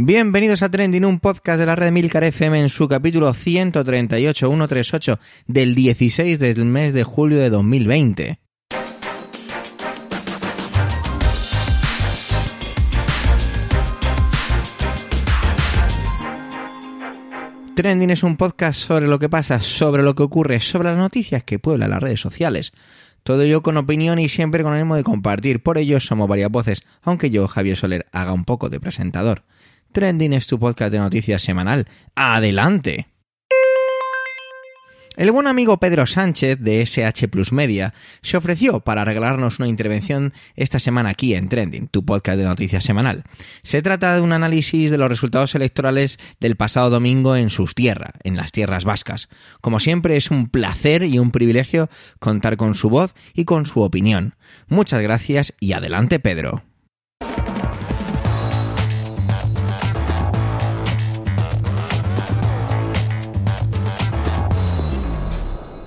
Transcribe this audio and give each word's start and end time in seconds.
Bienvenidos 0.00 0.62
a 0.62 0.70
Trending, 0.70 1.04
un 1.04 1.18
podcast 1.18 1.58
de 1.58 1.66
la 1.66 1.74
red 1.74 1.90
Milcar 1.90 2.22
FM 2.22 2.60
en 2.60 2.68
su 2.68 2.86
capítulo 2.86 3.34
138, 3.34 4.46
138 4.46 5.18
del 5.48 5.74
16 5.74 6.38
del 6.38 6.64
mes 6.66 6.92
de 6.92 7.02
julio 7.02 7.40
de 7.40 7.50
2020. 7.50 8.38
Trending 17.74 18.10
es 18.10 18.22
un 18.22 18.36
podcast 18.36 18.78
sobre 18.78 19.08
lo 19.08 19.18
que 19.18 19.28
pasa, 19.28 19.58
sobre 19.58 20.04
lo 20.04 20.14
que 20.14 20.22
ocurre, 20.22 20.60
sobre 20.60 20.90
las 20.90 20.98
noticias 20.98 21.42
que 21.42 21.58
pueblan 21.58 21.90
las 21.90 22.00
redes 22.00 22.20
sociales. 22.20 22.70
Todo 23.24 23.42
ello 23.42 23.62
con 23.62 23.76
opinión 23.76 24.20
y 24.20 24.28
siempre 24.28 24.62
con 24.62 24.72
ánimo 24.72 24.94
de 24.94 25.02
compartir. 25.02 25.60
Por 25.60 25.76
ello 25.76 25.98
somos 25.98 26.28
varias 26.28 26.52
voces, 26.52 26.84
aunque 27.02 27.30
yo, 27.30 27.48
Javier 27.48 27.76
Soler, 27.76 28.06
haga 28.12 28.32
un 28.32 28.44
poco 28.44 28.68
de 28.68 28.78
presentador. 28.78 29.42
Trending 29.92 30.32
es 30.32 30.46
tu 30.46 30.58
podcast 30.58 30.92
de 30.92 30.98
noticias 30.98 31.42
semanal. 31.42 31.88
¡Adelante! 32.14 33.08
El 35.18 35.32
buen 35.32 35.48
amigo 35.48 35.78
Pedro 35.78 36.06
Sánchez 36.06 36.60
de 36.60 36.80
SH 36.80 37.26
Plus 37.26 37.52
Media 37.52 37.92
se 38.22 38.36
ofreció 38.36 38.78
para 38.78 39.04
regalarnos 39.04 39.58
una 39.58 39.66
intervención 39.66 40.32
esta 40.54 40.78
semana 40.78 41.10
aquí 41.10 41.34
en 41.34 41.48
Trending, 41.48 41.88
tu 41.88 42.04
podcast 42.04 42.38
de 42.38 42.44
noticias 42.44 42.84
semanal. 42.84 43.24
Se 43.64 43.82
trata 43.82 44.14
de 44.14 44.20
un 44.20 44.32
análisis 44.32 44.92
de 44.92 44.96
los 44.96 45.08
resultados 45.08 45.56
electorales 45.56 46.20
del 46.38 46.54
pasado 46.54 46.90
domingo 46.90 47.34
en 47.34 47.50
sus 47.50 47.74
tierras, 47.74 48.12
en 48.22 48.36
las 48.36 48.52
tierras 48.52 48.84
vascas. 48.84 49.28
Como 49.60 49.80
siempre 49.80 50.16
es 50.16 50.30
un 50.30 50.48
placer 50.48 51.02
y 51.02 51.18
un 51.18 51.32
privilegio 51.32 51.90
contar 52.20 52.56
con 52.56 52.76
su 52.76 52.88
voz 52.88 53.16
y 53.34 53.44
con 53.44 53.66
su 53.66 53.80
opinión. 53.80 54.36
Muchas 54.68 55.02
gracias 55.02 55.52
y 55.58 55.72
adelante 55.72 56.20
Pedro. 56.20 56.67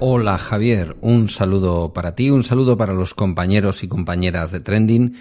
Hola 0.04 0.40
Javier, 0.40 0.98
un 1.02 1.30
saludo 1.30 1.94
para 1.94 2.16
ti, 2.16 2.32
un 2.32 2.42
saludo 2.42 2.76
para 2.76 2.92
los 2.92 3.14
compañeros 3.14 3.84
y 3.84 3.88
compañeras 3.88 4.52
de 4.52 4.60
Trending 4.60 5.14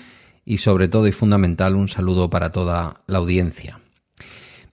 y 0.47 0.57
sobre 0.57 0.89
todo 0.89 1.07
y 1.07 1.13
fundamental 1.13 1.77
un 1.77 1.91
saludo 1.91 2.31
para 2.31 2.51
toda 2.51 3.03
la 3.07 3.19
audiencia. 3.19 3.83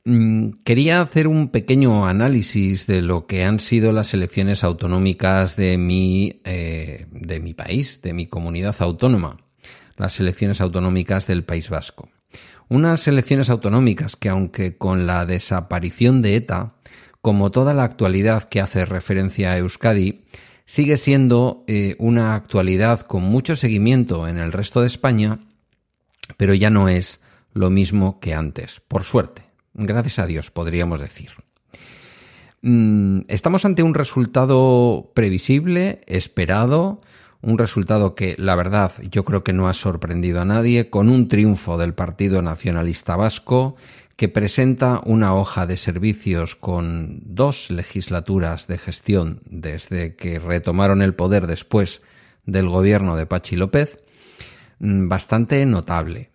Mm, 0.05 0.51
quería 0.63 1.01
hacer 1.01 1.27
un 1.27 1.49
pequeño 1.49 2.05
análisis 2.07 2.87
de 2.87 3.01
lo 3.01 3.27
que 3.27 3.43
han 3.43 3.59
sido 3.59 3.91
las 3.91 4.13
elecciones 4.13 4.63
autonómicas 4.63 5.57
de 5.57 5.77
mi, 5.77 6.39
eh, 6.45 7.07
de 7.11 7.41
mi 7.41 7.53
país, 7.53 8.01
de 8.01 8.13
mi 8.13 8.27
comunidad 8.27 8.77
autónoma, 8.79 9.35
las 9.97 10.21
elecciones 10.21 10.61
autonómicas 10.61 11.27
del 11.27 11.43
País 11.43 11.69
Vasco. 11.69 12.07
Unas 12.69 13.05
elecciones 13.09 13.49
autonómicas 13.49 14.15
que 14.15 14.29
aunque 14.29 14.77
con 14.77 15.05
la 15.05 15.25
desaparición 15.25 16.21
de 16.21 16.37
ETA 16.37 16.75
como 17.27 17.51
toda 17.51 17.73
la 17.73 17.83
actualidad 17.83 18.45
que 18.45 18.61
hace 18.61 18.85
referencia 18.85 19.51
a 19.51 19.57
Euskadi, 19.57 20.23
sigue 20.65 20.95
siendo 20.95 21.65
eh, 21.67 21.97
una 21.99 22.35
actualidad 22.35 23.01
con 23.01 23.23
mucho 23.23 23.57
seguimiento 23.57 24.29
en 24.29 24.37
el 24.37 24.53
resto 24.53 24.79
de 24.79 24.87
España, 24.87 25.39
pero 26.37 26.53
ya 26.53 26.69
no 26.69 26.87
es 26.87 27.19
lo 27.51 27.69
mismo 27.69 28.21
que 28.21 28.33
antes, 28.33 28.81
por 28.87 29.03
suerte. 29.03 29.41
Gracias 29.73 30.19
a 30.19 30.25
Dios, 30.25 30.51
podríamos 30.51 31.01
decir. 31.01 31.31
Mm, 32.61 33.23
estamos 33.27 33.65
ante 33.65 33.83
un 33.83 33.93
resultado 33.93 35.11
previsible, 35.13 35.99
esperado, 36.07 37.01
un 37.41 37.57
resultado 37.57 38.15
que, 38.15 38.35
la 38.37 38.55
verdad, 38.55 38.93
yo 39.11 39.25
creo 39.25 39.43
que 39.43 39.51
no 39.51 39.67
ha 39.67 39.73
sorprendido 39.73 40.39
a 40.39 40.45
nadie, 40.45 40.89
con 40.89 41.09
un 41.09 41.27
triunfo 41.27 41.77
del 41.77 41.93
Partido 41.93 42.41
Nacionalista 42.41 43.17
Vasco, 43.17 43.75
que 44.17 44.29
presenta 44.29 44.99
una 45.05 45.35
hoja 45.35 45.67
de 45.67 45.77
servicios 45.77 46.55
con 46.55 47.21
dos 47.23 47.69
legislaturas 47.69 48.67
de 48.67 48.79
gestión 48.79 49.41
desde 49.45 50.15
que 50.15 50.39
retomaron 50.39 51.03
el 51.03 51.13
poder 51.13 51.45
después 51.45 52.01
del 52.43 52.67
gobierno 52.67 53.15
de 53.15 53.27
Pachi 53.27 53.55
López, 53.55 54.03
mm, 54.79 55.07
bastante 55.07 55.63
notable. 55.67 56.31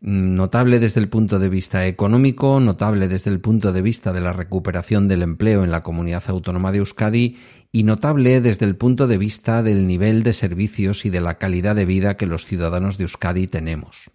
Mm, 0.00 0.36
notable 0.36 0.78
desde 0.78 1.00
el 1.00 1.08
punto 1.08 1.40
de 1.40 1.48
vista 1.48 1.88
económico, 1.88 2.60
notable 2.60 3.08
desde 3.08 3.30
el 3.30 3.40
punto 3.40 3.72
de 3.72 3.82
vista 3.82 4.12
de 4.12 4.20
la 4.20 4.32
recuperación 4.32 5.08
del 5.08 5.22
empleo 5.22 5.64
en 5.64 5.72
la 5.72 5.82
comunidad 5.82 6.22
autónoma 6.28 6.70
de 6.70 6.78
Euskadi 6.78 7.36
y 7.72 7.82
notable 7.82 8.40
desde 8.40 8.64
el 8.64 8.76
punto 8.76 9.08
de 9.08 9.18
vista 9.18 9.64
del 9.64 9.88
nivel 9.88 10.22
de 10.22 10.34
servicios 10.34 11.04
y 11.04 11.10
de 11.10 11.20
la 11.20 11.36
calidad 11.36 11.74
de 11.74 11.84
vida 11.84 12.16
que 12.16 12.26
los 12.26 12.46
ciudadanos 12.46 12.96
de 12.96 13.04
Euskadi 13.04 13.48
tenemos. 13.48 14.12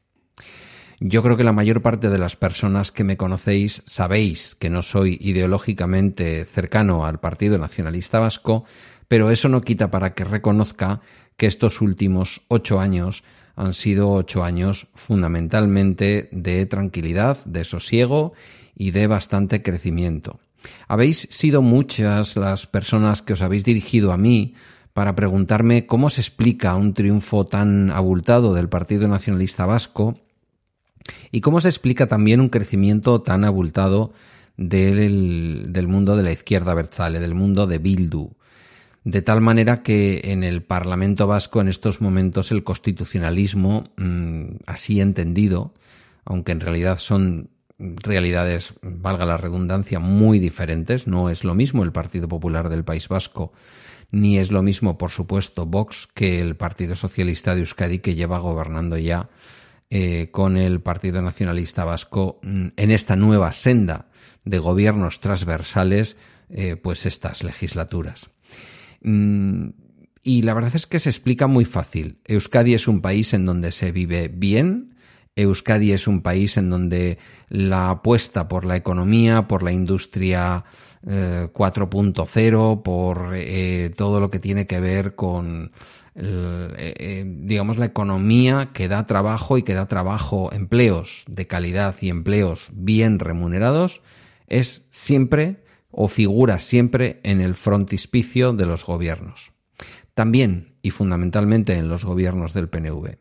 Yo 0.99 1.23
creo 1.23 1.37
que 1.37 1.43
la 1.43 1.51
mayor 1.51 1.81
parte 1.81 2.09
de 2.09 2.17
las 2.17 2.35
personas 2.35 2.91
que 2.91 3.03
me 3.03 3.17
conocéis 3.17 3.83
sabéis 3.85 4.55
que 4.55 4.69
no 4.69 4.81
soy 4.81 5.17
ideológicamente 5.21 6.45
cercano 6.45 7.05
al 7.05 7.19
Partido 7.19 7.57
Nacionalista 7.57 8.19
Vasco, 8.19 8.65
pero 9.07 9.31
eso 9.31 9.49
no 9.49 9.61
quita 9.61 9.91
para 9.91 10.13
que 10.13 10.23
reconozca 10.23 11.01
que 11.37 11.47
estos 11.47 11.81
últimos 11.81 12.41
ocho 12.47 12.79
años 12.79 13.23
han 13.55 13.73
sido 13.73 14.11
ocho 14.11 14.43
años 14.43 14.87
fundamentalmente 14.95 16.29
de 16.31 16.65
tranquilidad, 16.65 17.43
de 17.45 17.63
sosiego 17.63 18.33
y 18.75 18.91
de 18.91 19.07
bastante 19.07 19.61
crecimiento. 19.61 20.39
Habéis 20.87 21.27
sido 21.29 21.61
muchas 21.61 22.35
las 22.35 22.67
personas 22.67 23.21
que 23.21 23.33
os 23.33 23.41
habéis 23.41 23.65
dirigido 23.65 24.11
a 24.11 24.17
mí 24.17 24.55
para 24.93 25.15
preguntarme 25.15 25.85
cómo 25.85 26.09
se 26.09 26.21
explica 26.21 26.75
un 26.75 26.93
triunfo 26.93 27.45
tan 27.45 27.91
abultado 27.91 28.53
del 28.53 28.69
Partido 28.69 29.07
Nacionalista 29.07 29.65
Vasco 29.65 30.19
¿Y 31.31 31.41
cómo 31.41 31.59
se 31.59 31.69
explica 31.69 32.07
también 32.07 32.39
un 32.39 32.49
crecimiento 32.49 33.21
tan 33.21 33.43
abultado 33.43 34.13
del, 34.57 35.67
del 35.69 35.87
mundo 35.87 36.15
de 36.15 36.23
la 36.23 36.31
izquierda 36.31 36.73
versale, 36.73 37.19
del 37.19 37.35
mundo 37.35 37.67
de 37.67 37.79
Bildu? 37.79 38.31
De 39.03 39.21
tal 39.21 39.41
manera 39.41 39.83
que 39.83 40.21
en 40.31 40.43
el 40.43 40.63
Parlamento 40.63 41.27
vasco 41.27 41.59
en 41.59 41.67
estos 41.67 41.99
momentos 41.99 42.51
el 42.51 42.63
constitucionalismo, 42.63 43.89
mm, 43.97 44.43
así 44.65 45.01
entendido, 45.01 45.73
aunque 46.23 46.53
en 46.53 46.61
realidad 46.61 46.99
son 46.99 47.49
realidades, 47.77 48.75
valga 48.81 49.25
la 49.25 49.35
redundancia, 49.35 49.99
muy 49.99 50.39
diferentes, 50.39 51.05
no 51.05 51.29
es 51.29 51.43
lo 51.43 51.53
mismo 51.53 51.83
el 51.83 51.91
Partido 51.91 52.29
Popular 52.29 52.69
del 52.69 52.85
País 52.85 53.09
Vasco, 53.09 53.51
ni 54.11 54.37
es 54.37 54.51
lo 54.51 54.61
mismo, 54.61 54.97
por 54.97 55.11
supuesto, 55.11 55.65
Vox 55.65 56.07
que 56.13 56.39
el 56.39 56.55
Partido 56.55 56.95
Socialista 56.95 57.55
de 57.55 57.61
Euskadi 57.61 57.99
que 57.99 58.15
lleva 58.15 58.39
gobernando 58.39 58.97
ya 58.97 59.27
eh, 59.95 60.29
con 60.31 60.57
el 60.57 60.81
Partido 60.81 61.21
Nacionalista 61.21 61.85
Vasco 61.85 62.39
mm, 62.41 62.69
en 62.77 62.89
esta 62.89 63.15
nueva 63.15 63.51
senda 63.51 64.07
de 64.43 64.57
gobiernos 64.57 65.19
transversales, 65.19 66.17
eh, 66.49 66.77
pues 66.77 67.05
estas 67.05 67.43
legislaturas. 67.43 68.31
Mm, 69.03 69.67
y 70.23 70.41
la 70.41 70.55
verdad 70.55 70.71
es 70.73 70.87
que 70.87 70.99
se 70.99 71.11
explica 71.11 71.45
muy 71.45 71.63
fácil. 71.63 72.17
Euskadi 72.25 72.73
es 72.73 72.87
un 72.87 73.01
país 73.01 73.35
en 73.35 73.45
donde 73.45 73.71
se 73.71 73.91
vive 73.91 74.29
bien, 74.29 74.95
Euskadi 75.35 75.91
es 75.91 76.07
un 76.07 76.23
país 76.23 76.57
en 76.57 76.71
donde 76.71 77.19
la 77.49 77.91
apuesta 77.91 78.47
por 78.47 78.65
la 78.65 78.75
economía, 78.75 79.47
por 79.47 79.61
la 79.61 79.73
industria 79.73 80.63
4.0, 81.03 82.73
eh, 82.73 82.81
por 82.83 83.95
todo 83.95 84.19
lo 84.19 84.31
que 84.31 84.39
tiene 84.39 84.65
que 84.65 84.79
ver 84.79 85.13
con 85.13 85.71
eh, 86.15 86.93
eh, 86.97 87.23
digamos, 87.25 87.77
la 87.77 87.85
economía 87.85 88.69
que 88.73 88.87
da 88.87 89.05
trabajo 89.05 89.57
y 89.57 89.63
que 89.63 89.73
da 89.73 89.87
trabajo, 89.87 90.51
empleos 90.53 91.23
de 91.27 91.47
calidad 91.47 91.95
y 92.01 92.09
empleos 92.09 92.69
bien 92.73 93.19
remunerados, 93.19 94.01
es 94.47 94.83
siempre 94.91 95.63
o 95.89 96.07
figura 96.07 96.59
siempre 96.59 97.19
en 97.23 97.41
el 97.41 97.55
frontispicio 97.55 98.53
de 98.53 98.65
los 98.65 98.85
gobiernos. 98.85 99.53
También 100.13 100.75
y 100.81 100.91
fundamentalmente 100.91 101.73
en 101.73 101.89
los 101.89 102.05
gobiernos 102.05 102.53
del 102.53 102.69
PNV. 102.69 103.17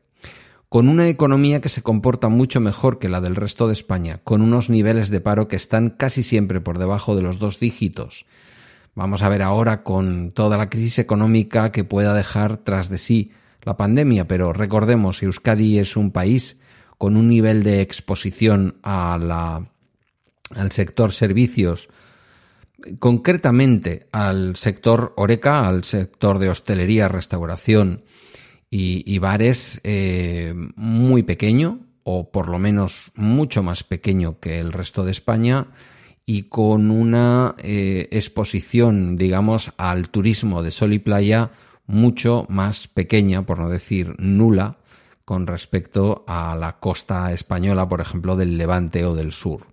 Con 0.69 0.89
una 0.89 1.09
economía 1.09 1.61
que 1.61 1.69
se 1.69 1.83
comporta 1.83 2.29
mucho 2.29 2.61
mejor 2.61 2.99
que 2.99 3.11
la 3.11 3.21
del 3.21 3.37
resto 3.37 3.67
de 3.67 3.75
España, 3.75 4.21
con 4.25 4.41
unos 4.41 4.71
niveles 4.71 5.11
de 5.11 5.21
paro 5.21 5.47
que 5.47 5.57
están 5.57 5.91
casi 5.91 6.23
siempre 6.23 6.61
por 6.61 6.79
debajo 6.79 7.15
de 7.15 7.23
los 7.23 7.39
dos 7.39 7.61
dígitos, 7.61 8.25
Vamos 8.95 9.23
a 9.23 9.29
ver 9.31 9.43
ahora 9.43 9.83
con 9.83 10.33
toda 10.33 10.59
la 10.59 10.69
crisis 10.69 10.99
económica 10.99 11.73
que 11.73 11.85
pueda 11.85 12.15
dejar 12.15 12.59
tras 12.59 12.91
de 12.91 12.99
sí 12.99 13.33
la 13.63 13.77
pandemia, 13.77 14.29
pero 14.29 14.53
recordemos, 14.53 15.23
Euskadi 15.23 15.79
es 15.79 15.97
un 15.97 16.11
país 16.11 16.59
con 16.99 17.17
un 17.17 17.29
nivel 17.29 17.63
de 17.63 17.81
exposición 17.81 18.77
al 18.83 19.69
sector 20.71 21.13
servicios, 21.13 21.89
concretamente 22.99 24.09
al 24.13 24.57
sector 24.57 25.15
Oreca, 25.17 25.67
al 25.67 25.85
sector 25.85 26.39
de 26.39 26.51
hostelería, 26.51 27.09
restauración 27.09 28.05
y, 28.69 29.19
bares, 29.19 29.81
eh, 29.85 30.55
muy 30.77 31.23
pequeño, 31.23 31.81
o 32.05 32.31
por 32.31 32.49
lo 32.49 32.59
menos 32.59 33.13
mucho 33.15 33.63
más 33.63 33.85
pequeño 33.85 34.39
que 34.39 34.61
el 34.61 34.73
resto 34.73 35.05
de 35.05 35.13
España, 35.13 35.67
y 36.27 36.45
con 36.45 36.91
una 36.91 37.55
eh, 37.59 38.09
exposición, 38.11 39.17
digamos, 39.17 39.73
al 39.77 40.09
turismo 40.09 40.63
de 40.63 40.71
sol 40.71 40.93
y 40.93 40.99
playa 40.99 41.51
mucho 41.87 42.47
más 42.49 42.89
pequeña, 42.89 43.45
por 43.45 43.59
no 43.59 43.69
decir 43.69 44.15
nula, 44.19 44.79
con 45.25 45.47
respecto 45.47 46.25
a 46.27 46.57
la 46.57 46.79
costa 46.79 47.33
española, 47.33 47.89
por 47.89 48.01
ejemplo, 48.01 48.37
del 48.37 48.59
Levante 48.59 49.05
o 49.05 49.15
del 49.15 49.33
sur. 49.33 49.67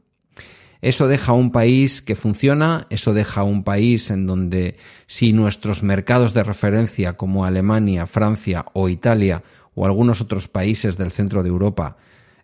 Eso 0.81 1.07
deja 1.07 1.33
un 1.33 1.51
país 1.51 2.01
que 2.01 2.15
funciona, 2.15 2.87
eso 2.89 3.13
deja 3.13 3.43
un 3.43 3.63
país 3.63 4.11
en 4.11 4.25
donde 4.25 4.77
si 5.07 5.33
nuestros 5.33 5.83
mercados 5.83 6.33
de 6.33 6.43
referencia 6.43 7.17
como 7.17 7.43
Alemania, 7.43 8.05
Francia 8.05 8.65
o 8.73 8.87
Italia 8.87 9.43
o 9.75 9.85
algunos 9.85 10.21
otros 10.21 10.47
países 10.47 10.97
del 10.97 11.11
centro 11.11 11.43
de 11.43 11.49
Europa, 11.49 11.97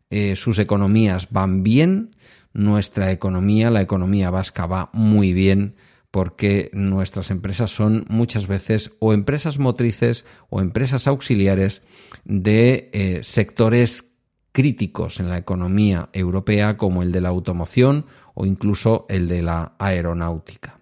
eh, 0.10 0.36
sus 0.36 0.60
economías 0.60 1.30
van 1.32 1.64
bien, 1.64 2.12
nuestra 2.56 3.12
economía, 3.12 3.70
la 3.70 3.82
economía 3.82 4.30
vasca 4.30 4.66
va 4.66 4.90
muy 4.94 5.34
bien 5.34 5.76
porque 6.10 6.72
nuestras 6.72 7.30
empresas 7.30 7.72
son 7.72 8.06
muchas 8.08 8.48
veces 8.48 8.94
o 9.00 9.12
empresas 9.12 9.60
motrices 9.60 10.26
o 10.50 10.62
empresas 10.62 11.08
auxiliares 11.08 11.82
de 12.24 12.90
eh, 12.94 13.20
sectores 13.24 14.06
críticos 14.54 15.20
en 15.20 15.28
la 15.28 15.38
economía 15.38 16.08
europea 16.14 16.78
como 16.78 17.04
el 17.04 17.12
de 17.12 17.20
la 17.20 17.28
automoción 17.28 18.06
o 18.34 18.46
incluso 18.46 19.06
el 19.10 19.28
de 19.28 19.42
la 19.42 19.74
aeronáutica. 19.78 20.80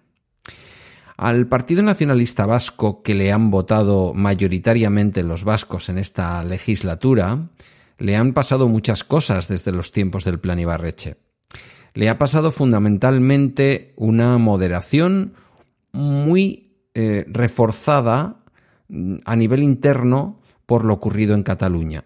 Al 1.16 1.48
Partido 1.48 1.82
Nacionalista 1.82 2.46
Vasco, 2.46 3.02
que 3.02 3.14
le 3.14 3.32
han 3.32 3.50
votado 3.50 4.14
mayoritariamente 4.14 5.24
los 5.24 5.42
vascos 5.42 5.88
en 5.88 5.98
esta 5.98 6.44
legislatura, 6.44 7.48
le 7.98 8.14
han 8.14 8.32
pasado 8.32 8.68
muchas 8.68 9.02
cosas 9.02 9.48
desde 9.48 9.72
los 9.72 9.90
tiempos 9.90 10.24
del 10.24 10.38
Plan 10.38 10.60
Ibarreche 10.60 11.16
le 11.94 12.08
ha 12.08 12.18
pasado 12.18 12.50
fundamentalmente 12.50 13.94
una 13.96 14.36
moderación 14.38 15.34
muy 15.92 16.76
eh, 16.94 17.24
reforzada 17.28 18.42
mm, 18.88 19.16
a 19.24 19.36
nivel 19.36 19.62
interno 19.62 20.40
por 20.66 20.84
lo 20.84 20.94
ocurrido 20.94 21.34
en 21.34 21.44
Cataluña. 21.44 22.04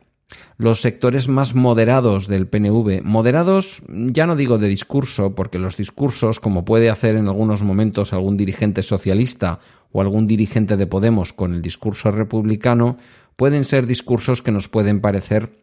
Los 0.58 0.82
sectores 0.82 1.28
más 1.28 1.54
moderados 1.54 2.26
del 2.26 2.48
PNV, 2.48 3.02
moderados 3.02 3.82
ya 3.88 4.26
no 4.26 4.36
digo 4.36 4.58
de 4.58 4.68
discurso, 4.68 5.34
porque 5.34 5.58
los 5.58 5.78
discursos, 5.78 6.38
como 6.38 6.66
puede 6.66 6.90
hacer 6.90 7.16
en 7.16 7.28
algunos 7.28 7.62
momentos 7.62 8.12
algún 8.12 8.36
dirigente 8.36 8.82
socialista 8.82 9.60
o 9.90 10.02
algún 10.02 10.26
dirigente 10.26 10.76
de 10.76 10.86
Podemos 10.86 11.32
con 11.32 11.54
el 11.54 11.62
discurso 11.62 12.10
republicano, 12.10 12.98
pueden 13.36 13.64
ser 13.64 13.86
discursos 13.86 14.42
que 14.42 14.52
nos 14.52 14.68
pueden 14.68 15.00
parecer 15.00 15.58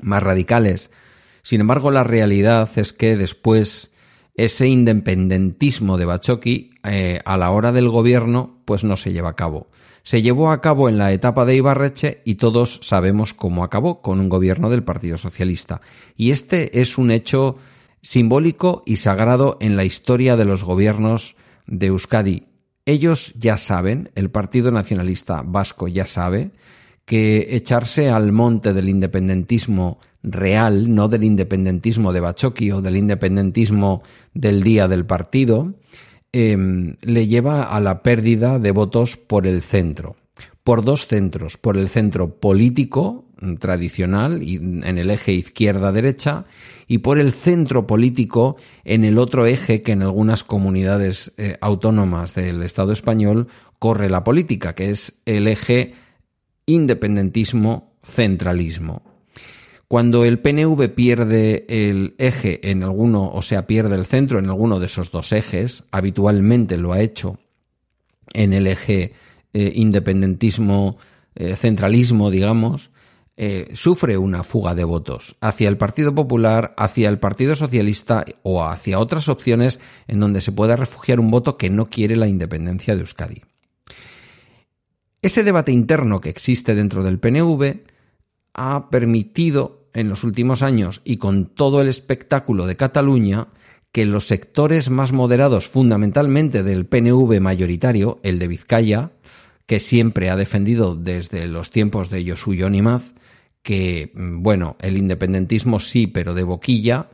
más 0.00 0.22
radicales, 0.22 0.90
sin 1.44 1.60
embargo, 1.60 1.90
la 1.90 2.04
realidad 2.04 2.70
es 2.76 2.94
que 2.94 3.18
después 3.18 3.90
ese 4.34 4.66
independentismo 4.66 5.98
de 5.98 6.06
Bachoqui 6.06 6.70
eh, 6.82 7.20
a 7.26 7.36
la 7.36 7.50
hora 7.50 7.70
del 7.70 7.90
gobierno 7.90 8.62
pues 8.64 8.82
no 8.82 8.96
se 8.96 9.12
lleva 9.12 9.28
a 9.28 9.36
cabo. 9.36 9.68
Se 10.04 10.22
llevó 10.22 10.50
a 10.50 10.62
cabo 10.62 10.88
en 10.88 10.96
la 10.96 11.12
etapa 11.12 11.44
de 11.44 11.54
Ibarreche 11.54 12.22
y 12.24 12.36
todos 12.36 12.80
sabemos 12.82 13.34
cómo 13.34 13.62
acabó 13.62 14.00
con 14.00 14.20
un 14.20 14.30
gobierno 14.30 14.70
del 14.70 14.84
Partido 14.84 15.18
Socialista. 15.18 15.82
Y 16.16 16.30
este 16.30 16.80
es 16.80 16.96
un 16.96 17.10
hecho 17.10 17.56
simbólico 18.00 18.82
y 18.86 18.96
sagrado 18.96 19.58
en 19.60 19.76
la 19.76 19.84
historia 19.84 20.38
de 20.38 20.46
los 20.46 20.64
gobiernos 20.64 21.36
de 21.66 21.88
Euskadi. 21.88 22.46
Ellos 22.86 23.34
ya 23.34 23.58
saben, 23.58 24.10
el 24.14 24.30
Partido 24.30 24.70
Nacionalista 24.70 25.42
Vasco 25.44 25.88
ya 25.88 26.06
sabe, 26.06 26.52
que 27.04 27.54
echarse 27.56 28.08
al 28.08 28.32
monte 28.32 28.72
del 28.72 28.88
independentismo 28.88 29.98
real, 30.22 30.94
no 30.94 31.08
del 31.08 31.24
independentismo 31.24 32.12
de 32.12 32.20
Bachoqui 32.20 32.70
o 32.72 32.80
del 32.80 32.96
independentismo 32.96 34.02
del 34.32 34.62
día 34.62 34.88
del 34.88 35.04
partido, 35.04 35.74
em, 36.32 36.96
le 37.02 37.26
lleva 37.26 37.64
a 37.64 37.80
la 37.80 38.00
pérdida 38.00 38.58
de 38.58 38.70
votos 38.70 39.16
por 39.16 39.46
el 39.46 39.62
centro. 39.62 40.16
Por 40.64 40.82
dos 40.82 41.06
centros, 41.06 41.58
por 41.58 41.76
el 41.76 41.90
centro 41.90 42.40
político 42.40 43.26
mm, 43.40 43.56
tradicional 43.56 44.40
en 44.42 44.98
el 44.98 45.10
eje 45.10 45.32
izquierda-derecha 45.32 46.46
y 46.88 46.98
por 46.98 47.18
el 47.18 47.32
centro 47.32 47.86
político 47.86 48.56
en 48.84 49.04
el 49.04 49.18
otro 49.18 49.46
eje 49.46 49.82
que 49.82 49.92
en 49.92 50.02
algunas 50.02 50.42
comunidades 50.42 51.32
eh, 51.36 51.56
autónomas 51.60 52.34
del 52.34 52.62
Estado 52.62 52.92
español 52.92 53.48
corre 53.78 54.08
la 54.08 54.24
política, 54.24 54.74
que 54.74 54.90
es 54.90 55.20
el 55.26 55.46
eje 55.46 55.94
independentismo-centralismo. 56.66 59.02
Cuando 59.88 60.24
el 60.24 60.38
PNV 60.40 60.94
pierde 60.94 61.66
el 61.68 62.14
eje 62.18 62.70
en 62.70 62.82
alguno, 62.82 63.30
o 63.32 63.40
sea, 63.42 63.66
pierde 63.66 63.96
el 63.96 64.06
centro 64.06 64.38
en 64.38 64.46
alguno 64.46 64.80
de 64.80 64.86
esos 64.86 65.12
dos 65.12 65.32
ejes, 65.32 65.84
habitualmente 65.90 66.78
lo 66.78 66.92
ha 66.92 67.00
hecho 67.00 67.38
en 68.32 68.52
el 68.52 68.66
eje 68.66 69.14
eh, 69.52 69.72
independentismo-centralismo, 69.76 72.28
eh, 72.28 72.32
digamos, 72.32 72.90
eh, 73.36 73.70
sufre 73.74 74.16
una 74.16 74.44
fuga 74.44 74.76
de 74.76 74.84
votos 74.84 75.34
hacia 75.40 75.68
el 75.68 75.76
Partido 75.76 76.14
Popular, 76.14 76.72
hacia 76.76 77.08
el 77.08 77.18
Partido 77.18 77.56
Socialista 77.56 78.24
o 78.42 78.64
hacia 78.64 79.00
otras 79.00 79.28
opciones 79.28 79.80
en 80.06 80.20
donde 80.20 80.40
se 80.40 80.52
pueda 80.52 80.76
refugiar 80.76 81.18
un 81.18 81.32
voto 81.32 81.56
que 81.56 81.68
no 81.68 81.90
quiere 81.90 82.14
la 82.14 82.28
independencia 82.28 82.94
de 82.94 83.00
Euskadi. 83.00 83.42
Ese 85.24 85.42
debate 85.42 85.72
interno 85.72 86.20
que 86.20 86.28
existe 86.28 86.74
dentro 86.74 87.02
del 87.02 87.18
PNV 87.18 87.80
ha 88.52 88.90
permitido 88.90 89.88
en 89.94 90.10
los 90.10 90.22
últimos 90.22 90.60
años 90.60 91.00
y 91.02 91.16
con 91.16 91.46
todo 91.46 91.80
el 91.80 91.88
espectáculo 91.88 92.66
de 92.66 92.76
Cataluña 92.76 93.48
que 93.90 94.04
los 94.04 94.26
sectores 94.26 94.90
más 94.90 95.12
moderados 95.12 95.66
fundamentalmente 95.66 96.62
del 96.62 96.84
PNV 96.84 97.40
mayoritario, 97.40 98.20
el 98.22 98.38
de 98.38 98.48
Vizcaya, 98.48 99.12
que 99.64 99.80
siempre 99.80 100.28
ha 100.28 100.36
defendido 100.36 100.94
desde 100.94 101.46
los 101.46 101.70
tiempos 101.70 102.10
de 102.10 102.28
Josu 102.28 102.52
Yonimaz, 102.52 103.14
que, 103.62 104.12
mm, 104.14 104.42
bueno, 104.42 104.76
el 104.82 104.98
independentismo 104.98 105.80
sí, 105.80 106.06
pero 106.06 106.34
de 106.34 106.42
boquilla, 106.42 107.08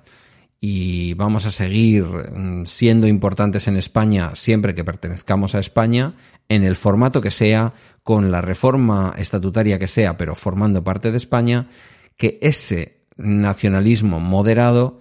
y 0.61 1.15
vamos 1.15 1.47
a 1.47 1.51
seguir 1.51 2.05
mm, 2.05 2.67
siendo 2.67 3.07
importantes 3.07 3.67
en 3.67 3.77
España 3.77 4.33
siempre 4.35 4.75
que 4.75 4.85
pertenezcamos 4.85 5.55
a 5.55 5.59
España, 5.59 6.13
en 6.49 6.65
el 6.65 6.77
formato 6.77 7.21
que 7.21 7.31
sea, 7.31 7.73
con 8.03 8.31
la 8.31 8.43
reforma 8.43 9.15
estatutaria 9.17 9.79
que 9.79 9.89
sea, 9.89 10.17
pero 10.17 10.35
formando 10.35 10.85
parte 10.85 11.11
de 11.11 11.17
España, 11.17 11.69
que 12.17 12.39
ese 12.43 13.01
nacionalismo 13.17 14.21
moderado, 14.21 15.01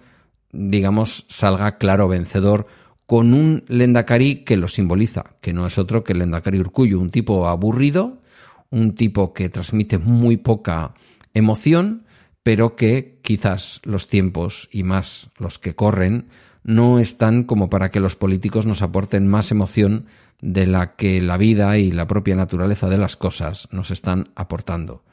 digamos, 0.52 1.26
salga 1.28 1.76
claro 1.76 2.08
vencedor 2.08 2.66
con 3.04 3.34
un 3.34 3.64
Lendakari 3.66 4.44
que 4.44 4.56
lo 4.56 4.68
simboliza, 4.68 5.34
que 5.40 5.52
no 5.52 5.66
es 5.66 5.78
otro 5.78 6.04
que 6.04 6.12
el 6.12 6.20
Lendakari 6.20 6.60
Urcuyo, 6.60 7.00
un 7.00 7.10
tipo 7.10 7.48
aburrido, 7.48 8.22
un 8.70 8.94
tipo 8.94 9.34
que 9.34 9.48
transmite 9.48 9.98
muy 9.98 10.36
poca 10.36 10.94
emoción, 11.34 12.04
pero 12.50 12.74
que 12.74 13.20
quizás 13.22 13.80
los 13.84 14.08
tiempos 14.08 14.68
y 14.72 14.82
más 14.82 15.30
los 15.38 15.60
que 15.60 15.76
corren 15.76 16.30
no 16.64 16.98
están 16.98 17.44
como 17.44 17.70
para 17.70 17.92
que 17.92 18.00
los 18.00 18.16
políticos 18.16 18.66
nos 18.66 18.82
aporten 18.82 19.28
más 19.28 19.52
emoción 19.52 20.06
de 20.40 20.66
la 20.66 20.96
que 20.96 21.20
la 21.20 21.36
vida 21.36 21.78
y 21.78 21.92
la 21.92 22.08
propia 22.08 22.34
naturaleza 22.34 22.88
de 22.88 22.98
las 22.98 23.16
cosas 23.16 23.68
nos 23.70 23.92
están 23.92 24.30
aportando. 24.34 25.04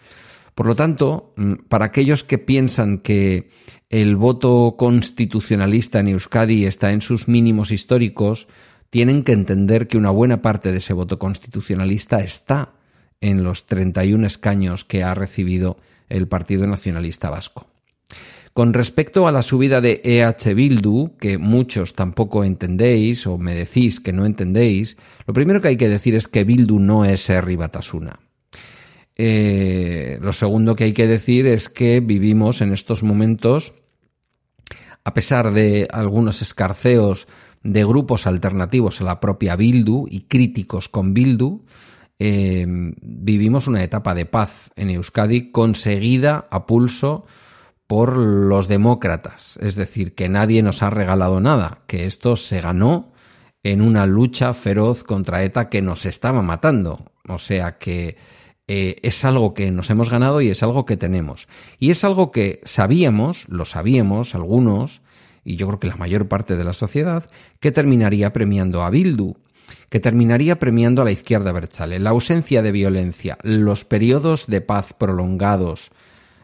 Por 0.56 0.66
lo 0.66 0.76
tanto, 0.76 1.36
mm, 1.38 1.68
para 1.70 1.86
aquellos 1.86 2.24
que 2.24 2.40
piensan 2.40 2.98
que 2.98 3.52
el 3.92 4.16
voto 4.16 4.74
constitucionalista 4.76 6.00
en 6.00 6.08
Euskadi 6.08 6.66
está 6.66 6.92
en 6.92 7.02
sus 7.02 7.28
mínimos 7.28 7.70
históricos, 7.70 8.48
tienen 8.90 9.22
que 9.22 9.34
entender 9.34 9.86
que 9.86 9.98
una 9.98 10.10
buena 10.10 10.42
parte 10.42 10.72
de 10.72 10.80
ese 10.80 10.94
voto 10.94 11.20
constitucionalista 11.20 12.18
está 12.18 12.74
en 13.22 13.44
los 13.44 13.68
31 13.68 14.26
escaños 14.26 14.86
que 14.86 15.04
ha 15.04 15.14
recibido 15.14 15.78
el 16.10 16.28
Partido 16.28 16.68
Nacionalista 16.68 17.30
Vasco. 17.30 17.68
Con 18.54 18.74
respecto 18.74 19.28
a 19.28 19.32
la 19.32 19.44
subida 19.44 19.82
de 19.82 20.02
EH 20.04 20.56
Bildu, 20.56 21.16
que 21.20 21.38
muchos 21.38 21.94
tampoco 21.94 22.44
entendéis 22.44 23.28
o 23.28 23.38
me 23.38 23.54
decís 23.54 24.00
que 24.00 24.14
no 24.14 24.26
entendéis, 24.26 24.98
lo 25.28 25.34
primero 25.36 25.62
que 25.62 25.68
hay 25.68 25.78
que 25.78 25.90
decir 25.90 26.16
es 26.16 26.28
que 26.28 26.44
Bildu 26.44 26.80
no 26.80 27.06
es 27.06 27.30
Herri 27.30 27.56
Batasuna. 27.56 28.20
Eh, 29.16 30.18
lo 30.22 30.34
segundo 30.34 30.76
que 30.76 30.86
hay 30.86 30.94
que 30.94 31.06
decir 31.06 31.46
es 31.46 31.70
que 31.70 32.00
vivimos 32.00 32.62
en 32.62 32.74
estos 32.74 33.04
momentos, 33.04 33.74
a 35.04 35.14
pesar 35.14 35.54
de 35.54 35.88
algunos 35.92 36.42
escarceos 36.42 37.28
de 37.62 37.84
grupos 37.84 38.26
alternativos 38.26 39.02
a 39.02 39.04
la 39.04 39.20
propia 39.20 39.56
Bildu 39.56 40.08
y 40.10 40.22
críticos 40.22 40.90
con 40.90 41.14
Bildu, 41.14 41.64
eh, 42.20 42.66
vivimos 42.68 43.68
una 43.68 43.84
etapa 43.84 44.16
de 44.16 44.26
paz 44.26 44.72
en 44.76 44.90
Euskadi 44.90 45.52
conseguida 45.52 46.48
a 46.50 46.66
pulso 46.66 47.26
por 47.88 48.18
los 48.18 48.68
demócratas, 48.68 49.58
es 49.62 49.76
decir, 49.76 50.14
que 50.14 50.28
nadie 50.28 50.62
nos 50.62 50.84
ha 50.84 50.90
regalado 50.90 51.40
nada, 51.40 51.80
que 51.88 52.06
esto 52.06 52.36
se 52.36 52.60
ganó 52.60 53.14
en 53.64 53.82
una 53.82 54.06
lucha 54.06 54.54
feroz 54.54 55.04
contra 55.04 55.44
ETA 55.44 55.70
que 55.70 55.82
nos 55.82 56.06
estaba 56.06 56.42
matando. 56.42 57.06
O 57.28 57.38
sea 57.38 57.78
que 57.78 58.18
eh, 58.68 58.98
es 59.02 59.24
algo 59.26 59.54
que 59.54 59.72
nos 59.72 59.90
hemos 59.90 60.10
ganado 60.10 60.42
y 60.42 60.50
es 60.50 60.64
algo 60.64 60.86
que 60.86 60.98
tenemos. 60.98 61.48
Y 61.80 61.90
es 61.92 62.04
algo 62.04 62.32
que 62.32 62.62
sabíamos, 62.64 63.48
lo 63.50 63.66
sabíamos 63.66 64.36
algunos, 64.36 65.02
y 65.44 65.56
yo 65.56 65.68
creo 65.68 65.80
que 65.80 65.88
la 65.88 65.96
mayor 65.96 66.28
parte 66.28 66.56
de 66.58 66.64
la 66.64 66.74
sociedad, 66.74 67.26
que 67.60 67.72
terminaría 67.72 68.34
premiando 68.34 68.84
a 68.84 68.90
Bildu, 68.90 69.38
que 69.90 70.00
terminaría 70.00 70.60
premiando 70.60 71.02
a 71.02 71.06
la 71.06 71.12
izquierda 71.12 71.52
Berchale. 71.52 72.00
La 72.00 72.12
ausencia 72.12 72.62
de 72.62 72.72
violencia, 72.72 73.38
los 73.44 73.86
periodos 73.86 74.48
de 74.48 74.62
paz 74.62 74.94
prolongados, 74.94 75.92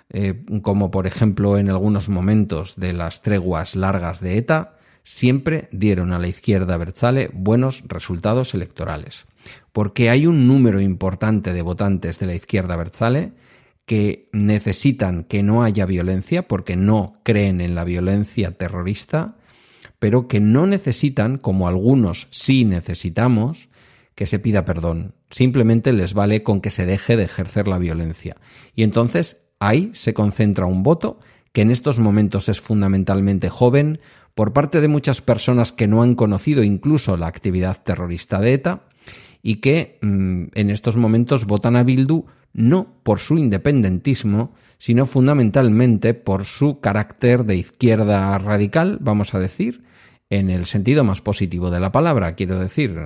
eh, 0.10 0.44
como 0.62 0.92
por 0.92 1.08
ejemplo 1.08 1.58
en 1.58 1.70
algunos 1.70 2.10
momentos 2.10 2.76
de 2.76 2.94
las 2.94 3.22
treguas 3.22 3.76
largas 3.76 4.22
de 4.22 4.38
ETA, 4.38 4.78
siempre 5.04 5.68
dieron 5.72 6.14
a 6.14 6.20
la 6.20 6.28
izquierda 6.28 6.78
Berzale 6.78 7.30
buenos 7.34 7.84
resultados 7.88 8.54
electorales. 8.54 9.26
Porque 9.72 10.10
hay 10.10 10.26
un 10.28 10.48
número 10.48 10.80
importante 10.80 11.54
de 11.54 11.62
votantes 11.62 12.20
de 12.20 12.28
la 12.28 12.36
izquierda 12.36 12.76
Berzale 12.76 13.34
que 13.86 14.30
necesitan 14.32 15.26
que 15.26 15.44
no 15.44 15.64
haya 15.64 15.86
violencia 15.86 16.48
porque 16.48 16.76
no 16.78 17.14
creen 17.24 17.60
en 17.60 17.76
la 17.76 17.84
violencia 17.84 18.52
terrorista, 18.52 19.36
pero 20.04 20.28
que 20.28 20.42
no 20.42 20.68
necesitan, 20.68 21.38
como 21.38 21.66
algunos 21.66 22.28
sí 22.30 22.66
necesitamos, 22.66 23.70
que 24.16 24.26
se 24.28 24.38
pida 24.38 24.66
perdón. 24.66 25.16
Simplemente 25.30 25.94
les 25.94 26.14
vale 26.14 26.44
con 26.44 26.60
que 26.60 26.72
se 26.72 26.86
deje 26.86 27.16
de 27.16 27.24
ejercer 27.24 27.70
la 27.70 27.78
violencia. 27.78 28.36
Y 28.76 28.84
entonces 28.84 29.38
ahí 29.60 29.92
se 29.94 30.14
concentra 30.14 30.66
un 30.66 30.84
voto 30.84 31.22
que 31.54 31.62
en 31.62 31.72
estos 31.72 32.00
momentos 32.00 32.50
es 32.50 32.60
fundamentalmente 32.60 33.48
joven, 33.48 34.02
por 34.34 34.52
parte 34.52 34.82
de 34.82 34.90
muchas 34.90 35.22
personas 35.22 35.72
que 35.72 35.88
no 35.88 36.04
han 36.04 36.16
conocido 36.16 36.64
incluso 36.64 37.16
la 37.16 37.28
actividad 37.28 37.82
terrorista 37.82 38.42
de 38.42 38.56
ETA 38.56 38.82
y 39.42 39.62
que 39.62 40.00
mm, 40.02 40.48
en 40.54 40.70
estos 40.70 40.98
momentos 40.98 41.46
votan 41.46 41.78
a 41.78 41.84
Bildu 41.84 42.26
no 42.52 42.98
por 43.04 43.20
su 43.20 43.38
independentismo, 43.38 44.54
sino 44.80 45.06
fundamentalmente 45.06 46.14
por 46.14 46.44
su 46.44 46.82
carácter 46.82 47.46
de 47.46 47.56
izquierda 47.56 48.38
radical, 48.38 48.98
vamos 49.00 49.34
a 49.34 49.40
decir, 49.40 49.82
en 50.30 50.50
el 50.50 50.66
sentido 50.66 51.04
más 51.04 51.22
positivo 51.22 51.70
de 51.70 51.80
la 51.80 51.92
palabra, 51.92 52.36
quiero 52.36 52.60
decir, 52.60 52.98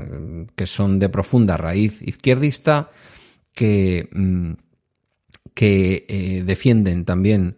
que 0.56 0.68
son 0.68 1.00
de 1.00 1.10
profunda 1.10 1.58
raíz 1.58 2.02
izquierdista, 2.02 2.92
que, 3.54 4.10
mm, 4.12 4.52
que 5.54 6.06
eh, 6.08 6.44
defienden 6.46 7.04
también 7.04 7.58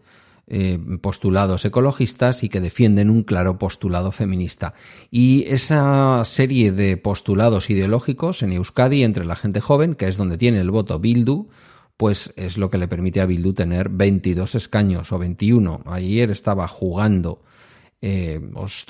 eh, 0.51 0.79
postulados 1.01 1.63
ecologistas 1.65 2.43
y 2.43 2.49
que 2.49 2.59
defienden 2.59 3.11
un 3.11 3.21
claro 3.21 3.59
postulado 3.59 4.11
feminista. 4.11 4.73
Y 5.11 5.43
esa 5.43 6.25
serie 6.25 6.71
de 6.71 6.97
postulados 6.97 7.69
ideológicos 7.69 8.41
en 8.41 8.53
Euskadi 8.53 9.03
entre 9.03 9.25
la 9.25 9.35
gente 9.35 9.61
joven, 9.61 9.93
que 9.93 10.07
es 10.07 10.17
donde 10.17 10.39
tiene 10.39 10.59
el 10.59 10.71
voto 10.71 10.97
Bildu, 10.97 11.49
pues 11.97 12.33
es 12.35 12.57
lo 12.57 12.71
que 12.71 12.79
le 12.79 12.87
permite 12.87 13.21
a 13.21 13.27
Bildu 13.27 13.53
tener 13.53 13.89
22 13.89 14.55
escaños 14.55 15.11
o 15.11 15.19
21. 15.19 15.83
Ayer 15.85 16.31
estaba 16.31 16.67
jugando, 16.67 17.43
eh, 18.01 18.39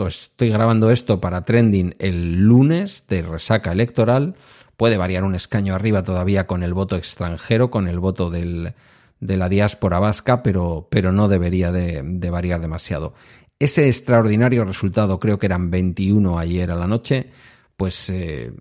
estoy 0.07 0.49
grabando 0.49 0.91
esto 0.91 1.19
para 1.19 1.41
Trending 1.41 1.95
el 1.99 2.35
lunes 2.41 3.05
de 3.07 3.21
resaca 3.21 3.71
electoral. 3.71 4.35
Puede 4.77 4.97
variar 4.97 5.23
un 5.23 5.35
escaño 5.35 5.75
arriba 5.75 6.03
todavía 6.03 6.47
con 6.47 6.63
el 6.63 6.73
voto 6.73 6.95
extranjero, 6.95 7.69
con 7.69 7.87
el 7.87 7.99
voto 7.99 8.29
de 8.29 8.73
la 9.19 9.49
diáspora 9.49 9.99
vasca, 9.99 10.43
pero, 10.43 10.87
no 11.11 11.27
debería 11.27 11.71
de, 11.71 12.29
variar 12.29 12.61
demasiado. 12.61 13.13
Ese 13.57 13.87
extraordinario 13.87 14.63
resultado, 14.63 15.19
creo 15.19 15.37
que 15.37 15.47
eran 15.47 15.69
21 15.69 16.39
ayer 16.39 16.71
a 16.71 16.75
la 16.75 16.87
noche, 16.87 17.29
pues 17.75 18.09
eh, 18.09 18.53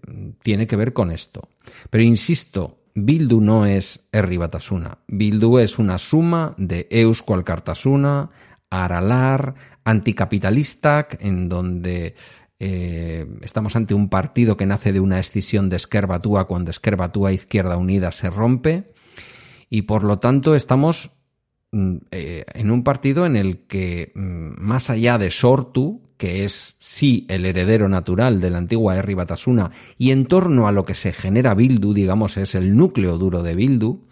tiene 0.43 0.67
que 0.67 0.77
ver 0.77 0.93
con 0.93 1.13
esto. 1.13 1.49
Pero 1.91 2.03
insisto, 2.03 2.79
Bildu 2.95 3.41
no 3.41 3.67
es 3.67 4.09
Herri 4.11 4.39
Batasuna. 4.39 4.99
Bildu 5.07 5.59
es 5.59 5.79
una 5.79 5.99
suma 5.99 6.55
de 6.57 6.89
Eusko 6.91 7.35
Alkartasuna, 7.35 8.31
Aralar, 8.71 9.55
anticapitalistak, 9.85 11.19
en 11.21 11.49
donde 11.49 12.15
eh, 12.61 13.27
estamos 13.43 13.77
ante 13.77 13.95
un 13.95 14.09
partido 14.09 14.57
que 14.57 14.67
nace 14.67 14.93
de 14.93 15.01
una 15.01 15.21
escisión 15.21 15.69
de 15.69 15.77
Esquerbatúa 15.77 16.47
cuando 16.47 16.71
Esquerbatúa 16.71 17.33
Izquierda 17.33 17.77
Unida 17.77 18.13
se 18.13 18.31
rompe. 18.31 18.93
Y 19.71 19.83
por 19.83 20.03
lo 20.03 20.19
tanto 20.19 20.55
estamos 20.55 21.13
mm, 21.73 21.97
eh, 22.11 22.45
en 22.55 22.71
un 22.71 22.83
partido 22.83 23.27
en 23.27 23.37
el 23.37 23.67
que, 23.67 24.13
mm, 24.15 24.61
más 24.61 24.91
allá 24.91 25.19
de 25.19 25.31
Sortu, 25.31 26.03
que 26.17 26.45
es 26.45 26.75
sí 26.81 27.27
el 27.29 27.47
heredero 27.47 27.89
natural 27.89 28.41
de 28.41 28.51
la 28.51 28.59
antigua 28.59 28.97
Herri 28.97 29.15
Batasuna, 29.15 29.71
y 29.97 30.11
en 30.11 30.27
torno 30.27 30.67
a 30.67 30.73
lo 30.73 30.85
que 30.85 30.95
se 30.95 31.13
genera 31.13 31.55
Bildu, 31.55 31.95
digamos, 31.95 32.37
es 32.37 32.57
el 32.57 32.77
núcleo 32.77 33.19
duro 33.19 33.43
de 33.43 33.55
Bildu, 33.55 34.05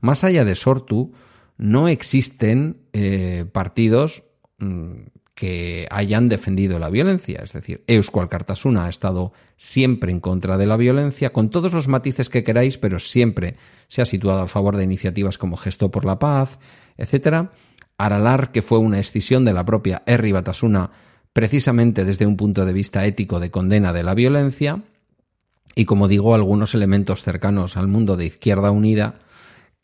más 0.00 0.24
allá 0.24 0.44
de 0.44 0.54
Sortu, 0.54 1.14
no 1.56 1.88
existen 1.88 2.78
eh, 2.92 3.44
partidos 3.52 4.24
mm, 4.58 4.92
que 5.34 5.88
hayan 5.90 6.28
defendido 6.28 6.78
la 6.78 6.90
violencia. 6.90 7.40
Es 7.42 7.52
decir, 7.52 7.82
Eusko 7.86 8.20
Alkartasuna 8.20 8.86
ha 8.86 8.88
estado 8.88 9.32
siempre 9.56 10.12
en 10.12 10.20
contra 10.20 10.56
de 10.58 10.66
la 10.66 10.76
violencia, 10.76 11.32
con 11.32 11.50
todos 11.50 11.72
los 11.72 11.88
matices 11.88 12.30
que 12.30 12.44
queráis, 12.44 12.78
pero 12.78 12.98
siempre 12.98 13.56
se 13.88 14.02
ha 14.02 14.04
situado 14.04 14.42
a 14.42 14.46
favor 14.46 14.76
de 14.76 14.84
iniciativas 14.84 15.38
como 15.38 15.56
Gesto 15.56 15.90
por 15.90 16.04
la 16.04 16.18
Paz, 16.18 16.58
etc. 16.96 17.48
Aralar, 17.98 18.52
que 18.52 18.62
fue 18.62 18.78
una 18.78 19.00
escisión 19.00 19.44
de 19.44 19.52
la 19.52 19.64
propia 19.64 20.02
Herri 20.06 20.32
Batasuna, 20.32 20.90
precisamente 21.32 22.04
desde 22.04 22.26
un 22.26 22.36
punto 22.36 22.64
de 22.64 22.72
vista 22.72 23.04
ético 23.04 23.40
de 23.40 23.50
condena 23.50 23.92
de 23.92 24.04
la 24.04 24.14
violencia, 24.14 24.84
y 25.74 25.86
como 25.86 26.06
digo, 26.06 26.36
algunos 26.36 26.74
elementos 26.74 27.24
cercanos 27.24 27.76
al 27.76 27.88
mundo 27.88 28.16
de 28.16 28.26
Izquierda 28.26 28.70
Unida, 28.70 29.18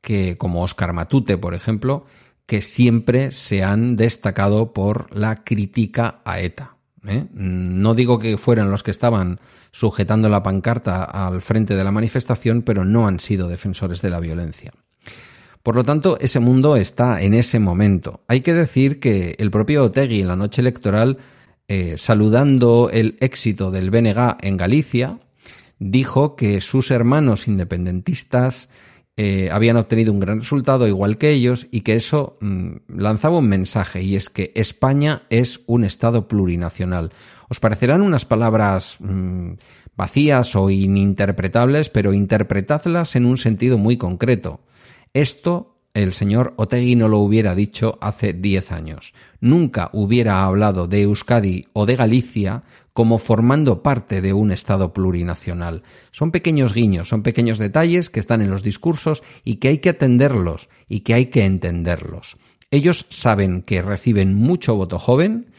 que 0.01 0.37
como 0.37 0.63
Oscar 0.63 0.93
Matute, 0.93 1.39
por 1.39 1.55
ejemplo, 1.55 2.07
que 2.47 2.63
siempre 2.63 3.31
se 3.31 3.63
han 3.63 3.97
destacado 3.97 4.73
por 4.73 5.17
la 5.17 5.45
crítica 5.45 6.21
a 6.25 6.41
ETA. 6.41 6.77
¿eh? 7.07 7.27
No 7.33 7.95
digo 7.95 8.19
que 8.19 8.37
fueran 8.39 8.71
los 8.71 8.83
que 8.83 8.91
estaban 8.91 9.41
sujetando 9.71 10.29
la 10.29 10.43
pancarta 10.43 11.05
al 11.05 11.43
frente 11.43 11.77
de 11.77 11.85
la 11.85 11.93
manifestación, 11.93 12.63
pero 12.63 12.85
no 12.85 13.07
han 13.07 13.21
sido 13.21 13.49
defensores 13.49 14.03
de 14.03 14.11
la 14.11 14.21
violencia. 14.21 14.73
Por 15.63 15.77
lo 15.77 15.85
tanto, 15.85 16.19
ese 16.21 16.41
mundo 16.41 16.77
está 16.77 17.21
en 17.23 17.35
ese 17.35 17.59
momento. 17.59 18.25
Hay 18.29 18.41
que 18.41 18.55
decir 18.55 18.99
que 18.99 19.37
el 19.39 19.51
propio 19.51 19.85
Otegui 19.85 20.21
en 20.21 20.29
la 20.29 20.37
noche 20.37 20.63
electoral, 20.63 21.19
eh, 21.69 21.97
saludando 21.99 22.89
el 22.91 23.17
éxito 23.21 23.71
del 23.71 23.91
BNG 23.91 24.39
en 24.41 24.57
Galicia, 24.57 25.21
dijo 25.79 26.35
que 26.35 26.61
sus 26.61 26.91
hermanos 26.91 27.47
independentistas 27.47 28.71
eh, 29.23 29.51
habían 29.53 29.77
obtenido 29.77 30.15
un 30.15 30.19
gran 30.19 30.41
resultado 30.41 30.89
igual 30.89 31.19
que 31.19 31.29
ellos 31.29 31.67
y 31.71 31.83
que 31.83 31.95
eso 31.95 32.39
mm, 32.41 32.77
lanzaba 32.97 33.37
un 33.37 33.51
mensaje 33.51 34.01
y 34.03 34.17
es 34.17 34.31
que 34.31 34.51
España 34.55 35.25
es 35.29 35.61
un 35.67 35.85
Estado 35.85 36.27
plurinacional. 36.27 37.13
Os 37.51 37.61
parecerán 37.61 38.01
unas 38.01 38.25
palabras 38.25 38.97
mm, 38.99 39.53
vacías 39.95 40.57
o 40.57 40.71
ininterpretables, 40.71 41.91
pero 41.91 42.15
interpretadlas 42.15 43.15
en 43.15 43.27
un 43.27 43.37
sentido 43.37 43.77
muy 43.77 43.99
concreto. 43.99 44.61
Esto 45.13 45.77
el 45.93 46.15
señor 46.15 46.55
Otegui 46.57 46.97
no 46.97 47.09
lo 47.09 47.19
hubiera 47.19 47.55
dicho 47.55 47.99
hace 48.01 48.33
diez 48.33 48.73
años. 48.73 49.13
Nunca 49.41 49.91
hubiera 49.93 50.45
hablado 50.45 50.87
de 50.87 51.03
Euskadi 51.03 51.67
o 51.75 51.85
de 51.85 51.97
Galicia 51.97 52.63
como 52.93 53.19
formando 53.19 53.83
parte 53.83 54.21
de 54.21 54.33
un 54.33 54.53
Estado 54.53 54.93
plurinacional. 54.93 55.83
Son 56.11 56.31
pequeños 56.31 56.75
guiños, 56.75 57.09
son 57.09 57.23
pequeños 57.23 57.59
detalles 57.59 58.11
que 58.11 58.21
están 58.21 58.43
en 58.43 58.51
los 58.51 58.63
discursos 58.63 59.23
y 59.45 59.57
que 59.57 59.69
hay 59.69 59.79
que 59.79 59.91
atenderlos 59.91 60.69
y 60.89 61.01
que 61.01 61.15
hay 61.15 61.27
que 61.27 61.45
entenderlos. 61.45 62.37
Ellos 62.71 63.07
saben 63.09 63.63
que 63.63 63.83
reciben 63.83 64.35
mucho 64.35 64.77
voto 64.77 64.99
joven, 64.99 65.51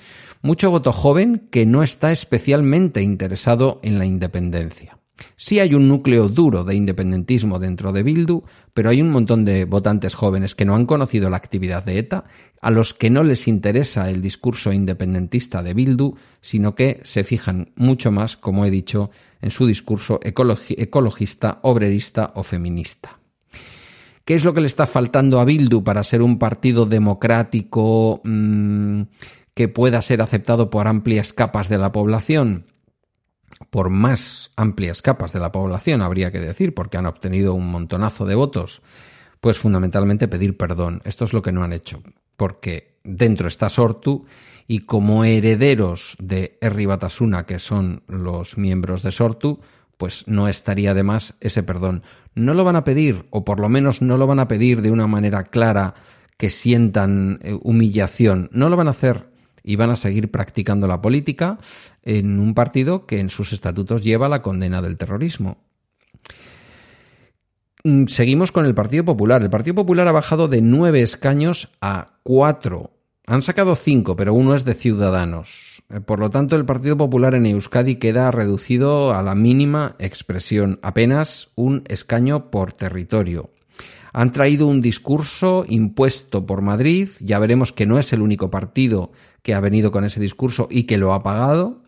mucho 0.41 0.71
voto 0.71 0.93
joven 0.93 1.47
que 1.51 1.65
no 1.65 1.83
está 1.83 2.11
especialmente 2.11 3.01
interesado 3.01 3.79
en 3.83 3.99
la 3.99 4.05
independencia. 4.05 5.00
Sí 5.35 5.59
hay 5.59 5.73
un 5.73 5.87
núcleo 5.87 6.29
duro 6.29 6.63
de 6.63 6.75
independentismo 6.75 7.59
dentro 7.59 7.91
de 7.91 8.03
Bildu, 8.03 8.43
pero 8.73 8.89
hay 8.89 9.01
un 9.01 9.09
montón 9.09 9.45
de 9.45 9.65
votantes 9.65 10.15
jóvenes 10.15 10.55
que 10.55 10.65
no 10.65 10.75
han 10.75 10.85
conocido 10.85 11.29
la 11.29 11.37
actividad 11.37 11.83
de 11.83 11.97
ETA, 11.97 12.25
a 12.61 12.71
los 12.71 12.93
que 12.93 13.09
no 13.09 13.23
les 13.23 13.47
interesa 13.47 14.09
el 14.09 14.21
discurso 14.21 14.71
independentista 14.71 15.63
de 15.63 15.73
Bildu, 15.73 16.15
sino 16.41 16.75
que 16.75 16.99
se 17.03 17.23
fijan 17.23 17.71
mucho 17.75 18.11
más, 18.11 18.37
como 18.37 18.65
he 18.65 18.69
dicho, 18.69 19.09
en 19.41 19.51
su 19.51 19.65
discurso 19.65 20.19
ecologista, 20.23 21.59
obrerista 21.63 22.31
o 22.35 22.43
feminista. 22.43 23.19
¿Qué 24.25 24.35
es 24.35 24.45
lo 24.45 24.53
que 24.53 24.61
le 24.61 24.67
está 24.67 24.85
faltando 24.85 25.39
a 25.39 25.45
Bildu 25.45 25.83
para 25.83 26.03
ser 26.03 26.21
un 26.21 26.37
partido 26.37 26.85
democrático 26.85 28.21
mm, 28.23 29.01
que 29.53 29.67
pueda 29.67 30.01
ser 30.01 30.21
aceptado 30.21 30.69
por 30.69 30.87
amplias 30.87 31.33
capas 31.33 31.69
de 31.69 31.77
la 31.77 31.91
población? 31.91 32.70
Por 33.69 33.89
más 33.89 34.51
amplias 34.55 35.01
capas 35.01 35.33
de 35.33 35.39
la 35.39 35.51
población, 35.51 36.01
habría 36.01 36.31
que 36.31 36.39
decir, 36.39 36.73
porque 36.73 36.97
han 36.97 37.05
obtenido 37.05 37.53
un 37.53 37.71
montonazo 37.71 38.25
de 38.25 38.35
votos, 38.35 38.81
pues 39.39 39.57
fundamentalmente 39.57 40.27
pedir 40.27 40.57
perdón. 40.57 41.01
Esto 41.05 41.25
es 41.25 41.33
lo 41.33 41.41
que 41.41 41.51
no 41.51 41.63
han 41.63 41.73
hecho, 41.73 42.01
porque 42.37 42.99
dentro 43.03 43.47
está 43.47 43.69
Sortu 43.69 44.25
y 44.67 44.79
como 44.79 45.25
herederos 45.25 46.15
de 46.19 46.57
Herri 46.61 46.85
Batasuna, 46.85 47.45
que 47.45 47.59
son 47.59 48.03
los 48.07 48.57
miembros 48.57 49.03
de 49.03 49.11
Sortu, 49.11 49.59
pues 49.97 50.27
no 50.27 50.47
estaría 50.47 50.93
de 50.93 51.03
más 51.03 51.35
ese 51.41 51.61
perdón. 51.61 52.03
No 52.33 52.53
lo 52.53 52.63
van 52.63 52.75
a 52.75 52.83
pedir, 52.83 53.25
o 53.29 53.43
por 53.43 53.59
lo 53.59 53.69
menos 53.69 54.01
no 54.01 54.17
lo 54.17 54.27
van 54.27 54.39
a 54.39 54.47
pedir 54.47 54.81
de 54.81 54.91
una 54.91 55.07
manera 55.07 55.43
clara 55.43 55.93
que 56.37 56.49
sientan 56.49 57.39
eh, 57.43 57.55
humillación. 57.61 58.49
No 58.51 58.69
lo 58.69 58.77
van 58.77 58.87
a 58.87 58.91
hacer 58.91 59.30
y 59.63 59.75
van 59.75 59.89
a 59.89 59.95
seguir 59.95 60.31
practicando 60.31 60.87
la 60.87 61.01
política 61.01 61.57
en 62.03 62.39
un 62.39 62.53
partido 62.53 63.05
que 63.05 63.19
en 63.19 63.29
sus 63.29 63.53
estatutos 63.53 64.03
lleva 64.03 64.29
la 64.29 64.41
condena 64.41 64.81
del 64.81 64.97
terrorismo. 64.97 65.57
Mm, 67.83 68.05
seguimos 68.07 68.51
con 68.51 68.65
el 68.65 68.75
Partido 68.75 69.05
Popular. 69.05 69.41
El 69.41 69.49
Partido 69.49 69.75
Popular 69.75 70.07
ha 70.07 70.11
bajado 70.11 70.47
de 70.47 70.61
nueve 70.61 71.01
escaños 71.01 71.69
a 71.81 72.17
cuatro. 72.23 72.91
Han 73.27 73.41
sacado 73.41 73.75
cinco, 73.75 74.15
pero 74.15 74.33
uno 74.33 74.55
es 74.55 74.65
de 74.65 74.73
Ciudadanos. 74.73 75.83
Por 76.05 76.19
lo 76.19 76.29
tanto, 76.29 76.55
el 76.55 76.65
Partido 76.65 76.97
Popular 76.97 77.35
en 77.35 77.45
Euskadi 77.45 77.95
queda 77.95 78.31
reducido 78.31 79.13
a 79.13 79.21
la 79.23 79.35
mínima 79.35 79.95
expresión, 79.99 80.79
apenas 80.81 81.51
un 81.55 81.83
escaño 81.87 82.49
por 82.49 82.73
territorio. 82.73 83.51
Han 84.13 84.31
traído 84.31 84.67
un 84.67 84.81
discurso 84.81 85.65
impuesto 85.67 86.45
por 86.45 86.61
Madrid, 86.61 87.09
ya 87.19 87.39
veremos 87.39 87.71
que 87.71 87.85
no 87.85 87.99
es 87.99 88.11
el 88.11 88.21
único 88.21 88.49
partido 88.49 89.11
que 89.41 89.53
ha 89.53 89.59
venido 89.59 89.91
con 89.91 90.03
ese 90.05 90.19
discurso 90.19 90.67
y 90.69 90.83
que 90.83 90.97
lo 90.97 91.13
ha 91.13 91.23
pagado. 91.23 91.83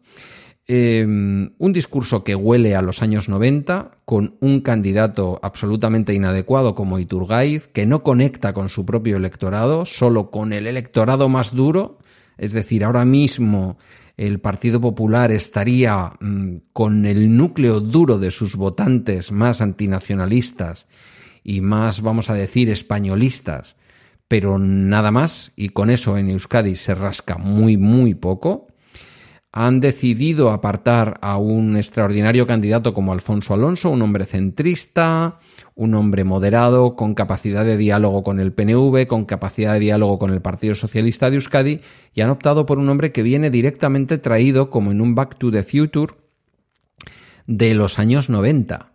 Em, 0.66 1.52
un 1.58 1.74
discurso 1.74 2.24
que 2.24 2.36
huele 2.36 2.76
a 2.76 2.82
los 2.82 3.02
años 3.02 3.28
90, 3.28 3.98
con 4.06 4.38
un 4.40 4.62
candidato 4.62 5.40
absolutamente 5.44 6.14
inadecuado 6.14 6.74
como 6.74 7.00
Iturgaiz, 7.00 7.68
que 7.68 7.86
no 7.86 8.02
conecta 8.02 8.54
con 8.54 8.70
su 8.70 8.86
propio 8.86 9.18
electorado, 9.18 9.86
solo 9.86 10.32
con 10.32 10.54
el 10.54 10.66
electorado 10.68 11.28
más 11.28 11.54
duro. 11.54 12.00
Es 12.38 12.54
decir, 12.54 12.86
ahora 12.86 13.04
mismo 13.04 13.78
el 14.16 14.40
Partido 14.40 14.80
Popular 14.80 15.32
estaría 15.32 16.14
mm, 16.20 16.56
con 16.72 17.06
el 17.06 17.36
núcleo 17.36 17.82
duro 17.82 18.18
de 18.18 18.32
sus 18.32 18.56
votantes 18.56 19.34
más 19.34 19.60
antinacionalistas 19.60 20.88
y 21.44 21.60
más, 21.60 22.02
vamos 22.02 22.30
a 22.30 22.36
decir, 22.36 22.70
españolistas, 22.70 23.76
pero 24.34 24.58
nada 24.58 25.12
más, 25.12 25.52
y 25.56 25.70
con 25.70 25.92
eso 25.92 26.18
en 26.18 26.32
Euskadi 26.32 26.76
se 26.76 26.96
rasca 26.96 27.38
muy, 27.38 27.78
muy 27.78 28.16
poco. 28.16 28.66
Han 29.52 29.80
decidido 29.80 30.50
apartar 30.50 31.20
a 31.22 31.38
un 31.38 31.78
extraordinario 31.78 32.48
candidato 32.48 32.96
como 32.96 33.14
Alfonso 33.14 33.54
Alonso, 33.54 33.92
un 33.92 34.02
hombre 34.02 34.26
centrista, 34.26 35.38
un 35.76 35.94
hombre 35.94 36.24
moderado, 36.24 36.96
con 36.96 37.14
capacidad 37.14 37.64
de 37.64 37.78
diálogo 37.78 38.24
con 38.24 38.40
el 38.40 38.54
PNV, 38.54 39.06
con 39.06 39.26
capacidad 39.26 39.74
de 39.74 39.82
diálogo 39.82 40.18
con 40.18 40.32
el 40.32 40.42
Partido 40.42 40.74
Socialista 40.74 41.30
de 41.30 41.36
Euskadi, 41.36 41.82
y 42.16 42.22
han 42.22 42.32
optado 42.32 42.66
por 42.66 42.80
un 42.80 42.90
hombre 42.90 43.12
que 43.12 43.22
viene 43.22 43.52
directamente 43.52 44.18
traído 44.18 44.72
como 44.72 44.90
en 44.90 45.00
un 45.00 45.14
Back 45.14 45.38
to 45.38 45.52
the 45.52 45.62
Future 45.62 46.16
de 47.46 47.76
los 47.76 48.00
años 48.00 48.32
90 48.32 48.93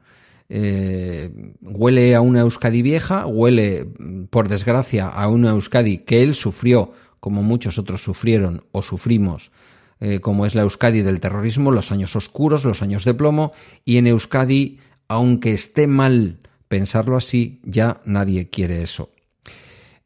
eh, 0.48 1.30
huele 1.60 2.14
a 2.14 2.20
una 2.20 2.40
Euskadi 2.40 2.82
vieja, 2.82 3.26
huele, 3.26 3.86
por 4.30 4.48
desgracia, 4.48 5.08
a 5.08 5.28
una 5.28 5.50
Euskadi 5.50 5.98
que 5.98 6.22
él 6.22 6.34
sufrió, 6.34 6.92
como 7.20 7.42
muchos 7.42 7.78
otros 7.78 8.02
sufrieron 8.02 8.64
o 8.72 8.82
sufrimos, 8.82 9.50
eh, 10.00 10.20
como 10.20 10.46
es 10.46 10.54
la 10.54 10.62
Euskadi 10.62 11.02
del 11.02 11.20
terrorismo, 11.20 11.70
los 11.70 11.92
años 11.92 12.16
oscuros, 12.16 12.64
los 12.64 12.82
años 12.82 13.04
de 13.04 13.14
plomo, 13.14 13.52
y 13.84 13.96
en 13.98 14.06
Euskadi, 14.06 14.78
aunque 15.08 15.52
esté 15.52 15.86
mal 15.86 16.38
pensarlo 16.68 17.16
así, 17.16 17.60
ya 17.64 18.00
nadie 18.04 18.50
quiere 18.50 18.82
eso. 18.82 19.10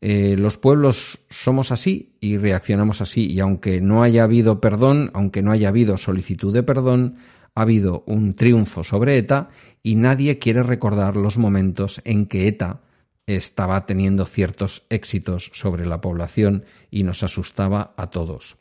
Eh, 0.00 0.34
los 0.36 0.56
pueblos 0.56 1.20
somos 1.30 1.70
así 1.70 2.16
y 2.20 2.36
reaccionamos 2.36 3.00
así, 3.00 3.30
y 3.30 3.38
aunque 3.38 3.80
no 3.80 4.02
haya 4.02 4.24
habido 4.24 4.60
perdón, 4.60 5.12
aunque 5.14 5.42
no 5.42 5.52
haya 5.52 5.68
habido 5.68 5.96
solicitud 5.96 6.52
de 6.52 6.64
perdón, 6.64 7.16
ha 7.54 7.62
habido 7.62 8.02
un 8.06 8.34
triunfo 8.34 8.84
sobre 8.84 9.16
ETA 9.18 9.48
y 9.82 9.96
nadie 9.96 10.38
quiere 10.38 10.62
recordar 10.62 11.16
los 11.16 11.36
momentos 11.36 12.00
en 12.04 12.26
que 12.26 12.48
ETA 12.48 12.80
estaba 13.26 13.86
teniendo 13.86 14.26
ciertos 14.26 14.86
éxitos 14.90 15.50
sobre 15.52 15.86
la 15.86 16.00
población 16.00 16.64
y 16.90 17.04
nos 17.04 17.22
asustaba 17.22 17.94
a 17.96 18.10
todos. 18.10 18.56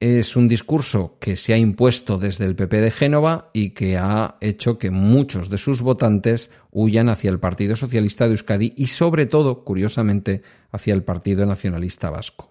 Es 0.00 0.36
un 0.36 0.46
discurso 0.46 1.16
que 1.20 1.36
se 1.36 1.52
ha 1.54 1.58
impuesto 1.58 2.18
desde 2.18 2.44
el 2.44 2.54
PP 2.54 2.80
de 2.80 2.90
Génova 2.92 3.50
y 3.52 3.70
que 3.70 3.96
ha 3.98 4.36
hecho 4.40 4.78
que 4.78 4.92
muchos 4.92 5.50
de 5.50 5.58
sus 5.58 5.82
votantes 5.82 6.52
huyan 6.70 7.08
hacia 7.08 7.30
el 7.30 7.40
Partido 7.40 7.74
Socialista 7.74 8.26
de 8.26 8.32
Euskadi 8.32 8.74
y 8.76 8.86
sobre 8.86 9.26
todo, 9.26 9.64
curiosamente, 9.64 10.42
hacia 10.70 10.94
el 10.94 11.02
Partido 11.02 11.46
Nacionalista 11.46 12.10
Vasco. 12.10 12.48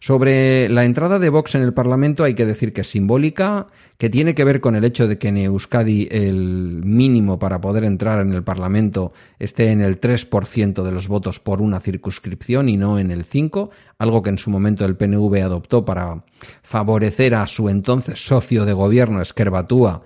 Sobre 0.00 0.68
la 0.68 0.84
entrada 0.84 1.18
de 1.18 1.30
Vox 1.30 1.54
en 1.54 1.62
el 1.62 1.72
Parlamento 1.72 2.24
hay 2.24 2.34
que 2.34 2.46
decir 2.46 2.72
que 2.72 2.82
es 2.82 2.90
simbólica, 2.90 3.66
que 3.96 4.10
tiene 4.10 4.34
que 4.34 4.44
ver 4.44 4.60
con 4.60 4.76
el 4.76 4.84
hecho 4.84 5.08
de 5.08 5.18
que 5.18 5.28
en 5.28 5.38
Euskadi 5.38 6.08
el 6.10 6.82
mínimo 6.84 7.38
para 7.38 7.60
poder 7.60 7.84
entrar 7.84 8.20
en 8.20 8.32
el 8.32 8.42
Parlamento 8.42 9.12
esté 9.38 9.70
en 9.70 9.80
el 9.80 10.00
3% 10.00 10.82
de 10.82 10.92
los 10.92 11.08
votos 11.08 11.40
por 11.40 11.62
una 11.62 11.80
circunscripción 11.80 12.68
y 12.68 12.76
no 12.76 12.98
en 12.98 13.10
el 13.10 13.24
5%, 13.24 13.70
algo 13.98 14.22
que 14.22 14.30
en 14.30 14.38
su 14.38 14.50
momento 14.50 14.84
el 14.84 14.96
PNV 14.96 15.42
adoptó 15.42 15.84
para 15.84 16.24
favorecer 16.62 17.34
a 17.34 17.46
su 17.46 17.68
entonces 17.68 18.24
socio 18.24 18.64
de 18.64 18.74
gobierno, 18.74 19.22
Esquerbatúa, 19.22 20.02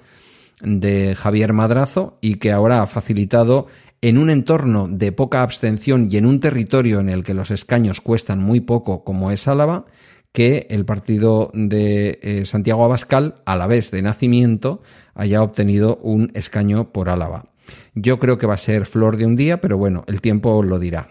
de 0.62 1.14
Javier 1.14 1.52
Madrazo, 1.52 2.18
y 2.20 2.36
que 2.36 2.52
ahora 2.52 2.82
ha 2.82 2.86
facilitado 2.86 3.66
en 4.02 4.16
un 4.16 4.30
entorno 4.30 4.88
de 4.88 5.12
poca 5.12 5.42
abstención 5.42 6.08
y 6.10 6.16
en 6.16 6.26
un 6.26 6.40
territorio 6.40 7.00
en 7.00 7.08
el 7.08 7.22
que 7.22 7.34
los 7.34 7.50
escaños 7.50 8.00
cuestan 8.00 8.42
muy 8.42 8.60
poco 8.60 9.04
como 9.04 9.30
es 9.30 9.46
Álava, 9.46 9.84
que 10.32 10.66
el 10.70 10.84
partido 10.84 11.50
de 11.52 12.18
eh, 12.22 12.46
Santiago 12.46 12.84
Abascal, 12.84 13.42
a 13.44 13.56
la 13.56 13.66
vez 13.66 13.90
de 13.90 14.00
nacimiento, 14.02 14.82
haya 15.14 15.42
obtenido 15.42 15.96
un 16.02 16.30
escaño 16.34 16.92
por 16.92 17.08
Álava. 17.08 17.50
Yo 17.94 18.18
creo 18.18 18.38
que 18.38 18.46
va 18.46 18.54
a 18.54 18.58
ser 18.58 18.86
flor 18.86 19.16
de 19.16 19.26
un 19.26 19.36
día, 19.36 19.60
pero 19.60 19.76
bueno, 19.76 20.04
el 20.06 20.20
tiempo 20.20 20.62
lo 20.62 20.78
dirá. 20.78 21.10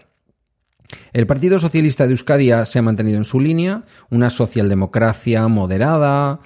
El 1.12 1.26
Partido 1.26 1.58
Socialista 1.60 2.06
de 2.06 2.12
Euskadi 2.12 2.50
se 2.64 2.78
ha 2.78 2.82
mantenido 2.82 3.18
en 3.18 3.24
su 3.24 3.38
línea, 3.38 3.84
una 4.10 4.30
socialdemocracia 4.30 5.46
moderada, 5.46 6.40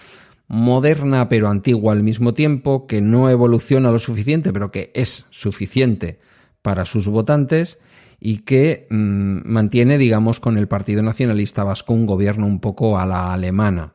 moderna 0.47 1.31
pero 1.31 1.49
antigua 1.49 1.95
al 1.95 2.03
mismo 2.03 2.35
tiempo, 2.35 2.87
que 2.87 3.01
no 3.01 3.31
evoluciona 3.31 3.91
lo 3.91 3.99
suficiente, 3.99 4.53
pero 4.53 4.71
que 4.71 4.91
es 4.95 5.25
suficiente 5.31 6.19
para 6.65 6.87
sus 6.87 7.09
votantes 7.09 7.79
y 8.19 8.39
que 8.39 8.87
mm, 8.89 9.41
mantiene, 9.45 9.99
digamos, 9.99 10.41
con 10.41 10.57
el 10.57 10.67
Partido 10.67 11.03
Nacionalista 11.03 11.63
Vasco 11.63 11.93
un 11.93 12.07
gobierno 12.07 12.47
un 12.47 12.59
poco 12.59 12.99
a 12.99 13.05
la 13.05 13.35
alemana. 13.35 13.93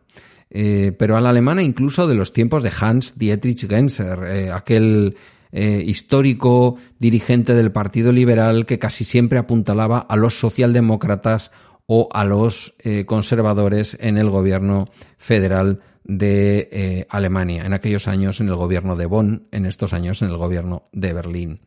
Eh, 0.51 0.91
pero 0.97 1.17
a 1.17 1.21
la 1.21 1.29
alemana 1.29 1.63
incluso 1.63 2.07
de 2.07 2.13
los 2.13 2.31
tiempos 2.31 2.61
de 2.61 2.71
Hans 2.79 3.17
Dietrich 3.17 3.67
Genser, 3.67 4.19
eh, 4.23 4.51
aquel 4.51 5.17
eh, 5.51 5.83
histórico 5.83 6.75
dirigente 6.99 7.55
del 7.55 7.71
Partido 7.71 8.11
Liberal 8.11 8.67
que 8.67 8.77
casi 8.77 9.03
siempre 9.03 9.39
apuntalaba 9.39 9.97
a 9.97 10.15
los 10.15 10.37
socialdemócratas 10.37 11.51
o 11.87 12.07
a 12.13 12.23
los 12.23 12.75
conservadores 13.07 13.97
en 13.99 14.19
el 14.19 14.29
gobierno 14.29 14.85
federal 15.17 15.79
de 16.03 17.07
Alemania, 17.09 17.65
en 17.65 17.73
aquellos 17.73 18.07
años 18.07 18.39
en 18.41 18.47
el 18.47 18.55
gobierno 18.55 18.95
de 18.95 19.07
Bonn, 19.07 19.47
en 19.51 19.65
estos 19.65 19.93
años 19.93 20.21
en 20.21 20.29
el 20.29 20.37
gobierno 20.37 20.83
de 20.93 21.13
Berlín. 21.13 21.61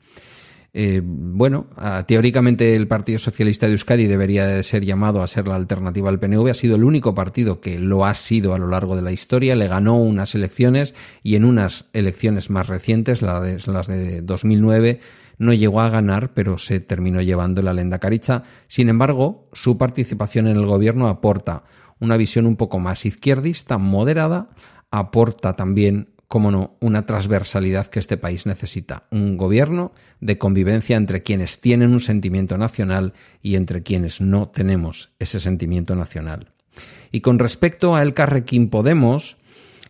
Eh, 0.75 1.03
bueno, 1.05 1.67
teóricamente 2.07 2.75
el 2.75 2.89
Partido 2.89 3.19
Socialista 3.19 3.67
de 3.67 3.73
Euskadi 3.73 4.07
debería 4.07 4.47
de 4.47 4.63
ser 4.63 4.85
llamado 4.85 5.23
a 5.23 5.29
ser 5.29 5.47
la 5.47 5.57
alternativa 5.57 6.09
al 6.09 6.19
PNV. 6.19 6.49
Ha 6.49 6.55
sido 6.55 6.77
el 6.77 6.85
único 6.85 7.15
partido 7.15 7.61
que 7.61 7.79
lo 7.79 8.07
ha 8.07 8.15
sido 8.15 8.55
a 8.55 8.59
lo 8.59 8.69
largo 8.69 8.97
de 8.97 9.03
la 9.03 9.13
historia. 9.13 9.55
Le 9.55 9.69
ganó 9.69 9.97
unas 9.97 10.35
elecciones 10.35 10.95
y 11.23 11.37
en 11.37 11.45
unas 11.45 11.87
elecciones 11.93 12.49
más 12.49 12.69
recientes, 12.69 13.21
las 13.21 13.87
de 13.87 14.23
2009, 14.23 15.01
no 15.39 15.53
llegó 15.53 15.81
a 15.81 15.91
ganar, 15.91 16.33
pero 16.35 16.57
se 16.57 16.81
terminó 16.81 17.21
llevando 17.21 17.63
la 17.63 17.75
lenda 17.75 17.99
caricha. 17.99 18.45
Sin 18.69 18.89
embargo, 18.89 19.49
su 19.53 19.77
participación 19.77 20.47
en 20.47 20.57
el 20.57 20.67
gobierno 20.67 21.09
aporta 21.09 21.65
una 21.99 22.17
visión 22.17 22.47
un 22.47 22.57
poco 22.57 22.79
más 22.79 23.05
izquierdista, 23.07 23.77
moderada, 23.79 24.51
aporta 24.91 25.55
también 25.55 26.12
como 26.33 26.51
no, 26.51 26.77
una 26.81 27.05
transversalidad 27.05 27.89
que 27.89 27.99
este 27.99 28.17
país 28.17 28.47
necesita, 28.47 29.05
un 29.11 29.37
gobierno 29.37 29.93
de 30.19 30.39
convivencia 30.39 30.97
entre 30.97 31.23
quienes 31.23 31.61
tienen 31.61 31.93
un 31.93 32.01
sentimiento 32.01 32.57
nacional 32.57 33.13
y 33.43 33.57
entre 33.57 33.83
quienes 33.83 34.23
no 34.23 34.49
tenemos 34.49 35.13
ese 35.19 35.41
sentimiento 35.41 35.95
nacional. 35.95 36.51
Y 37.11 37.21
con 37.21 37.39
respecto 37.39 37.95
a 37.95 38.01
El 38.01 38.15
Carrequín 38.15 38.71
Podemos, 38.71 39.37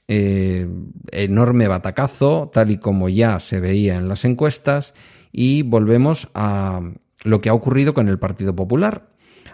eh, 0.09 0.67
enorme 1.13 1.69
batacazo, 1.69 2.51
tal 2.53 2.73
y 2.73 2.79
como 2.79 3.09
ya 3.09 3.39
se 3.39 3.61
veía 3.61 3.95
en 3.95 4.09
las 4.09 4.25
encuestas, 4.25 4.95
y 5.31 5.63
volvemos 5.63 6.29
a 6.35 6.81
lo 7.23 7.41
que 7.41 7.51
ha 7.51 7.55
ocurrido 7.55 7.95
con 7.95 8.09
el 8.09 8.19
Partido 8.19 8.57
Popular. 8.57 9.13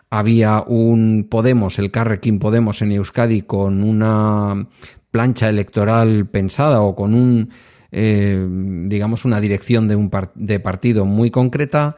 Había 0.08 0.62
un 0.62 1.26
Podemos, 1.30 1.78
el 1.78 1.90
Carrequín 1.90 2.38
Podemos 2.38 2.80
en 2.80 2.92
Euskadi, 2.92 3.42
con 3.42 3.82
una 3.82 4.68
plancha 5.10 5.48
electoral 5.48 6.26
pensada 6.26 6.82
o 6.82 6.94
con 6.94 7.14
un, 7.14 7.50
eh, 7.92 8.46
digamos, 8.86 9.24
una 9.24 9.40
dirección 9.40 9.88
de, 9.88 9.96
un 9.96 10.10
de 10.34 10.60
partido 10.60 11.04
muy 11.04 11.30
concreta, 11.30 11.96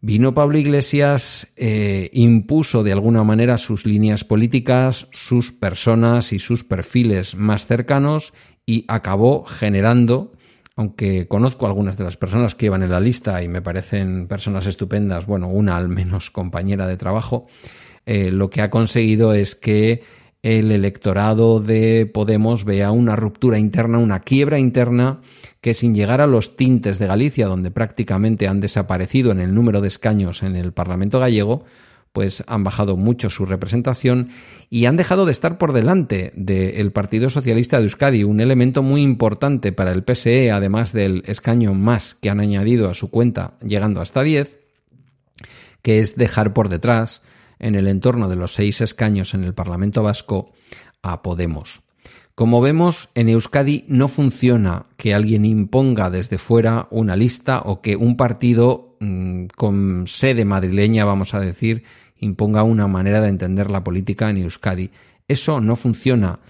vino 0.00 0.34
Pablo 0.34 0.58
Iglesias, 0.58 1.48
eh, 1.56 2.10
impuso 2.12 2.82
de 2.82 2.92
alguna 2.92 3.24
manera 3.24 3.56
sus 3.56 3.86
líneas 3.86 4.22
políticas, 4.22 5.08
sus 5.12 5.52
personas 5.52 6.32
y 6.32 6.38
sus 6.38 6.62
perfiles 6.62 7.34
más 7.36 7.66
cercanos 7.66 8.34
y 8.66 8.84
acabó 8.88 9.44
generando, 9.44 10.32
aunque 10.76 11.26
conozco 11.26 11.66
algunas 11.66 11.96
de 11.96 12.04
las 12.04 12.16
personas 12.16 12.54
que 12.54 12.66
iban 12.66 12.82
en 12.82 12.90
la 12.90 13.00
lista 13.00 13.42
y 13.42 13.48
me 13.48 13.62
parecen 13.62 14.26
personas 14.26 14.66
estupendas, 14.66 15.26
bueno, 15.26 15.48
una 15.48 15.76
al 15.76 15.88
menos 15.88 16.30
compañera 16.30 16.86
de 16.86 16.96
trabajo, 16.96 17.46
eh, 18.06 18.30
lo 18.30 18.50
que 18.50 18.60
ha 18.60 18.68
conseguido 18.70 19.32
es 19.32 19.54
que 19.54 20.02
el 20.44 20.72
electorado 20.72 21.58
de 21.58 22.04
Podemos 22.04 22.66
vea 22.66 22.90
una 22.90 23.16
ruptura 23.16 23.58
interna, 23.58 23.96
una 23.96 24.20
quiebra 24.20 24.58
interna 24.58 25.22
que 25.62 25.72
sin 25.72 25.94
llegar 25.94 26.20
a 26.20 26.26
los 26.26 26.58
tintes 26.58 26.98
de 26.98 27.06
Galicia, 27.06 27.46
donde 27.46 27.70
prácticamente 27.70 28.46
han 28.46 28.60
desaparecido 28.60 29.32
en 29.32 29.40
el 29.40 29.54
número 29.54 29.80
de 29.80 29.88
escaños 29.88 30.42
en 30.42 30.54
el 30.54 30.74
Parlamento 30.74 31.18
gallego, 31.18 31.64
pues 32.12 32.44
han 32.46 32.62
bajado 32.62 32.98
mucho 32.98 33.30
su 33.30 33.46
representación 33.46 34.28
y 34.68 34.84
han 34.84 34.98
dejado 34.98 35.24
de 35.24 35.32
estar 35.32 35.56
por 35.56 35.72
delante 35.72 36.30
del 36.36 36.92
Partido 36.92 37.30
Socialista 37.30 37.78
de 37.78 37.84
Euskadi, 37.84 38.22
un 38.24 38.40
elemento 38.42 38.82
muy 38.82 39.00
importante 39.00 39.72
para 39.72 39.92
el 39.92 40.04
PSE, 40.04 40.50
además 40.50 40.92
del 40.92 41.22
escaño 41.24 41.72
más 41.72 42.16
que 42.16 42.28
han 42.28 42.40
añadido 42.40 42.90
a 42.90 42.94
su 42.94 43.10
cuenta, 43.10 43.54
llegando 43.64 44.02
hasta 44.02 44.22
10, 44.22 44.58
que 45.80 46.00
es 46.00 46.16
dejar 46.16 46.52
por 46.52 46.68
detrás, 46.68 47.22
en 47.64 47.74
el 47.76 47.88
entorno 47.88 48.28
de 48.28 48.36
los 48.36 48.52
seis 48.52 48.82
escaños 48.82 49.32
en 49.32 49.42
el 49.42 49.54
Parlamento 49.54 50.02
Vasco, 50.02 50.52
a 51.02 51.22
Podemos. 51.22 51.80
Como 52.34 52.60
vemos, 52.60 53.08
en 53.14 53.30
Euskadi 53.30 53.86
no 53.88 54.08
funciona 54.08 54.84
que 54.98 55.14
alguien 55.14 55.46
imponga 55.46 56.10
desde 56.10 56.36
fuera 56.36 56.88
una 56.90 57.16
lista 57.16 57.62
o 57.64 57.80
que 57.80 57.96
un 57.96 58.18
partido 58.18 58.96
mm, 59.00 59.46
con 59.56 60.04
sede 60.06 60.44
madrileña, 60.44 61.06
vamos 61.06 61.32
a 61.32 61.40
decir, 61.40 61.84
imponga 62.18 62.64
una 62.64 62.86
manera 62.86 63.22
de 63.22 63.28
entender 63.28 63.70
la 63.70 63.82
política 63.82 64.28
en 64.28 64.38
Euskadi. 64.38 64.90
Eso 65.26 65.62
no 65.62 65.74
funciona. 65.74 66.40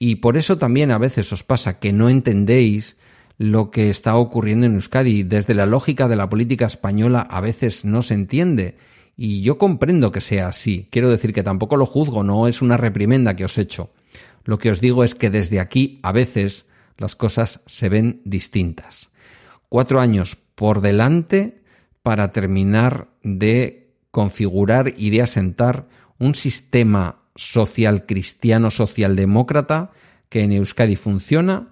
Y 0.00 0.16
por 0.16 0.36
eso 0.36 0.58
también 0.58 0.90
a 0.90 0.98
veces 0.98 1.32
os 1.32 1.44
pasa 1.44 1.78
que 1.78 1.92
no 1.92 2.08
entendéis 2.08 2.96
lo 3.38 3.70
que 3.70 3.90
está 3.90 4.16
ocurriendo 4.16 4.66
en 4.66 4.74
Euskadi. 4.74 5.22
Desde 5.22 5.54
la 5.54 5.66
lógica 5.66 6.08
de 6.08 6.16
la 6.16 6.28
política 6.28 6.66
española 6.66 7.20
a 7.20 7.40
veces 7.40 7.84
no 7.84 8.02
se 8.02 8.14
entiende. 8.14 8.76
Y 9.16 9.42
yo 9.42 9.58
comprendo 9.58 10.10
que 10.10 10.20
sea 10.20 10.48
así. 10.48 10.88
Quiero 10.90 11.10
decir 11.10 11.32
que 11.32 11.42
tampoco 11.42 11.76
lo 11.76 11.86
juzgo, 11.86 12.22
no 12.24 12.48
es 12.48 12.62
una 12.62 12.76
reprimenda 12.76 13.36
que 13.36 13.44
os 13.44 13.58
hecho. 13.58 13.90
Lo 14.44 14.58
que 14.58 14.70
os 14.70 14.80
digo 14.80 15.04
es 15.04 15.14
que 15.14 15.30
desde 15.30 15.60
aquí 15.60 16.00
a 16.02 16.12
veces 16.12 16.66
las 16.96 17.16
cosas 17.16 17.60
se 17.66 17.88
ven 17.88 18.20
distintas. 18.24 19.10
Cuatro 19.68 20.00
años 20.00 20.36
por 20.54 20.80
delante 20.80 21.62
para 22.02 22.32
terminar 22.32 23.08
de 23.22 23.94
configurar 24.10 24.94
y 24.96 25.10
de 25.10 25.22
asentar 25.22 25.88
un 26.18 26.34
sistema 26.34 27.22
social 27.34 28.06
cristiano 28.06 28.70
socialdemócrata 28.70 29.90
que 30.28 30.42
en 30.42 30.52
Euskadi 30.52 30.96
funciona, 30.96 31.70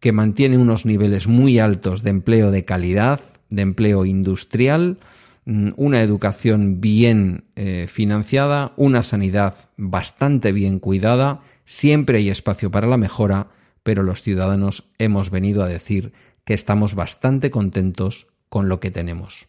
que 0.00 0.12
mantiene 0.12 0.58
unos 0.58 0.86
niveles 0.86 1.28
muy 1.28 1.58
altos 1.58 2.02
de 2.02 2.10
empleo 2.10 2.50
de 2.50 2.64
calidad, 2.64 3.20
de 3.50 3.62
empleo 3.62 4.04
industrial, 4.04 4.98
una 5.46 6.00
educación 6.00 6.80
bien 6.80 7.44
eh, 7.54 7.86
financiada, 7.88 8.72
una 8.76 9.02
sanidad 9.02 9.54
bastante 9.76 10.52
bien 10.52 10.78
cuidada, 10.78 11.40
siempre 11.64 12.18
hay 12.18 12.30
espacio 12.30 12.70
para 12.70 12.86
la 12.86 12.96
mejora, 12.96 13.48
pero 13.82 14.02
los 14.02 14.22
ciudadanos 14.22 14.88
hemos 14.98 15.30
venido 15.30 15.62
a 15.62 15.68
decir 15.68 16.12
que 16.44 16.54
estamos 16.54 16.94
bastante 16.94 17.50
contentos 17.50 18.28
con 18.48 18.68
lo 18.68 18.80
que 18.80 18.90
tenemos. 18.90 19.48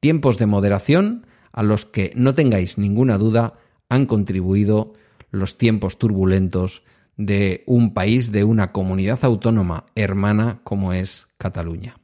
Tiempos 0.00 0.38
de 0.38 0.46
moderación, 0.46 1.26
a 1.52 1.62
los 1.62 1.84
que, 1.84 2.12
no 2.14 2.34
tengáis 2.34 2.78
ninguna 2.78 3.18
duda, 3.18 3.54
han 3.88 4.06
contribuido 4.06 4.94
los 5.30 5.58
tiempos 5.58 5.98
turbulentos 5.98 6.82
de 7.16 7.64
un 7.66 7.94
país, 7.94 8.32
de 8.32 8.44
una 8.44 8.68
comunidad 8.68 9.18
autónoma 9.22 9.86
hermana 9.94 10.60
como 10.64 10.92
es 10.92 11.28
Cataluña. 11.38 11.98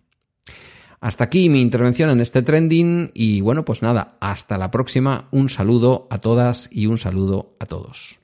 Hasta 1.03 1.25
aquí 1.25 1.49
mi 1.49 1.61
intervención 1.61 2.11
en 2.11 2.21
este 2.21 2.43
trending 2.43 3.11
y 3.13 3.41
bueno, 3.41 3.65
pues 3.65 3.83
nada, 3.83 4.17
hasta 4.21 4.57
la 4.57 4.71
próxima. 4.71 5.27
Un 5.33 5.49
saludo 5.49 6.07
a 6.11 6.19
todas 6.19 6.69
y 6.71 6.87
un 6.87 6.97
saludo 6.97 7.57
a 7.59 7.67
todos. 7.67 8.21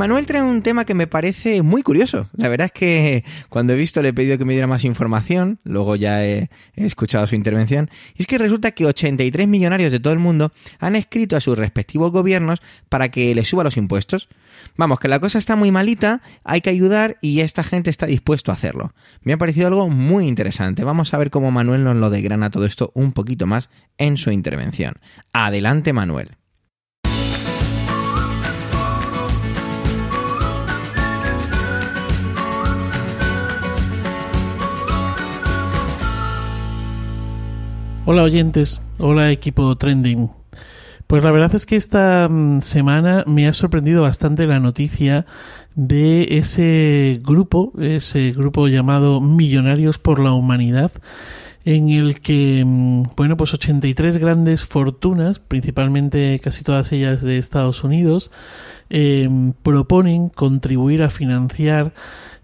Manuel 0.00 0.24
trae 0.24 0.42
un 0.42 0.62
tema 0.62 0.86
que 0.86 0.94
me 0.94 1.06
parece 1.06 1.60
muy 1.60 1.82
curioso. 1.82 2.30
La 2.32 2.48
verdad 2.48 2.68
es 2.68 2.72
que 2.72 3.22
cuando 3.50 3.74
he 3.74 3.76
visto 3.76 4.00
le 4.00 4.08
he 4.08 4.12
pedido 4.14 4.38
que 4.38 4.46
me 4.46 4.54
diera 4.54 4.66
más 4.66 4.86
información, 4.86 5.58
luego 5.62 5.94
ya 5.94 6.24
he, 6.24 6.48
escuchado 6.74 7.26
su 7.26 7.34
intervención, 7.34 7.90
y 8.16 8.22
es 8.22 8.26
que 8.26 8.38
resulta 8.38 8.70
que 8.70 8.86
83 8.86 9.46
millonarios 9.46 9.92
de 9.92 10.00
todo 10.00 10.14
el 10.14 10.18
mundo 10.18 10.52
han 10.78 10.96
escrito 10.96 11.36
a 11.36 11.40
sus 11.40 11.58
respectivos 11.58 12.12
gobiernos 12.12 12.62
para 12.88 13.10
que 13.10 13.34
les 13.34 13.48
suba 13.48 13.62
los 13.62 13.76
impuestos. 13.76 14.30
Vamos, 14.74 15.00
que 15.00 15.08
la 15.08 15.20
cosa 15.20 15.36
está 15.36 15.54
muy 15.54 15.70
malita, 15.70 16.22
hay 16.44 16.62
que 16.62 16.70
ayudar 16.70 17.18
y 17.20 17.40
esta 17.40 17.62
gente 17.62 17.90
está 17.90 18.06
dispuesto 18.06 18.52
a 18.52 18.54
hacerlo. 18.54 18.94
Me 19.20 19.34
ha 19.34 19.36
parecido 19.36 19.66
algo 19.66 19.90
muy 19.90 20.26
interesante. 20.26 20.82
Vamos 20.82 21.12
a 21.12 21.18
ver 21.18 21.28
cómo 21.28 21.50
Manuel 21.50 21.84
nos 21.84 21.96
lo 21.96 22.08
degrana 22.08 22.48
todo 22.48 22.64
esto 22.64 22.90
un 22.94 23.12
poquito 23.12 23.46
más 23.46 23.68
en 23.98 24.16
su 24.16 24.30
intervención. 24.30 24.94
Adelante, 25.34 25.92
Manuel. 25.92 26.39
Hola 38.12 38.24
oyentes, 38.24 38.82
hola 38.98 39.30
equipo 39.30 39.76
trending. 39.76 40.32
Pues 41.06 41.22
la 41.22 41.30
verdad 41.30 41.54
es 41.54 41.64
que 41.64 41.76
esta 41.76 42.28
mm, 42.28 42.60
semana 42.60 43.22
me 43.28 43.46
ha 43.46 43.52
sorprendido 43.52 44.02
bastante 44.02 44.48
la 44.48 44.58
noticia 44.58 45.26
de 45.76 46.26
ese 46.28 47.20
grupo, 47.22 47.72
ese 47.78 48.32
grupo 48.32 48.66
llamado 48.66 49.20
Millonarios 49.20 50.00
por 50.00 50.18
la 50.18 50.32
Humanidad, 50.32 50.90
en 51.64 51.90
el 51.90 52.20
que, 52.20 52.64
mm, 52.66 53.02
bueno, 53.16 53.36
pues 53.36 53.54
83 53.54 54.16
grandes 54.16 54.64
fortunas, 54.64 55.38
principalmente 55.38 56.40
casi 56.42 56.64
todas 56.64 56.90
ellas 56.90 57.22
de 57.22 57.38
Estados 57.38 57.84
Unidos, 57.84 58.32
em, 58.88 59.52
proponen 59.52 60.30
contribuir 60.30 61.04
a 61.04 61.10
financiar 61.10 61.94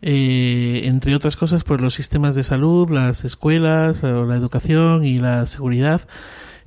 eh, 0.02 0.82
entre 0.84 1.14
otras 1.14 1.36
cosas, 1.36 1.64
pues 1.64 1.80
los 1.80 1.94
sistemas 1.94 2.34
de 2.34 2.42
salud, 2.42 2.90
las 2.90 3.24
escuelas, 3.24 4.02
la 4.02 4.36
educación 4.36 5.04
y 5.04 5.18
la 5.18 5.46
seguridad, 5.46 6.02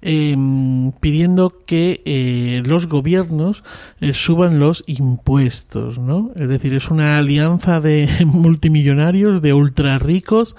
em, 0.01 0.91
pidiendo 0.93 1.53
que 1.65 2.01
eh, 2.05 2.63
los 2.65 2.87
gobiernos 2.87 3.63
eh, 3.99 4.13
suban 4.13 4.59
los 4.59 4.83
impuestos, 4.87 5.99
¿no? 5.99 6.31
Es 6.35 6.49
decir, 6.49 6.73
es 6.73 6.89
una 6.89 7.17
alianza 7.17 7.81
de 7.81 8.09
multimillonarios, 8.25 9.41
de 9.41 9.53
ultra 9.53 9.99
ricos, 9.99 10.55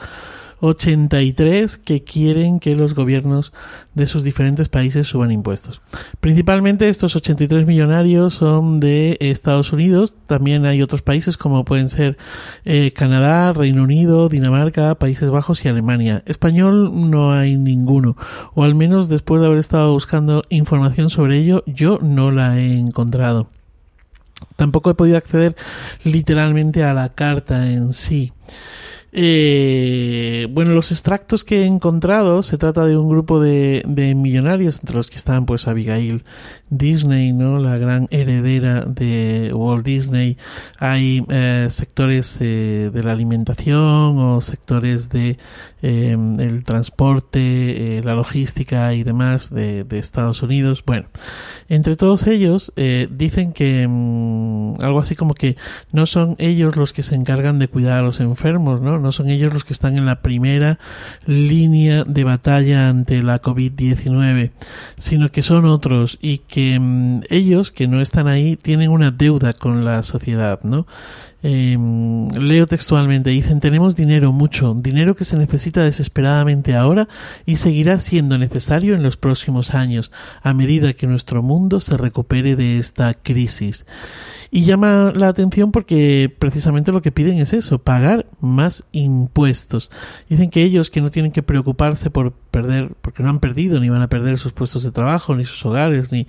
83 0.61 1.77
que 1.79 2.05
quieren 2.05 2.61
que 2.61 2.77
los 2.77 2.94
gobiernos 2.94 3.53
de 3.94 4.07
sus 4.07 4.25
diferentes 4.25 4.68
países 4.68 5.07
suban 5.07 5.31
impuestos. 5.33 5.83
Principalmente 6.20 6.88
estos 6.88 7.16
83 7.16 7.66
millonarios 7.66 8.35
son 8.35 8.81
de 8.81 9.16
Estados 9.20 9.73
Unidos, 9.73 10.16
también 10.27 10.66
hay 10.66 10.83
otros 10.83 11.03
países 11.03 11.37
como 11.37 11.64
pueden 11.64 11.88
ser 11.88 12.16
eh, 12.64 12.92
Canadá, 12.94 13.53
Reino 13.53 13.83
Unido, 13.83 14.29
Dinamarca, 14.29 14.94
Países 14.96 15.31
Bajos 15.31 15.64
y 15.64 15.68
Alemania. 15.68 16.23
Español 16.27 17.11
no 17.11 17.33
hay 17.33 17.57
ninguno, 17.57 18.16
o 18.55 18.64
al 18.64 18.75
menos 18.75 19.09
después 19.09 19.40
de 19.40 19.46
haber 19.46 19.59
estado 19.59 19.92
buscando 19.92 20.44
información 20.51 21.11
sobre 21.11 21.38
ello, 21.38 21.64
yo 21.66 21.99
no 22.03 22.31
la 22.31 22.59
he 22.59 22.79
encontrado. 22.79 23.49
Tampoco 24.57 24.90
he 24.90 24.94
podido 24.94 25.16
acceder 25.16 25.57
literalmente 26.05 26.85
a 26.85 26.94
la 26.94 27.11
carta 27.11 27.70
en 27.70 27.92
sí. 27.92 28.33
Eh, 29.12 30.46
bueno, 30.51 30.73
los 30.73 30.92
extractos 30.92 31.44
que 31.44 31.62
he 31.62 31.66
encontrado 31.66 32.42
se 32.42 32.59
trata 32.59 32.87
de 32.87 32.96
un 32.96 33.09
grupo 33.09 33.40
de, 33.40 33.83
de, 33.87 34.14
millonarios, 34.14 34.79
entre 34.81 34.96
los 34.96 35.11
que 35.11 35.16
están 35.16 35.46
pues 35.46 35.66
Abigail 35.66 36.25
Disney, 36.68 37.33
¿no? 37.33 37.59
La 37.59 37.77
gran 37.77 38.07
heredera 38.11 38.83
de 38.83 39.51
Walt 39.53 39.85
Disney. 39.85 40.37
Hay 40.79 41.25
eh, 41.29 41.66
sectores 41.70 42.38
eh, 42.40 42.90
de 42.92 43.03
la 43.03 43.12
alimentación 43.12 44.18
o 44.18 44.40
sectores 44.40 45.09
de 45.09 45.38
eh, 45.83 46.16
el 46.38 46.62
transporte, 46.64 47.99
eh, 47.99 48.03
la 48.05 48.14
logística 48.14 48.92
y 48.92 49.03
demás 49.03 49.49
de, 49.49 49.85
de, 49.85 49.99
Estados 49.99 50.42
Unidos. 50.42 50.85
Bueno, 50.85 51.07
entre 51.70 51.96
todos 51.96 52.27
ellos 52.27 52.73
eh, 52.77 53.09
dicen 53.11 53.53
que 53.55 53.87
mmm, 53.88 54.75
algo 54.83 55.01
así 55.01 55.16
como 55.16 55.33
que 55.33 55.57
no 55.90 56.05
son 56.05 56.37
ellos 56.38 56.77
los 56.77 56.92
que 56.92 57.03
se 57.03 57.14
encargan 57.14 57.59
de 57.59 57.68
cuidar 57.68 57.99
a 57.99 58.03
los 58.03 58.20
enfermos, 58.20 58.83
¿no? 58.83 58.99
No 59.00 59.12
son 59.12 59.30
ellos 59.30 59.52
los 59.52 59.64
que 59.64 59.72
están 59.72 59.98
en 59.98 60.06
la 60.06 60.20
primera 60.20 60.78
línea 61.26 62.04
de 62.04 62.24
batalla 62.24 62.88
ante 62.88 63.22
la 63.22 63.40
COVID-19, 63.40 64.50
sino 64.96 65.30
que 65.30 65.42
son 65.42 65.64
otros 65.64 66.18
y 66.20 66.38
que 66.38 66.78
mmm, 66.78 67.20
ellos 67.30 67.70
que 67.70 67.88
no 67.88 68.00
están 68.00 68.28
ahí 68.28 68.56
tienen 68.56 68.90
una 68.90 69.10
deuda 69.10 69.52
con 69.52 69.84
la 69.84 70.02
sociedad, 70.02 70.60
¿no? 70.62 70.86
Eh, 71.42 71.79
leo 72.38 72.66
textualmente, 72.66 73.31
dicen, 73.31 73.61
tenemos 73.61 73.96
dinero, 73.96 74.33
mucho, 74.33 74.74
dinero 74.74 75.14
que 75.14 75.24
se 75.24 75.38
necesita 75.38 75.83
desesperadamente 75.83 76.74
ahora 76.74 77.09
y 77.46 77.57
seguirá 77.57 77.98
siendo 77.98 78.37
necesario 78.37 78.94
en 78.94 79.03
los 79.03 79.16
próximos 79.16 79.74
años, 79.74 80.12
a 80.42 80.53
medida 80.53 80.92
que 80.92 81.07
nuestro 81.07 81.42
mundo 81.42 81.81
se 81.81 81.96
recupere 81.96 82.57
de 82.57 82.79
esta 82.79 83.14
crisis. 83.14 83.87
Y 84.53 84.64
llama 84.64 85.12
la 85.14 85.29
atención 85.29 85.70
porque 85.70 86.35
precisamente 86.37 86.90
lo 86.90 87.03
que 87.03 87.12
piden 87.12 87.38
es 87.38 87.53
eso, 87.53 87.79
pagar 87.79 88.26
más 88.40 88.85
impuestos. 88.90 89.90
Dicen 90.29 90.50
que 90.50 90.64
ellos 90.64 90.90
que 90.90 91.00
no 91.00 91.11
tienen 91.11 91.31
que 91.31 91.44
preocuparse 91.44 92.11
por 92.11 92.33
perder, 92.33 92.92
porque 93.00 93.22
no 93.22 93.31
han 93.31 93.38
perdido 93.38 93.79
ni 93.79 93.88
van 93.88 94.03
a 94.03 94.09
perder 94.09 94.38
sus 94.38 94.53
puestos 94.53 94.83
de 94.83 94.90
trabajo, 94.90 95.37
ni 95.37 95.44
sus 95.44 95.64
hogares, 95.64 96.11
ni, 96.11 96.26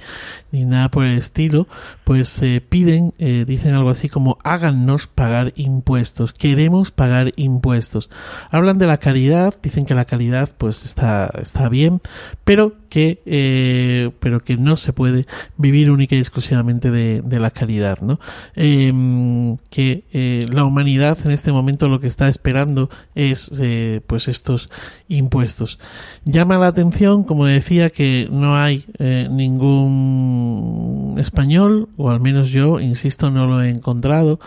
ni 0.52 0.65
nada 0.65 0.91
por 0.91 1.04
el 1.04 1.17
estilo, 1.17 1.67
pues 2.04 2.41
eh, 2.43 2.62
piden, 2.67 3.15
eh, 3.17 3.43
dicen 3.47 3.74
algo 3.74 3.89
así 3.89 4.08
como 4.08 4.38
hágannos 4.43 5.00
pagar 5.07 5.53
impuestos, 5.55 6.33
queremos 6.33 6.91
pagar 6.91 7.31
impuestos. 7.35 8.09
Hablan 8.49 8.77
de 8.77 8.87
la 8.87 8.97
calidad, 8.97 9.55
dicen 9.61 9.85
que 9.85 9.95
la 9.95 10.05
calidad 10.05 10.49
pues 10.57 10.83
está, 10.83 11.31
está 11.39 11.69
bien, 11.69 12.01
pero 12.43 12.75
que, 12.91 13.21
eh, 13.25 14.11
pero 14.19 14.41
que 14.41 14.57
no 14.57 14.75
se 14.75 14.91
puede 14.91 15.25
vivir 15.55 15.89
única 15.89 16.15
y 16.15 16.19
exclusivamente 16.19 16.91
de, 16.91 17.21
de 17.21 17.39
la 17.39 17.49
caridad, 17.49 17.99
¿no? 18.01 18.19
Em, 18.53 19.55
que 19.69 20.03
eh, 20.11 20.45
la 20.51 20.65
humanidad 20.65 21.17
en 21.23 21.31
este 21.31 21.53
momento 21.53 21.87
lo 21.87 22.01
que 22.01 22.07
está 22.07 22.27
esperando 22.27 22.89
es, 23.15 23.49
eh, 23.61 24.01
pues 24.05 24.27
estos 24.27 24.69
impuestos. 25.07 25.79
Llama 26.25 26.57
la 26.57 26.67
atención, 26.67 27.23
como 27.23 27.45
decía, 27.45 27.89
que 27.89 28.27
no 28.29 28.57
hay 28.57 28.85
ningún 29.29 31.15
español, 31.17 31.87
o 31.95 32.09
al 32.09 32.19
menos 32.19 32.49
yo, 32.49 32.81
insisto, 32.81 33.31
no 33.31 33.47
lo 33.47 33.63
he 33.63 33.69
encontrado. 33.69 34.39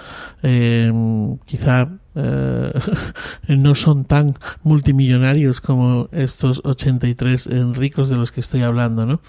Em, 0.47 1.39
quizá 1.47 1.89
eh, 2.15 2.73
no 3.49 3.75
son 3.75 4.05
tan 4.05 4.35
multimillonarios 4.63 5.63
como 5.63 6.11
estos 6.13 6.61
83 6.67 7.49
ricos 7.73 8.11
de 8.11 8.17
los 8.17 8.31
que 8.31 8.41
estoy 8.41 8.61
hablando, 8.61 9.07
¿no? 9.07 9.23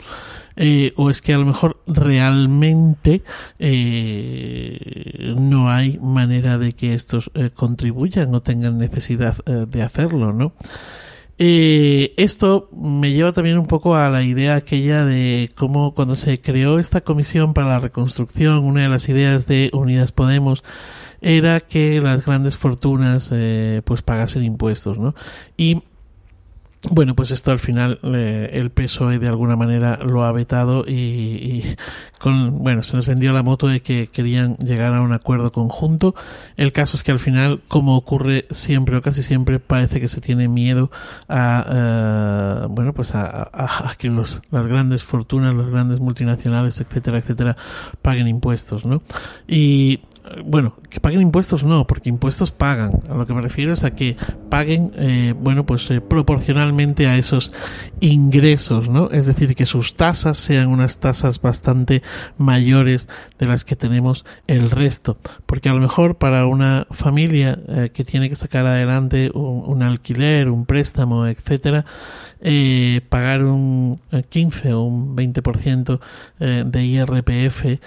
Eh, 0.58 0.91
o 0.97 1.10
es 1.10 1.21
que 1.21 1.34
a 1.34 1.38
lo 1.38 1.45
mejor 1.45 1.82
realmente 1.88 3.23
eh, 3.60 5.34
no 5.38 5.71
hay 5.71 5.99
manera 5.99 6.58
de 6.58 6.73
que 6.73 6.93
estos 6.93 7.32
contribuyan 7.54 8.36
o 8.36 8.41
tengan 8.41 8.78
necesidad 8.78 9.38
de 9.45 9.82
hacerlo, 9.84 10.34
¿no? 10.34 10.54
esto 11.38 12.69
me 12.71 13.12
lleva 13.12 13.34
también 13.34 13.58
un 13.58 13.67
poco 13.67 13.97
a 13.97 14.10
la 14.10 14.23
idea 14.23 14.56
aquella 14.56 15.04
de 15.04 15.51
cómo 15.54 15.93
cuando 15.93 16.15
se 16.15 16.39
creó 16.39 16.80
esta 16.80 17.01
comisión 17.01 17.54
para 17.54 17.67
la 17.67 17.80
reconstrucción, 17.80 18.63
una 18.63 18.84
de 18.84 18.89
las 18.89 19.10
ideas 19.10 19.45
de 19.45 19.69
Unidas 19.73 20.13
Podemos 20.13 20.63
era 21.21 21.60
que 21.60 22.01
las 22.01 22.25
grandes 22.25 22.58
fortunas 22.58 23.30
eh, 23.32 23.82
pues 23.86 24.01
pagasen 24.01 24.43
impuestos, 24.43 24.97
¿no? 24.97 25.15
Y 25.58 25.82
bueno, 26.91 27.15
pues 27.15 27.32
esto 27.32 27.51
al 27.51 27.60
final 27.60 27.99
eh, 28.04 28.49
el 28.54 28.69
PSOE 28.69 29.19
de 29.19 29.28
alguna 29.28 29.56
manera 29.56 29.97
lo 30.04 30.23
ha 30.23 30.32
vetado 30.32 30.86
y, 30.88 31.63
con 32.19 32.63
bueno 32.63 32.84
se 32.84 32.95
nos 32.95 33.08
vendió 33.08 33.34
la 33.34 33.43
moto 33.43 33.67
de 33.67 33.82
que 33.82 34.08
querían 34.08 34.56
llegar 34.58 34.93
a 34.93 35.01
un 35.01 35.13
acuerdo 35.13 35.51
conjunto. 35.51 36.15
El 36.58 36.71
caso 36.71 36.97
es 36.97 37.04
que 37.04 37.12
al 37.12 37.19
final, 37.19 37.62
como 37.67 37.95
ocurre 37.95 38.45
siempre 38.51 38.97
o 38.97 39.01
casi 39.01 39.23
siempre, 39.23 39.60
parece 39.60 39.99
que 39.99 40.08
se 40.08 40.21
tiene 40.21 40.47
miedo 40.47 40.91
a 41.28 41.65
eh, 42.63 42.67
bueno 42.69 42.93
pues 42.93 43.15
a, 43.15 43.49
que 43.97 44.10
los, 44.10 44.41
las 44.51 44.67
grandes 44.67 45.04
fortunas, 45.04 45.54
las 45.56 45.69
grandes 45.69 45.99
multinacionales, 45.99 46.80
etcétera, 46.80 47.17
etcétera, 47.17 47.58
paguen 48.01 48.28
impuestos, 48.28 48.86
¿no? 48.86 49.01
Y 49.47 50.01
bueno, 50.43 50.75
que 50.89 50.99
paguen 50.99 51.21
impuestos 51.21 51.63
no, 51.63 51.88
porque 51.88 52.09
impuestos 52.09 52.51
pagan. 52.51 53.03
A 53.09 53.15
lo 53.15 53.25
que 53.25 53.33
me 53.33 53.41
refiero 53.41 53.73
es 53.73 53.83
a 53.83 53.95
que 53.95 54.15
paguen, 54.49 54.91
eh, 54.95 55.33
bueno, 55.38 55.65
pues 55.65 55.89
eh, 55.91 56.01
proporcionalmente 56.01 57.07
a 57.07 57.17
esos 57.17 57.51
ingresos, 57.99 58.89
¿no? 58.89 59.09
Es 59.11 59.25
decir, 59.25 59.55
que 59.55 59.65
sus 59.65 59.95
tasas 59.95 60.38
sean 60.38 60.67
unas 60.67 60.99
tasas 60.99 61.41
bastante 61.41 62.01
mayores 62.38 63.09
de 63.39 63.47
las 63.47 63.65
que 63.65 63.75
tenemos 63.75 64.25
el 64.47 64.71
resto. 64.71 65.17
Porque 65.45 65.69
a 65.69 65.73
lo 65.73 65.81
mejor 65.81 66.17
para 66.17 66.45
una 66.47 66.88
familia 66.91 67.59
eh, 67.67 67.89
que 67.93 68.03
tiene 68.03 68.29
que 68.29 68.35
sacar 68.35 68.65
adelante 68.65 69.31
un, 69.33 69.63
un 69.65 69.83
alquiler, 69.83 70.49
un 70.49 70.65
préstamo, 70.65 71.27
etcétera, 71.27 71.85
eh, 72.41 73.01
pagar 73.09 73.43
un 73.43 73.99
15 74.29 74.73
o 74.73 74.83
un 74.83 75.15
20% 75.15 75.99
eh, 76.39 76.63
de 76.65 76.85
IRPF, 76.85 77.79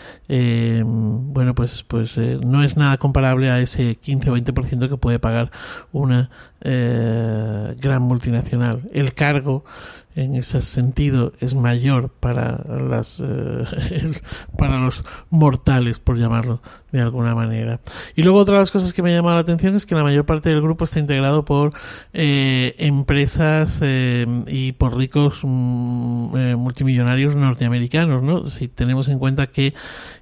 bueno, 0.84 1.54
pues, 1.54 1.84
pues 1.84 2.16
eh, 2.34 2.40
no 2.44 2.62
es 2.62 2.76
nada 2.76 2.96
comparable 2.98 3.50
a 3.50 3.60
ese 3.60 3.96
15 3.96 4.30
o 4.30 4.36
20% 4.36 4.88
que 4.88 4.96
puede 4.96 5.18
pagar 5.18 5.50
una 5.92 6.30
gran 6.60 8.02
multinacional. 8.02 8.82
El 8.92 9.14
cargo 9.14 9.64
en 10.18 10.34
ese 10.34 10.60
sentido 10.62 11.32
es 11.38 11.54
mayor 11.54 12.10
para 12.10 12.64
las 12.66 13.20
eh, 13.22 13.64
para 14.58 14.78
los 14.78 15.04
mortales 15.30 16.00
por 16.00 16.18
llamarlo 16.18 16.60
de 16.90 17.00
alguna 17.00 17.34
manera. 17.36 17.80
Y 18.16 18.22
luego 18.22 18.38
otra 18.38 18.54
de 18.54 18.60
las 18.60 18.72
cosas 18.72 18.92
que 18.92 19.02
me 19.02 19.12
llama 19.12 19.34
la 19.34 19.40
atención 19.40 19.76
es 19.76 19.86
que 19.86 19.94
la 19.94 20.02
mayor 20.02 20.26
parte 20.26 20.48
del 20.48 20.60
grupo 20.60 20.84
está 20.84 20.98
integrado 20.98 21.44
por 21.44 21.72
eh, 22.12 22.74
empresas 22.78 23.78
eh, 23.80 24.26
y 24.48 24.72
por 24.72 24.96
ricos 24.96 25.40
mm, 25.44 26.54
multimillonarios 26.56 27.36
norteamericanos 27.36 28.22
no 28.22 28.50
si 28.50 28.66
tenemos 28.66 29.08
en 29.08 29.18
cuenta 29.18 29.46
que 29.46 29.74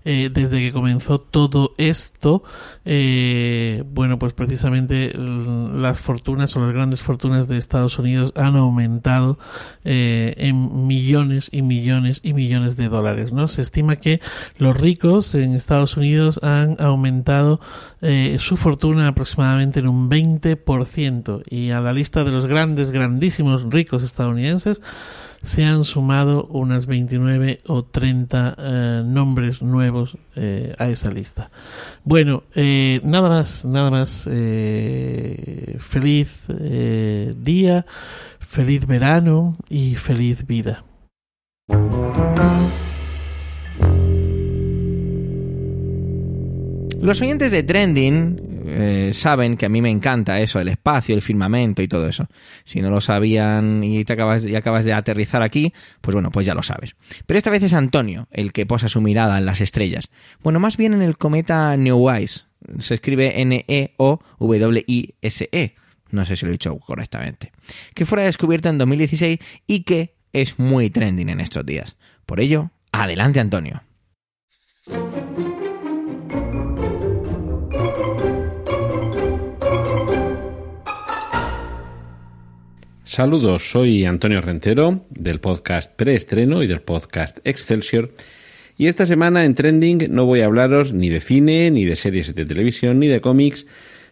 desde 0.04 0.60
que 0.60 0.72
comenzó 0.72 1.20
todo 1.20 1.72
esto 1.78 2.42
bueno 2.84 4.18
pues 4.18 4.32
precisamente 4.34 5.12
las 5.16 6.00
fortunas 6.00 6.54
o 6.56 6.60
las 6.60 6.72
grandes 6.72 7.02
fortunas 7.02 7.48
de 7.48 7.56
Estados 7.58 7.98
Unidos 7.98 8.32
han 8.36 8.56
aumentado 8.56 9.38
eh, 9.88 10.34
en 10.36 10.88
millones 10.88 11.48
y 11.52 11.62
millones 11.62 12.18
y 12.24 12.34
millones 12.34 12.76
de 12.76 12.88
dólares. 12.88 13.32
¿no? 13.32 13.46
Se 13.46 13.62
estima 13.62 13.94
que 13.94 14.20
los 14.58 14.76
ricos 14.76 15.34
en 15.36 15.54
Estados 15.54 15.96
Unidos 15.96 16.40
han 16.42 16.76
aumentado 16.80 17.60
eh, 18.02 18.36
su 18.40 18.56
fortuna 18.56 19.06
aproximadamente 19.06 19.78
en 19.78 19.88
un 19.88 20.10
20% 20.10 21.42
y 21.48 21.70
a 21.70 21.80
la 21.80 21.92
lista 21.92 22.24
de 22.24 22.32
los 22.32 22.46
grandes, 22.46 22.90
grandísimos 22.90 23.62
ricos 23.70 24.02
estadounidenses 24.02 24.82
se 25.46 25.64
han 25.64 25.84
sumado 25.84 26.44
unas 26.46 26.86
29 26.86 27.60
o 27.66 27.84
30 27.84 28.56
eh, 28.58 29.02
nombres 29.06 29.62
nuevos 29.62 30.18
eh, 30.34 30.74
a 30.76 30.88
esa 30.88 31.10
lista. 31.10 31.50
Bueno, 32.04 32.42
eh, 32.54 33.00
nada 33.04 33.28
más, 33.28 33.64
nada 33.64 33.90
más. 33.90 34.24
feliz 35.78 36.44
día, 36.48 37.86
feliz 38.56 38.86
verano 38.86 39.54
y 39.68 39.96
feliz 39.96 40.46
vida. 40.46 40.82
Los 47.02 47.20
oyentes 47.20 47.52
de 47.52 47.62
Trending 47.64 48.64
eh, 48.66 49.10
saben 49.12 49.58
que 49.58 49.66
a 49.66 49.68
mí 49.68 49.82
me 49.82 49.90
encanta 49.90 50.40
eso, 50.40 50.58
el 50.58 50.68
espacio, 50.68 51.14
el 51.14 51.20
firmamento 51.20 51.82
y 51.82 51.88
todo 51.88 52.08
eso. 52.08 52.28
Si 52.64 52.80
no 52.80 52.88
lo 52.88 53.02
sabían 53.02 53.84
y 53.84 54.06
te 54.06 54.14
acabas, 54.14 54.42
de 54.42 54.94
aterrizar 54.94 55.42
aquí, 55.42 55.74
pues 56.00 56.14
bueno, 56.14 56.30
pues 56.30 56.46
ya 56.46 56.54
lo 56.54 56.62
sabes. 56.62 56.96
Pero 57.26 57.36
esta 57.36 57.50
vez 57.50 57.62
es 57.62 57.74
Antonio 57.74 58.26
el 58.30 58.54
que 58.54 58.64
posa 58.64 58.88
su 58.88 59.02
mirada 59.02 59.36
en 59.36 59.44
las 59.44 59.60
estrellas. 59.60 60.08
Bueno, 60.42 60.60
más 60.60 60.78
bien 60.78 60.94
en 60.94 61.02
el 61.02 61.18
cometa 61.18 61.76
Neowise. 61.76 62.46
Se 62.78 62.94
escribe 62.94 63.38
N-E-O-W-I-S-E. 63.42 63.98
-E. 65.52 65.85
No 66.10 66.24
sé 66.24 66.36
si 66.36 66.44
lo 66.44 66.50
he 66.50 66.52
dicho 66.52 66.76
correctamente. 66.78 67.52
Que 67.94 68.06
fuera 68.06 68.24
descubierto 68.24 68.68
en 68.68 68.78
2016 68.78 69.38
y 69.66 69.82
que 69.84 70.14
es 70.32 70.58
muy 70.58 70.90
trending 70.90 71.28
en 71.28 71.40
estos 71.40 71.64
días. 71.64 71.96
Por 72.26 72.40
ello, 72.40 72.70
adelante 72.92 73.40
Antonio. 73.40 73.82
Saludos, 83.04 83.70
soy 83.70 84.04
Antonio 84.04 84.40
Rentero 84.40 85.00
del 85.10 85.40
podcast 85.40 85.94
Preestreno 85.94 86.62
y 86.62 86.66
del 86.66 86.82
podcast 86.82 87.38
Excelsior. 87.44 88.12
Y 88.76 88.88
esta 88.88 89.06
semana 89.06 89.44
en 89.44 89.54
Trending 89.54 90.08
no 90.10 90.26
voy 90.26 90.42
a 90.42 90.46
hablaros 90.46 90.92
ni 90.92 91.08
de 91.08 91.20
cine, 91.20 91.70
ni 91.70 91.84
de 91.86 91.96
series 91.96 92.34
de 92.34 92.44
televisión, 92.44 92.98
ni 92.98 93.06
de 93.06 93.22
cómics, 93.22 93.64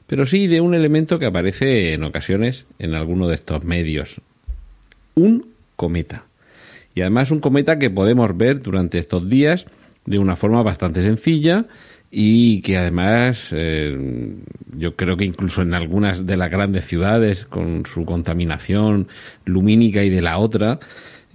pero 0.07 0.27
sí 0.27 0.47
de 0.47 0.61
un 0.61 0.75
elemento 0.75 1.19
que 1.19 1.27
aparece 1.27 1.93
en 1.93 2.05
ocasiones 2.05 2.67
en 2.79 2.95
alguno 2.95 3.29
de 3.29 3.35
estos 3.35 3.65
medios. 3.65 4.21
Un 5.15 5.47
cometa. 5.77 6.25
Y 6.95 7.01
además 7.01 7.31
un 7.31 7.41
cometa 7.41 7.79
que 7.79 7.91
podemos 7.91 8.37
ver 8.37 8.61
durante 8.61 8.99
estos 8.99 9.29
días 9.29 9.67
de 10.07 10.19
una 10.19 10.37
forma 10.37 10.63
bastante 10.63 11.03
sencilla 11.03 11.67
y 12.11 12.61
que 12.61 12.79
además 12.79 13.49
eh, 13.53 14.37
yo 14.77 14.95
creo 14.95 15.17
que 15.17 15.25
incluso 15.25 15.63
en 15.63 15.75
algunas 15.75 16.27
de 16.27 16.37
las 16.37 16.51
grandes 16.51 16.87
ciudades 16.87 17.45
con 17.45 17.85
su 17.87 18.05
contaminación 18.05 19.09
lumínica 19.45 20.05
y 20.05 20.11
de 20.11 20.23
la 20.23 20.39
otra 20.39 20.79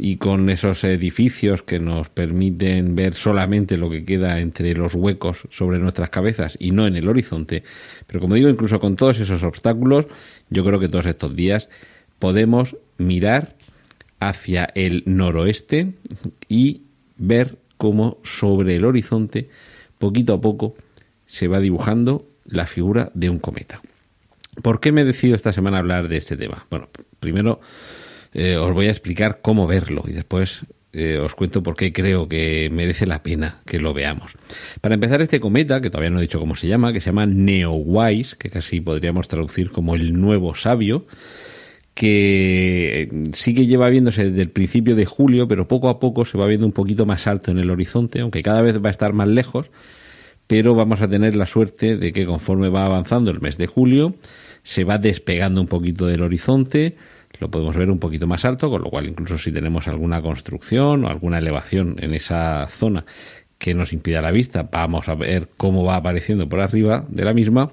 y 0.02 0.16
con 0.16 0.50
esos 0.50 0.86
edificios 0.86 1.62
que 1.62 1.78
nos 1.78 2.08
permiten 2.08 2.96
ver 2.96 3.16
solamente 3.16 3.76
lo 3.76 3.90
que 3.90 4.06
queda 4.06 4.40
entre 4.40 4.74
los 4.74 4.96
huecos 4.96 5.42
sobre 5.52 5.78
nuestras 5.78 6.10
cabezas 6.10 6.56
y 6.58 6.72
no 6.72 6.88
en 6.88 6.96
el 6.96 7.10
horizonte. 7.10 7.64
Pero 8.08 8.22
como 8.22 8.36
digo, 8.36 8.48
incluso 8.48 8.80
con 8.80 8.96
todos 8.96 9.20
esos 9.20 9.44
obstáculos, 9.44 10.06
yo 10.50 10.64
creo 10.64 10.80
que 10.80 10.88
todos 10.88 11.06
estos 11.06 11.36
días 11.36 11.68
podemos 12.18 12.78
mirar 12.98 13.56
hacia 14.22 14.72
el 14.74 15.04
noroeste 15.06 15.92
y 16.48 16.84
ver 17.18 17.58
cómo 17.76 18.20
sobre 18.24 18.78
el 18.78 18.86
horizonte 18.86 19.50
poquito 19.98 20.34
a 20.34 20.40
poco 20.40 20.76
se 21.28 21.50
va 21.50 21.60
dibujando 21.60 22.26
la 22.46 22.66
figura 22.66 23.12
de 23.14 23.30
un 23.30 23.40
cometa. 23.40 23.82
¿Por 24.64 24.80
qué 24.80 24.94
me 24.94 25.02
he 25.02 25.06
decidido 25.06 25.36
esta 25.36 25.52
semana 25.52 25.80
hablar 25.80 26.08
de 26.08 26.16
este 26.16 26.38
tema? 26.38 26.66
Bueno, 26.70 26.88
primero 27.20 27.60
eh, 28.34 28.58
os 28.58 28.74
voy 28.74 28.88
a 28.88 28.92
explicar 28.92 29.39
cómo 29.42 29.68
verlo 29.68 30.04
y 30.08 30.12
después 30.12 30.62
eh, 30.92 31.20
os 31.20 31.36
cuento 31.36 31.62
por 31.62 31.76
qué 31.76 31.94
creo 31.94 32.28
que 32.28 32.70
merece 32.72 33.06
la 33.06 33.22
pena 33.22 33.60
que 33.65 33.80
lo 33.80 33.94
veamos. 33.94 34.34
Para 34.82 34.96
empezar, 34.96 35.22
este 35.22 35.39
cometa, 35.39 35.82
que 35.82 35.89
todavía 35.89 36.10
no 36.10 36.18
he 36.18 36.24
dicho 36.24 36.39
cómo 36.39 36.56
se 36.56 36.68
llama, 36.68 36.92
que 36.92 37.00
se 37.00 37.08
llama 37.08 37.28
Neowise, 37.28 38.36
que 38.38 38.50
casi 38.50 38.82
podríamos 38.82 39.28
traducir 39.28 39.70
como 39.70 39.94
el 39.94 40.20
nuevo 40.20 40.56
sabio, 40.56 41.06
que 41.94 43.04
eh, 43.04 43.30
sí 43.34 43.54
que 43.54 43.68
lleva 43.68 43.89
viéndose 43.89 44.30
desde 44.30 44.42
el 44.42 44.50
principio 44.50 44.96
de 44.96 45.06
julio, 45.06 45.48
pero 45.48 45.68
poco 45.68 45.89
a 45.89 46.00
poco 46.00 46.26
se 46.26 46.38
va 46.38 46.48
viendo 46.48 46.65
un 46.65 46.72
poquito 46.72 47.06
más 47.06 47.28
alto 47.28 47.52
en 47.52 47.60
el 47.60 47.70
horizonte, 47.70 48.22
aunque 48.22 48.42
cada 48.42 48.63
vez 48.63 48.84
va 48.84 48.88
a 48.88 48.92
estar 48.92 49.13
más 49.13 49.28
lejos, 49.28 49.70
pero 50.48 50.74
vamos 50.74 51.02
a 51.02 51.08
tener 51.08 51.36
la 51.36 51.46
suerte 51.46 51.98
de 51.98 52.12
que 52.12 52.26
conforme 52.26 52.70
va 52.70 52.86
avanzando 52.86 53.30
el 53.30 53.42
mes 53.42 53.58
de 53.60 53.68
julio, 53.68 54.15
se 54.63 54.86
va 54.86 54.98
despegando 54.98 55.62
un 55.62 55.68
poquito 55.68 56.08
del 56.08 56.24
horizonte, 56.24 56.96
lo 57.39 57.50
podemos 57.50 57.76
ver 57.76 57.89
un 57.89 58.00
poquito 58.00 58.28
más 58.28 58.46
alto, 58.46 58.70
con 58.70 58.82
lo 58.82 58.89
cual 58.89 59.08
incluso 59.08 59.38
si 59.38 59.52
tenemos 59.52 59.88
alguna 59.88 60.22
construcción 60.22 61.06
o 61.06 61.10
alguna 61.10 61.39
elevación 61.39 61.96
en 62.00 62.13
esa 62.13 62.68
zona 62.68 63.06
que 63.58 63.74
nos 63.74 63.94
impida 63.94 64.22
la 64.22 64.32
vista, 64.32 64.68
vamos 64.72 65.10
a 65.10 65.15
ver 65.15 65.48
cómo 65.58 65.84
va 65.84 65.98
apareciendo 65.98 66.48
por 66.48 66.62
arriba 66.62 67.06
de 67.10 67.26
la 67.26 67.34
misma. 67.34 67.72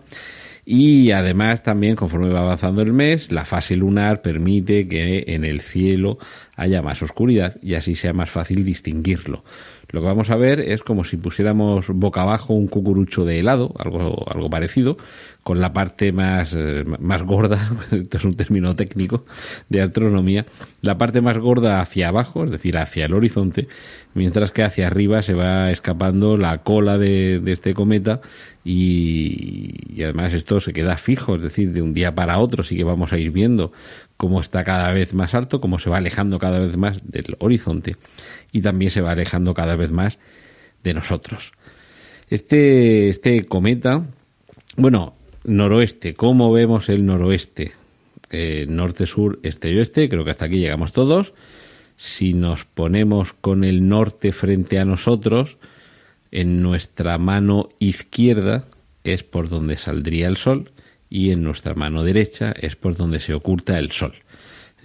Y 0.68 1.12
además 1.12 1.62
también 1.62 1.94
conforme 1.94 2.28
va 2.28 2.40
avanzando 2.40 2.82
el 2.82 2.92
mes, 2.92 3.30
la 3.30 3.44
fase 3.44 3.76
lunar 3.76 4.20
permite 4.20 4.88
que 4.88 5.24
en 5.28 5.44
el 5.44 5.60
cielo 5.60 6.18
haya 6.56 6.82
más 6.82 7.00
oscuridad 7.02 7.56
y 7.62 7.74
así 7.74 7.94
sea 7.94 8.12
más 8.12 8.30
fácil 8.30 8.64
distinguirlo. 8.64 9.44
Lo 9.90 10.00
que 10.00 10.06
vamos 10.06 10.30
a 10.30 10.36
ver 10.36 10.60
es 10.60 10.82
como 10.82 11.04
si 11.04 11.16
pusiéramos 11.16 11.88
boca 11.88 12.22
abajo 12.22 12.54
un 12.54 12.66
cucurucho 12.66 13.24
de 13.24 13.38
helado, 13.38 13.72
algo, 13.78 14.24
algo 14.28 14.50
parecido, 14.50 14.96
con 15.42 15.60
la 15.60 15.72
parte 15.72 16.10
más, 16.10 16.54
eh, 16.54 16.84
más 16.98 17.22
gorda, 17.22 17.56
esto 17.92 18.16
es 18.16 18.24
un 18.24 18.34
término 18.34 18.74
técnico 18.74 19.24
de 19.68 19.82
astronomía, 19.82 20.44
la 20.82 20.98
parte 20.98 21.20
más 21.20 21.38
gorda 21.38 21.80
hacia 21.80 22.08
abajo, 22.08 22.44
es 22.44 22.50
decir, 22.50 22.76
hacia 22.78 23.06
el 23.06 23.14
horizonte, 23.14 23.68
mientras 24.14 24.50
que 24.50 24.64
hacia 24.64 24.88
arriba 24.88 25.22
se 25.22 25.34
va 25.34 25.70
escapando 25.70 26.36
la 26.36 26.58
cola 26.58 26.98
de, 26.98 27.40
este 27.46 27.74
cometa 27.74 28.20
y, 28.64 29.72
y, 29.94 30.02
además 30.02 30.32
esto 30.32 30.58
se 30.58 30.72
queda 30.72 30.96
fijo, 30.96 31.36
es 31.36 31.42
decir, 31.42 31.72
de 31.72 31.80
un 31.80 31.94
día 31.94 32.12
para 32.12 32.38
otro 32.38 32.64
sí 32.64 32.76
que 32.76 32.82
vamos 32.82 33.12
a 33.12 33.18
ir 33.18 33.30
viendo 33.30 33.70
cómo 34.16 34.40
está 34.40 34.64
cada 34.64 34.92
vez 34.92 35.14
más 35.14 35.34
alto, 35.34 35.60
cómo 35.60 35.78
se 35.78 35.90
va 35.90 35.98
alejando 35.98 36.40
cada 36.40 36.58
vez 36.58 36.76
más 36.76 37.00
del 37.04 37.36
horizonte 37.38 37.94
y 38.56 38.62
también 38.62 38.90
se 38.90 39.02
va 39.02 39.10
alejando 39.10 39.52
cada 39.52 39.76
vez 39.76 39.90
más 39.90 40.18
de 40.82 40.94
nosotros. 40.94 41.52
Este, 42.30 43.10
este 43.10 43.44
cometa, 43.44 44.06
bueno, 44.78 45.14
noroeste, 45.44 46.14
¿cómo 46.14 46.50
vemos 46.50 46.88
el 46.88 47.04
noroeste? 47.04 47.72
Eh, 48.30 48.64
norte, 48.66 49.04
sur, 49.04 49.38
este 49.42 49.70
y 49.70 49.76
oeste, 49.76 50.08
creo 50.08 50.24
que 50.24 50.30
hasta 50.30 50.46
aquí 50.46 50.58
llegamos 50.58 50.94
todos. 50.94 51.34
Si 51.98 52.32
nos 52.32 52.64
ponemos 52.64 53.34
con 53.34 53.62
el 53.62 53.88
norte 53.88 54.32
frente 54.32 54.78
a 54.78 54.86
nosotros, 54.86 55.58
en 56.32 56.62
nuestra 56.62 57.18
mano 57.18 57.68
izquierda 57.78 58.64
es 59.04 59.22
por 59.22 59.50
donde 59.50 59.76
saldría 59.76 60.28
el 60.28 60.38
sol 60.38 60.70
y 61.10 61.30
en 61.30 61.42
nuestra 61.42 61.74
mano 61.74 62.02
derecha 62.02 62.52
es 62.58 62.74
por 62.74 62.96
donde 62.96 63.20
se 63.20 63.34
oculta 63.34 63.78
el 63.78 63.92
sol. 63.92 64.14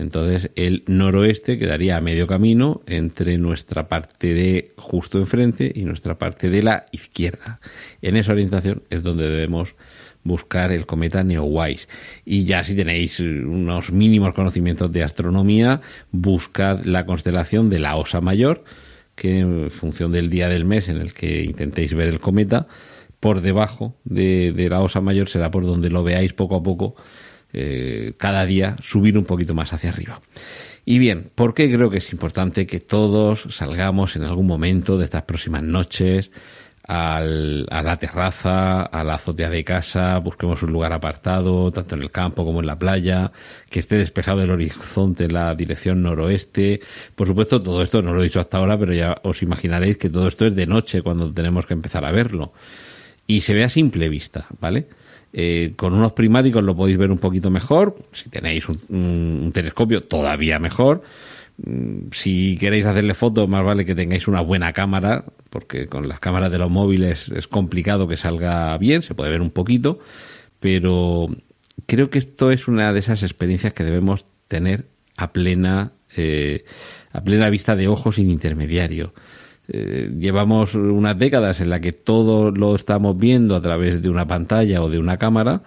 Entonces 0.02 0.50
el 0.56 0.84
noroeste 0.88 1.60
quedaría 1.60 1.98
a 1.98 2.02
medio 2.02 2.26
camino 2.26 2.82
entre 2.88 3.38
nuestra 3.38 3.88
parte 3.88 4.34
de 4.34 4.72
justo 4.76 5.20
enfrente 5.20 5.72
y 5.74 5.86
nuestra 5.86 6.18
parte 6.18 6.50
de 6.50 6.64
la 6.64 6.88
izquierda. 6.92 7.60
En 8.02 8.18
esa 8.18 8.32
orientación 8.32 8.82
es 8.90 9.04
donde 9.04 9.30
debemos 9.30 9.76
buscar 10.24 10.72
el 10.72 10.88
cometa 10.88 11.24
Neowise. 11.24 11.88
Y 12.26 12.46
ya 12.46 12.64
si 12.64 12.76
tenéis 12.76 13.20
unos 13.20 13.92
mínimos 13.92 14.34
conocimientos 14.34 14.92
de 14.92 15.04
astronomía, 15.04 15.82
buscad 16.12 16.84
la 16.84 17.06
constelación 17.06 17.70
de 17.70 17.80
la 17.80 17.96
Osa 17.96 18.22
Mayor, 18.22 18.64
que 19.16 19.38
en 19.38 19.70
función 19.70 20.12
del 20.12 20.32
día 20.32 20.50
del 20.50 20.66
mes 20.66 20.90
en 20.90 20.98
el 20.98 21.14
que 21.14 21.44
intentéis 21.44 21.94
ver 21.94 22.10
el 22.10 22.20
cometa, 22.20 22.68
por 23.20 23.42
debajo 23.42 23.96
de, 24.04 24.52
de 24.52 24.68
la 24.68 24.82
Osa 24.82 25.00
Mayor 25.00 25.30
será 25.30 25.52
por 25.52 25.64
donde 25.64 25.92
lo 25.92 26.04
veáis 26.04 26.34
poco 26.34 26.56
a 26.56 26.64
poco 26.64 26.96
eh, 27.54 28.14
cada 28.18 28.46
día 28.46 28.78
subir 28.82 29.18
un 29.18 29.26
poquito 29.26 29.54
más 29.54 29.74
hacia 29.74 29.90
arriba. 29.90 30.20
Y 30.86 31.00
bien, 31.00 31.28
¿por 31.36 31.54
qué 31.54 31.72
creo 31.72 31.90
que 31.90 32.00
es 32.00 32.12
importante 32.12 32.66
que 32.66 32.80
todos 32.80 33.48
salgamos 33.50 34.16
en 34.16 34.24
algún 34.24 34.48
momento 34.48 34.98
de 34.98 35.06
estas 35.06 35.24
próximas 35.24 35.62
noches 35.62 36.32
a 36.88 37.22
la 37.22 37.98
terraza, 37.98 38.82
a 38.82 39.04
la 39.04 39.14
azotea 39.14 39.50
de 39.50 39.64
casa, 39.64 40.18
busquemos 40.18 40.62
un 40.64 40.74
lugar 40.74 40.92
apartado, 40.92 41.72
tanto 41.72 41.96
en 41.96 42.02
el 42.02 42.12
campo 42.12 42.44
como 42.44 42.60
en 42.60 42.68
la 42.68 42.78
playa, 42.78 43.32
que 43.70 43.80
esté 43.80 43.96
despejado 43.96 44.42
el 44.42 44.52
horizonte 44.52 45.26
en 45.26 45.34
la 45.34 45.56
dirección 45.56 46.02
noroeste. 46.02 46.82
Por 47.16 47.28
supuesto, 47.28 47.62
todo 47.62 47.82
esto 47.82 48.02
no 48.02 48.14
lo 48.14 48.20
he 48.22 48.26
dicho 48.26 48.40
hasta 48.40 48.58
ahora, 48.58 48.78
pero 48.78 48.94
ya 48.94 49.18
os 49.24 49.42
imaginaréis 49.42 49.98
que 49.98 50.10
todo 50.10 50.28
esto 50.28 50.48
es 50.48 50.56
de 50.56 50.66
noche 50.66 51.02
cuando 51.02 51.32
tenemos 51.32 51.66
que 51.66 51.76
empezar 51.76 52.04
a 52.04 52.12
verlo. 52.12 52.52
Y 53.28 53.42
se 53.42 53.54
ve 53.54 53.64
a 53.64 53.70
simple 53.70 54.10
vista, 54.10 54.48
¿vale? 54.60 54.88
Eh, 55.34 55.72
con 55.78 55.94
unos 55.94 56.12
prismáticos 56.14 56.64
lo 56.64 56.76
podéis 56.76 56.98
ver 56.98 57.12
un 57.12 57.18
poquito 57.18 57.50
mejor. 57.50 57.96
Si 58.12 58.30
tenéis 58.30 58.68
un, 58.68 59.52
telescopio, 59.54 60.02
todavía 60.02 60.60
mejor. 60.60 61.04
Mm, 61.58 62.12
si 62.12 62.58
queréis 62.58 62.86
hacerle 62.86 63.14
fotos, 63.14 63.48
más 63.48 63.64
vale 63.64 63.86
que 63.86 63.96
tengáis 63.96 64.28
una 64.28 64.42
buena 64.42 64.74
cámara, 64.74 65.24
porque 65.50 65.88
con 65.88 66.08
las 66.08 66.20
cámaras 66.20 66.52
de 66.52 66.58
los 66.58 66.70
móviles 66.70 67.30
es 67.30 67.48
complicado 67.48 68.08
que 68.08 68.18
salga 68.18 68.78
bien, 68.78 69.02
se 69.02 69.16
puede 69.16 69.32
ver 69.32 69.42
un 69.42 69.52
poquito, 69.52 70.00
pero 70.60 71.28
creo 71.86 72.10
que 72.10 72.20
esto 72.20 72.52
es 72.52 72.68
una 72.68 72.94
de 72.94 73.00
esas 73.00 73.24
experiencias 73.24 73.74
que 73.74 73.84
debemos 73.84 74.26
tener 74.48 74.86
a 75.18 75.32
plena, 75.32 75.92
eh, 76.18 76.64
a 77.14 77.22
plena 77.22 77.50
vista 77.50 77.76
de 77.76 77.88
ojos 77.88 78.16
sin 78.16 78.30
intermediario. 78.30 79.14
Eh, 79.74 80.12
llevamos 80.20 80.76
unas 80.76 81.18
décadas 81.18 81.62
en 81.62 81.70
la 81.70 81.80
que 81.80 81.94
todo 81.94 82.52
lo 82.52 82.76
estamos 82.76 83.18
viendo 83.18 83.56
a 83.56 83.62
través 83.62 84.02
de 84.02 84.10
una 84.10 84.28
pantalla 84.28 84.82
o 84.82 84.90
de 84.90 85.00
una 85.00 85.16
cámara 85.16 85.62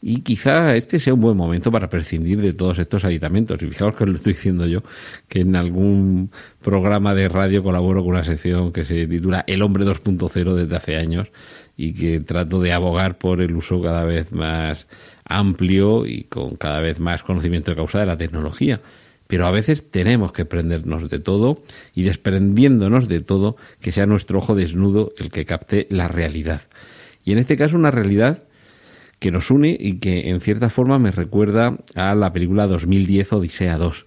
y 0.00 0.20
quizá 0.20 0.76
este 0.76 1.00
sea 1.00 1.14
un 1.14 1.20
buen 1.20 1.36
momento 1.36 1.72
para 1.72 1.88
prescindir 1.88 2.40
de 2.40 2.52
todos 2.52 2.78
estos 2.78 3.04
aditamentos. 3.04 3.60
Y 3.60 3.66
fijaos 3.66 3.96
que 3.96 4.06
lo 4.06 4.14
estoy 4.14 4.34
diciendo 4.34 4.64
yo, 4.66 4.80
que 5.28 5.40
en 5.40 5.56
algún 5.56 6.30
programa 6.62 7.16
de 7.16 7.28
radio 7.28 7.64
colaboro 7.64 8.02
con 8.04 8.10
una 8.10 8.22
sección 8.22 8.72
que 8.72 8.84
se 8.84 9.08
titula 9.08 9.42
El 9.48 9.62
hombre 9.62 9.84
2.0 9.84 10.54
desde 10.54 10.76
hace 10.76 10.96
años 10.96 11.28
y 11.76 11.94
que 11.94 12.20
trato 12.20 12.60
de 12.60 12.72
abogar 12.72 13.18
por 13.18 13.40
el 13.40 13.56
uso 13.56 13.82
cada 13.82 14.04
vez 14.04 14.30
más 14.30 14.86
amplio 15.24 16.06
y 16.06 16.24
con 16.24 16.50
cada 16.50 16.80
vez 16.80 17.00
más 17.00 17.24
conocimiento 17.24 17.72
de 17.72 17.76
causa 17.76 17.98
de 17.98 18.06
la 18.06 18.16
tecnología 18.16 18.80
pero 19.28 19.46
a 19.46 19.52
veces 19.52 19.88
tenemos 19.90 20.32
que 20.32 20.44
prendernos 20.44 21.08
de 21.08 21.20
todo 21.20 21.62
y 21.94 22.02
desprendiéndonos 22.02 23.06
de 23.06 23.20
todo, 23.20 23.56
que 23.80 23.92
sea 23.92 24.06
nuestro 24.06 24.38
ojo 24.38 24.56
desnudo 24.56 25.12
el 25.18 25.30
que 25.30 25.44
capte 25.44 25.86
la 25.90 26.08
realidad. 26.08 26.62
Y 27.24 27.32
en 27.32 27.38
este 27.38 27.56
caso 27.56 27.76
una 27.76 27.90
realidad 27.92 28.42
que 29.18 29.30
nos 29.30 29.50
une 29.50 29.76
y 29.78 29.98
que 29.98 30.30
en 30.30 30.40
cierta 30.40 30.70
forma 30.70 30.98
me 30.98 31.10
recuerda 31.10 31.76
a 31.94 32.14
la 32.14 32.32
película 32.32 32.66
2010 32.66 33.34
Odisea 33.34 33.76
2. 33.76 34.06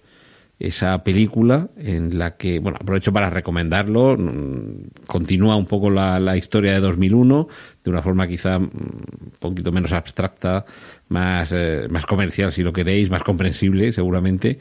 Esa 0.58 1.02
película 1.02 1.68
en 1.76 2.18
la 2.18 2.36
que, 2.36 2.60
bueno, 2.60 2.78
aprovecho 2.80 3.12
para 3.12 3.30
recomendarlo, 3.30 4.16
mm, 4.16 5.06
continúa 5.06 5.56
un 5.56 5.66
poco 5.66 5.90
la, 5.90 6.36
historia 6.36 6.72
de 6.72 6.80
2001 6.80 7.48
de 7.82 7.90
una 7.90 8.00
forma 8.00 8.28
quizá 8.28 8.60
mm, 8.60 8.62
un 8.62 9.32
poquito 9.40 9.72
menos 9.72 9.90
abstracta, 9.90 10.64
más, 11.08 11.50
eh, 11.52 11.88
más 11.90 12.06
comercial 12.06 12.52
si 12.52 12.62
lo 12.62 12.72
queréis, 12.72 13.10
más 13.10 13.24
comprensible 13.24 13.92
seguramente, 13.92 14.60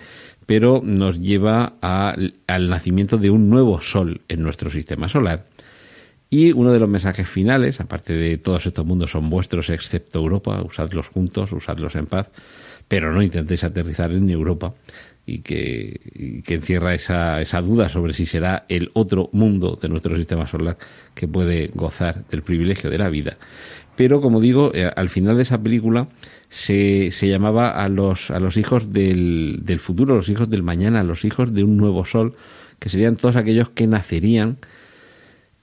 pero 0.52 0.82
nos 0.84 1.22
lleva 1.22 1.76
al 1.80 2.70
nacimiento 2.70 3.18
de 3.18 3.30
un 3.30 3.50
nuevo 3.50 3.80
sol 3.80 4.20
en 4.28 4.44
nuestro 4.44 4.70
sistema 4.70 5.08
solar. 5.08 5.46
Y 6.30 6.52
uno 6.52 6.74
de 6.74 6.80
los 6.80 6.90
mensajes 6.90 7.26
finales, 7.26 7.80
aparte 7.80 8.12
de 8.12 8.38
todos 8.38 8.66
estos 8.66 8.86
mundos 8.86 9.12
son 9.12 9.30
vuestros 9.30 9.70
excepto 9.70 10.20
Europa, 10.20 10.62
usadlos 10.62 11.08
juntos, 11.08 11.54
usadlos 11.54 11.96
en 11.96 12.06
paz, 12.06 12.28
pero 12.90 13.14
no 13.14 13.22
intentéis 13.22 13.64
aterrizar 13.64 14.12
en 14.12 14.30
Europa 14.30 14.74
y 15.26 15.40
que, 15.40 16.00
encierra 16.48 16.94
esa, 16.94 17.42
esa 17.42 17.62
duda 17.62 17.90
sobre 17.90 18.14
si 18.14 18.26
será 18.26 18.66
el 18.70 18.92
otro 18.94 19.30
mundo 19.32 19.78
de 19.82 19.90
nuestro 19.90 20.16
sistema 20.18 20.48
solar 20.48 20.78
que 21.14 21.28
puede 21.28 21.70
gozar 21.74 22.26
del 22.28 22.42
privilegio 22.42 22.90
de 22.90 22.98
la 22.98 23.10
vida. 23.10 23.38
Pero 23.96 24.22
como 24.22 24.42
digo, 24.42 24.72
eh, 24.74 24.90
al 24.96 25.10
final 25.10 25.36
de 25.36 25.44
esa 25.44 25.62
película 25.62 26.08
se, 26.50 27.12
se 27.12 27.28
llamaba 27.28 27.72
a 27.72 27.88
los, 27.88 28.32
a 28.32 28.40
los 28.40 28.58
hijos 28.58 28.92
del, 28.92 29.60
del 29.64 29.80
futuro, 29.80 30.16
los 30.16 30.30
hijos 30.30 30.50
del 30.50 30.64
mañana, 30.64 31.04
los 31.04 31.24
hijos 31.26 31.54
de 31.54 31.64
un 31.64 31.78
nuevo 31.78 32.06
sol, 32.06 32.36
que 32.80 32.90
serían 32.90 33.16
todos 33.16 33.36
aquellos 33.36 33.70
que 33.70 33.88
nacerían 33.88 34.58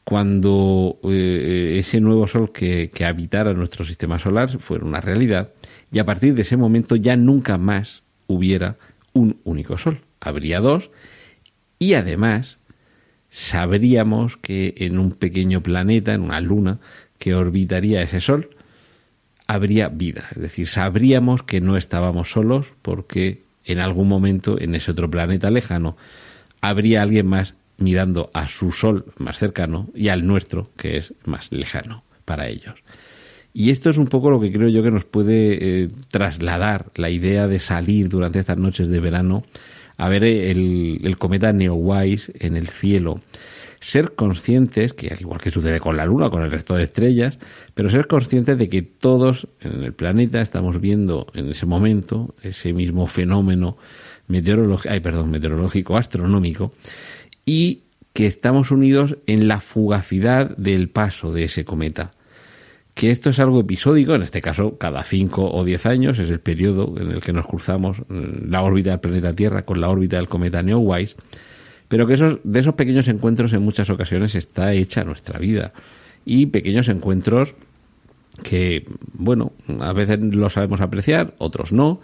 cuando 0.05 0.97
eh, 1.05 1.77
ese 1.79 2.01
nuevo 2.01 2.27
sol 2.27 2.53
que, 2.53 2.91
que, 2.95 3.05
habitara 3.05 3.53
nuestro 3.53 3.85
sistema 3.85 4.19
solar 4.19 4.49
fuera 4.49 4.87
una 4.87 5.03
realidad 5.03 5.51
y 5.93 5.99
a 5.99 6.07
partir 6.07 6.35
de 6.35 6.43
ese 6.43 6.57
momento 6.57 6.97
ya 6.97 7.15
nunca 7.17 7.59
más 7.59 8.03
hubiera 8.27 8.77
un 9.13 9.39
único 9.45 9.79
sol, 9.79 10.01
habría 10.21 10.61
dos 10.61 10.91
y 11.79 11.95
además 11.95 12.59
sabríamos 13.31 14.37
que 14.37 14.75
en 14.79 14.99
un 14.99 15.13
pequeño 15.13 15.61
planeta, 15.61 16.15
en 16.15 16.23
una 16.23 16.41
luna 16.41 16.79
que 17.19 17.35
orbitaría 17.35 18.03
ese 18.03 18.21
sol, 18.21 18.51
habría 19.47 19.89
vida. 19.89 20.29
Es 20.35 20.43
decir, 20.43 20.67
sabríamos 20.67 21.43
que 21.43 21.61
no 21.61 21.77
estábamos 21.77 22.31
solos 22.31 22.73
porque 22.83 23.43
en 23.65 23.79
algún 23.79 24.09
momento 24.09 24.61
en 24.61 24.75
ese 24.75 24.93
otro 24.93 25.11
planeta 25.11 25.51
lejano 25.51 25.97
habría 26.61 27.03
alguien 27.03 27.27
más 27.27 27.55
mirando 27.79 28.31
a 28.35 28.49
su 28.49 28.73
sol 28.73 29.07
más 29.19 29.39
cercano 29.39 29.89
y 29.95 30.09
al 30.09 30.27
nuestro, 30.27 30.71
que 30.77 30.97
es 30.97 31.15
más 31.25 31.53
lejano 31.53 32.03
para 32.25 32.49
ellos. 32.49 32.75
Y 33.59 33.71
esto 33.71 33.91
es 33.91 33.99
un 33.99 34.07
poco 34.07 34.31
lo 34.31 34.39
que 34.39 34.53
creo 34.53 34.69
yo 34.69 34.85
que 34.85 34.93
nos 34.93 35.03
puede 35.03 35.59
eh, 35.83 35.89
trasladar 36.13 36.93
la 36.95 37.11
idea 37.11 37.49
de 37.49 37.59
salir 37.59 38.09
durante 38.09 38.39
estas 38.39 38.57
noches 38.57 38.87
de 38.87 39.01
verano 39.01 39.43
a 39.97 40.09
ver 40.09 40.23
el, 40.23 41.01
el 41.03 41.19
cometa 41.19 41.53
Neowise 41.53 42.31
en 42.39 42.57
el 42.57 42.69
cielo. 42.69 43.21
Ser 43.81 44.15
conscientes, 44.15 44.93
que 44.93 45.09
al 45.09 45.21
igual 45.21 45.41
que 45.41 45.51
sucede 45.51 45.81
con 45.81 45.97
la 45.97 46.07
Luna, 46.07 46.31
con 46.31 46.43
el 46.43 46.53
resto 46.53 46.77
de 46.77 46.85
estrellas, 46.85 47.37
pero 47.75 47.91
ser 47.91 48.07
conscientes 48.07 48.59
de 48.59 48.69
que 48.69 48.83
todos 48.83 49.49
en 49.61 49.83
el 49.83 49.93
planeta 49.93 50.41
estamos 50.41 50.81
viendo 50.81 51.27
en 51.35 51.49
ese 51.49 51.67
momento 51.67 52.37
ese 52.45 52.73
mismo 52.73 53.09
fenómeno 53.09 53.77
ay, 54.89 55.01
perdón, 55.01 55.33
meteorológico, 55.33 55.97
astronómico, 55.97 56.73
y 57.45 57.81
que 58.13 58.29
estamos 58.29 58.71
unidos 58.71 59.17
en 59.27 59.49
la 59.49 59.59
fugacidad 59.59 60.57
del 60.57 60.91
paso 60.91 61.33
de 61.33 61.43
ese 61.43 61.65
cometa 61.65 62.13
que 62.99 63.13
esto 63.13 63.31
es 63.31 63.39
algo 63.39 63.61
episódico, 63.61 64.17
en 64.17 64.25
este 64.25 64.43
caso 64.43 64.77
cada 64.77 65.05
5 65.05 65.53
o 65.55 65.65
10 65.65 65.87
años, 65.87 66.19
es 66.19 66.31
el 66.31 66.41
periodo 66.41 66.97
en 67.01 67.13
el 67.13 67.21
que 67.21 67.33
nos 67.33 67.47
cruzamos 67.47 68.01
mm, 68.09 68.51
la 68.51 68.63
órbita 68.63 68.91
del 68.91 68.99
planeta 68.99 69.33
Tierra 69.35 69.63
con 69.63 69.81
la 69.81 69.89
órbita 69.89 70.17
del 70.17 70.27
cometa 70.27 70.65
Neowise, 70.65 71.15
pero 71.87 72.09
que 72.09 72.15
esos, 72.15 72.41
de 72.43 72.59
esos 72.59 72.75
pequeños 72.75 73.07
encuentros 73.07 73.53
en 73.53 73.63
muchas 73.63 73.89
ocasiones 73.91 74.35
está 74.35 74.73
hecha 74.73 75.05
nuestra 75.05 75.39
vida. 75.39 75.73
Y 76.25 76.47
pequeños 76.47 76.89
encuentros 76.89 77.55
que, 78.43 78.85
bueno, 79.13 79.53
a 79.79 79.93
veces 79.93 80.19
los 80.19 80.55
sabemos 80.55 80.81
apreciar, 80.81 81.35
otros 81.39 81.73
no, 81.73 82.01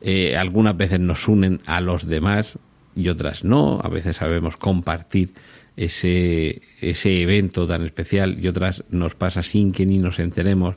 eh, 0.00 0.36
algunas 0.36 0.76
veces 0.76 0.98
nos 0.98 1.28
unen 1.28 1.60
a 1.66 1.80
los 1.80 2.08
demás 2.08 2.58
y 2.96 3.10
otras 3.10 3.44
no, 3.44 3.80
a 3.80 3.88
veces 3.88 4.16
sabemos 4.16 4.56
compartir 4.56 5.34
ese, 5.76 6.62
ese 6.80 7.22
evento 7.22 7.66
tan 7.66 7.84
especial 7.84 8.38
y 8.42 8.48
otras 8.48 8.84
nos 8.90 9.14
pasa 9.14 9.42
sin 9.42 9.72
que 9.72 9.86
ni 9.86 9.98
nos 9.98 10.18
enteremos 10.18 10.76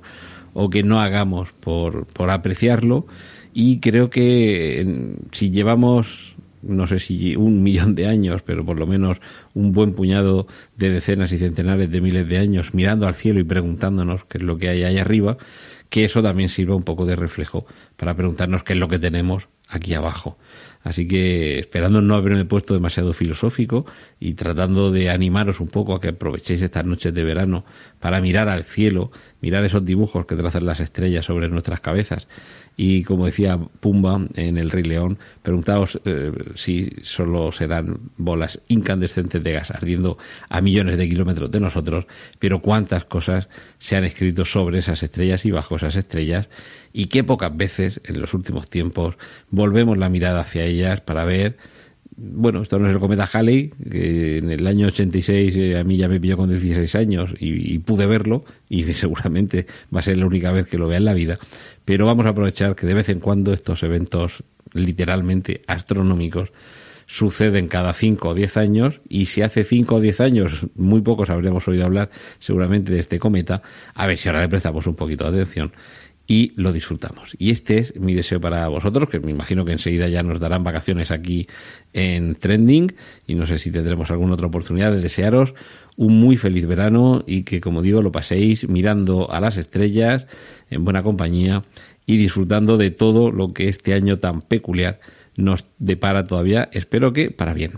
o 0.54 0.70
que 0.70 0.84
no 0.84 1.02
hagamos 1.02 1.52
por, 1.52 2.08
por 2.08 2.30
apreciarlo. 2.30 3.06
Y 3.54 3.80
creo 3.80 4.10
que 4.10 5.16
si 5.32 5.52
llevamos, 5.52 6.36
no 6.62 6.88
sé 6.88 7.00
si 7.00 7.36
un 7.36 7.62
millón 7.64 7.96
de 7.96 8.08
años, 8.08 8.42
pero 8.42 8.66
por 8.66 8.80
lo 8.80 8.88
menos 8.88 9.18
un 9.54 9.72
buen 9.72 9.94
puñado 9.94 10.48
de 10.78 10.90
decenas 10.90 11.32
y 11.32 11.38
centenares 11.38 11.92
de 11.92 12.02
miles 12.02 12.28
de 12.28 12.38
años 12.38 12.74
mirando 12.74 13.08
al 13.08 13.16
cielo 13.16 13.40
y 13.40 13.44
preguntándonos 13.44 14.24
qué 14.26 14.38
es 14.38 14.44
lo 14.44 14.58
que 14.58 14.70
hay 14.70 14.84
ahí 14.84 14.98
arriba, 14.98 15.38
que 15.90 16.06
eso 16.06 16.24
también 16.24 16.50
sirva 16.50 16.76
un 16.76 16.84
poco 16.84 17.06
de 17.06 17.16
reflejo 17.16 17.66
para 17.96 18.16
preguntarnos 18.16 18.64
qué 18.64 18.74
es 18.74 18.80
lo 18.80 18.88
que 18.88 19.00
tenemos 19.00 19.48
aquí 19.68 19.94
abajo. 19.94 20.38
Así 20.86 21.08
que 21.08 21.58
esperando 21.58 22.00
no 22.00 22.14
haberme 22.14 22.46
puesto 22.46 22.76
demasiado 22.76 23.12
filosófico 23.14 23.88
y 24.20 24.36
tratando 24.36 24.92
de 24.92 25.10
animaros 25.10 25.60
un 25.60 25.68
poco 25.68 25.96
a 25.96 26.00
que 26.00 26.10
aprovechéis 26.10 26.62
estas 26.62 26.86
noches 26.86 27.12
de 27.12 27.24
verano 27.24 27.66
para 28.00 28.22
mirar 28.22 28.50
al 28.50 28.64
cielo, 28.64 29.10
mirar 29.42 29.66
esos 29.66 29.84
dibujos 29.84 30.28
que 30.28 30.36
trazan 30.36 30.68
las 30.68 30.80
estrellas 30.80 31.26
sobre 31.26 31.50
nuestras 31.50 31.80
cabezas. 31.80 32.28
Y 32.78 33.04
como 33.04 33.26
decía 33.26 33.58
Pumba 33.58 34.20
en 34.36 34.58
El 34.58 34.70
Rey 34.70 34.84
León, 34.84 35.18
preguntaos 35.42 36.00
eh, 36.06 36.32
si 36.56 36.92
solo 37.04 37.52
serán 37.52 38.00
bolas 38.18 38.62
incandescentes 38.68 39.42
de 39.42 39.52
gas 39.54 39.72
ardiendo 39.72 40.18
a 40.50 40.60
millones 40.60 40.98
de 40.98 41.08
kilómetros 41.08 41.52
de 41.52 41.62
nosotros, 41.62 42.06
pero 42.40 42.62
cuántas 42.62 43.06
cosas 43.06 43.48
se 43.80 43.96
han 43.96 44.04
escrito 44.04 44.44
sobre 44.44 44.80
esas 44.80 45.04
estrellas 45.04 45.46
y 45.46 45.52
bajo 45.52 45.78
esas 45.78 45.96
estrellas 45.96 46.50
y 46.92 47.08
qué 47.08 47.24
pocas 47.24 47.56
veces 47.56 48.02
en 48.06 48.20
los 48.20 48.34
últimos 48.34 48.70
tiempos 48.70 49.16
volvemos 49.52 49.98
la 49.98 50.10
mirada 50.10 50.42
hacia 50.42 50.64
ellas 50.64 51.02
para 51.02 51.24
ver 51.24 51.58
bueno, 52.18 52.62
esto 52.62 52.80
no 52.80 52.88
es 52.88 52.94
el 52.94 53.00
cometa 53.00 53.30
Halley, 53.32 53.72
que 53.92 54.38
en 54.38 54.50
el 54.50 54.66
año 54.68 54.88
86 54.88 55.56
eh, 55.58 55.78
a 55.78 55.84
mí 55.84 55.98
ya 55.98 56.08
me 56.08 56.20
pilló 56.20 56.38
con 56.38 56.50
16 56.50 56.96
años 56.96 57.34
y, 57.40 57.78
pude 57.80 58.06
verlo, 58.06 58.46
y 58.70 58.84
seguramente 58.94 59.66
va 59.94 60.00
a 60.00 60.04
ser 60.04 60.18
la 60.18 60.26
única 60.26 60.52
vez 60.52 60.68
que 60.68 60.78
lo 60.78 60.88
vea 60.88 60.98
en 60.98 61.06
la 61.06 61.14
vida, 61.14 61.38
pero 61.84 62.06
vamos 62.06 62.26
a 62.26 62.30
aprovechar 62.30 62.76
que 62.76 62.88
de 62.88 62.94
vez 62.94 63.10
en 63.10 63.20
cuando 63.20 63.54
estos 63.54 63.84
eventos 63.84 64.44
literalmente 64.74 65.62
astronómicos 65.68 66.52
suceden 67.08 67.68
cada 67.68 67.94
5 67.94 68.30
o 68.30 68.34
10 68.34 68.58
años 68.58 69.00
y 69.08 69.26
si 69.26 69.42
hace 69.42 69.64
5 69.64 69.96
o 69.96 70.00
10 70.02 70.22
años 70.22 70.66
muy 70.76 71.02
pocos 71.02 71.30
habríamos 71.30 71.68
oído 71.68 71.86
hablar 71.86 72.10
seguramente 72.40 72.92
de 72.92 73.00
este 73.00 73.20
cometa, 73.20 73.62
a 73.94 74.08
ver 74.08 74.18
si 74.18 74.28
ahora 74.28 74.42
le 74.42 74.50
prestamos 74.50 74.88
un 74.88 74.96
poquito 74.96 75.30
de 75.30 75.42
atención 75.42 75.72
y 76.28 76.54
lo 76.56 76.74
disfrutamos. 76.74 77.36
Y 77.38 77.52
este 77.52 77.78
es 77.78 77.96
mi 77.96 78.14
deseo 78.14 78.42
para 78.42 78.68
vosotros, 78.68 79.10
que 79.10 79.20
me 79.20 79.32
imagino 79.32 79.66
que 79.66 79.74
enseguida 79.74 80.08
ya 80.08 80.24
nos 80.24 80.40
darán 80.40 80.64
vacaciones 80.64 81.12
aquí 81.12 81.48
en 81.94 82.36
Trending 82.36 82.94
y 83.28 83.36
no 83.36 83.46
sé 83.46 83.60
si 83.60 83.72
tendremos 83.72 84.10
alguna 84.12 84.34
otra 84.34 84.48
oportunidad 84.48 84.92
de 84.92 85.02
desearos 85.02 85.54
un 85.98 86.20
muy 86.20 86.38
feliz 86.38 86.66
verano 86.66 87.24
y 87.26 87.44
que, 87.44 87.62
como 87.62 87.82
digo, 87.82 88.02
lo 88.02 88.12
paséis 88.12 88.68
mirando 88.68 89.32
a 89.32 89.40
las 89.40 89.58
estrellas 89.58 90.28
en 90.70 90.84
buena 90.84 91.04
compañía 91.04 91.62
y 92.06 92.18
disfrutando 92.18 92.78
de 92.78 92.92
todo 92.92 93.32
lo 93.32 93.54
que 93.54 93.70
este 93.70 93.94
año 93.94 94.20
tan 94.20 94.42
peculiar 94.42 95.00
nos 95.38 95.66
depara 95.80 96.24
todavía, 96.24 96.70
espero 96.72 97.14
que 97.14 97.32
para 97.32 97.54
bien. 97.54 97.72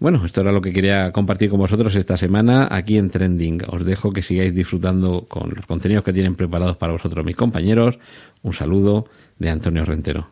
Bueno, 0.00 0.24
esto 0.24 0.40
era 0.40 0.50
lo 0.50 0.62
que 0.62 0.72
quería 0.72 1.12
compartir 1.12 1.50
con 1.50 1.58
vosotros 1.58 1.94
esta 1.94 2.16
semana 2.16 2.66
aquí 2.70 2.96
en 2.96 3.10
Trending. 3.10 3.64
Os 3.68 3.84
dejo 3.84 4.12
que 4.12 4.22
sigáis 4.22 4.54
disfrutando 4.54 5.26
con 5.28 5.52
los 5.54 5.66
contenidos 5.66 6.04
que 6.04 6.14
tienen 6.14 6.34
preparados 6.34 6.78
para 6.78 6.92
vosotros 6.92 7.24
mis 7.26 7.36
compañeros. 7.36 7.98
Un 8.42 8.54
saludo 8.54 9.04
de 9.38 9.50
Antonio 9.50 9.84
Rentero. 9.84 10.26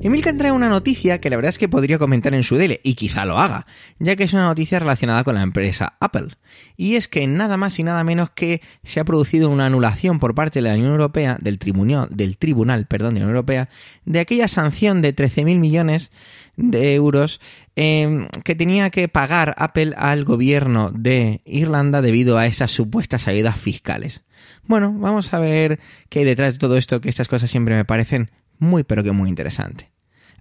Emilcar 0.00 0.36
trae 0.36 0.52
una 0.52 0.68
noticia 0.68 1.20
que 1.20 1.28
la 1.28 1.34
verdad 1.34 1.48
es 1.48 1.58
que 1.58 1.68
podría 1.68 1.98
comentar 1.98 2.32
en 2.32 2.44
su 2.44 2.56
dele, 2.56 2.80
y 2.84 2.94
quizá 2.94 3.24
lo 3.24 3.38
haga, 3.38 3.66
ya 3.98 4.14
que 4.14 4.24
es 4.24 4.32
una 4.32 4.46
noticia 4.46 4.78
relacionada 4.78 5.24
con 5.24 5.34
la 5.34 5.42
empresa 5.42 5.94
Apple. 5.98 6.36
Y 6.76 6.94
es 6.94 7.08
que 7.08 7.26
nada 7.26 7.56
más 7.56 7.78
y 7.80 7.82
nada 7.82 8.04
menos 8.04 8.30
que 8.30 8.62
se 8.84 9.00
ha 9.00 9.04
producido 9.04 9.50
una 9.50 9.66
anulación 9.66 10.20
por 10.20 10.36
parte 10.36 10.60
de 10.60 10.68
la 10.68 10.74
Unión 10.74 10.92
Europea, 10.92 11.36
del 11.40 11.58
Tribunal, 11.58 12.08
del 12.12 12.38
Tribunal 12.38 12.86
perdón, 12.86 13.14
de 13.14 13.20
la 13.20 13.26
Unión 13.26 13.36
Europea, 13.36 13.68
de 14.04 14.20
aquella 14.20 14.46
sanción 14.46 15.02
de 15.02 15.16
13.000 15.16 15.58
millones 15.58 16.12
de 16.56 16.94
euros 16.94 17.40
em, 17.74 18.28
que 18.44 18.54
tenía 18.54 18.90
que 18.90 19.08
pagar 19.08 19.54
Apple 19.58 19.94
al 19.96 20.24
gobierno 20.24 20.92
de 20.92 21.40
Irlanda 21.44 22.02
debido 22.02 22.38
a 22.38 22.46
esas 22.46 22.70
supuestas 22.70 23.26
ayudas 23.26 23.58
fiscales. 23.58 24.22
Bueno, 24.64 24.92
vamos 24.92 25.34
a 25.34 25.40
ver 25.40 25.80
qué 26.08 26.20
hay 26.20 26.24
detrás 26.24 26.52
de 26.52 26.58
todo 26.60 26.76
esto, 26.76 27.00
que 27.00 27.08
estas 27.08 27.26
cosas 27.26 27.50
siempre 27.50 27.74
me 27.74 27.84
parecen 27.84 28.30
muy 28.58 28.84
pero 28.84 29.02
que 29.02 29.12
muy 29.12 29.28
interesante. 29.28 29.90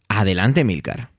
Adelante, 0.09 0.63
Milcar. 0.63 1.09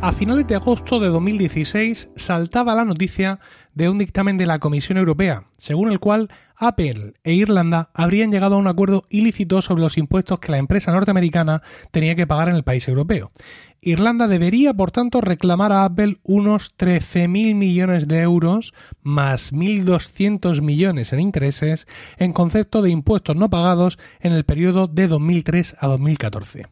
A 0.00 0.12
finales 0.12 0.46
de 0.46 0.54
agosto 0.54 1.00
de 1.00 1.08
2016 1.08 2.10
saltaba 2.14 2.74
la 2.74 2.84
noticia 2.84 3.40
de 3.74 3.88
un 3.88 3.98
dictamen 3.98 4.38
de 4.38 4.46
la 4.46 4.58
Comisión 4.58 4.96
Europea, 4.96 5.48
según 5.58 5.90
el 5.90 5.98
cual 5.98 6.28
Apple 6.56 7.14
e 7.24 7.34
Irlanda 7.34 7.90
habrían 7.94 8.30
llegado 8.30 8.54
a 8.54 8.58
un 8.58 8.68
acuerdo 8.68 9.06
ilícito 9.10 9.60
sobre 9.60 9.82
los 9.82 9.98
impuestos 9.98 10.38
que 10.38 10.52
la 10.52 10.58
empresa 10.58 10.92
norteamericana 10.92 11.62
tenía 11.90 12.14
que 12.14 12.26
pagar 12.26 12.48
en 12.48 12.54
el 12.54 12.62
país 12.62 12.88
europeo. 12.88 13.32
Irlanda 13.80 14.26
debería, 14.28 14.74
por 14.74 14.90
tanto, 14.90 15.20
reclamar 15.20 15.72
a 15.72 15.84
Apple 15.84 16.18
unos 16.22 16.76
13.000 16.76 17.54
millones 17.54 18.08
de 18.08 18.20
euros 18.20 18.74
más 19.02 19.52
1.200 19.52 20.60
millones 20.60 21.12
en 21.12 21.20
intereses 21.20 21.86
en 22.16 22.32
concepto 22.32 22.82
de 22.82 22.90
impuestos 22.90 23.36
no 23.36 23.50
pagados 23.50 23.98
en 24.20 24.32
el 24.32 24.44
periodo 24.44 24.86
de 24.88 25.08
2003 25.08 25.76
a 25.78 25.86
2014. 25.86 26.66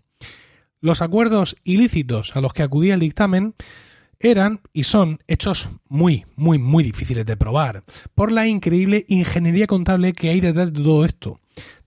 Los 0.80 1.00
acuerdos 1.02 1.56
ilícitos 1.64 2.36
a 2.36 2.40
los 2.40 2.52
que 2.52 2.62
acudía 2.62 2.94
el 2.94 3.00
dictamen 3.00 3.54
eran 4.18 4.60
y 4.72 4.84
son 4.84 5.20
hechos 5.26 5.68
muy, 5.88 6.24
muy, 6.36 6.58
muy 6.58 6.84
difíciles 6.84 7.26
de 7.26 7.36
probar 7.36 7.84
por 8.14 8.32
la 8.32 8.46
increíble 8.46 9.04
ingeniería 9.08 9.66
contable 9.66 10.12
que 10.12 10.30
hay 10.30 10.40
detrás 10.40 10.72
de 10.72 10.82
todo 10.82 11.04
esto. 11.04 11.40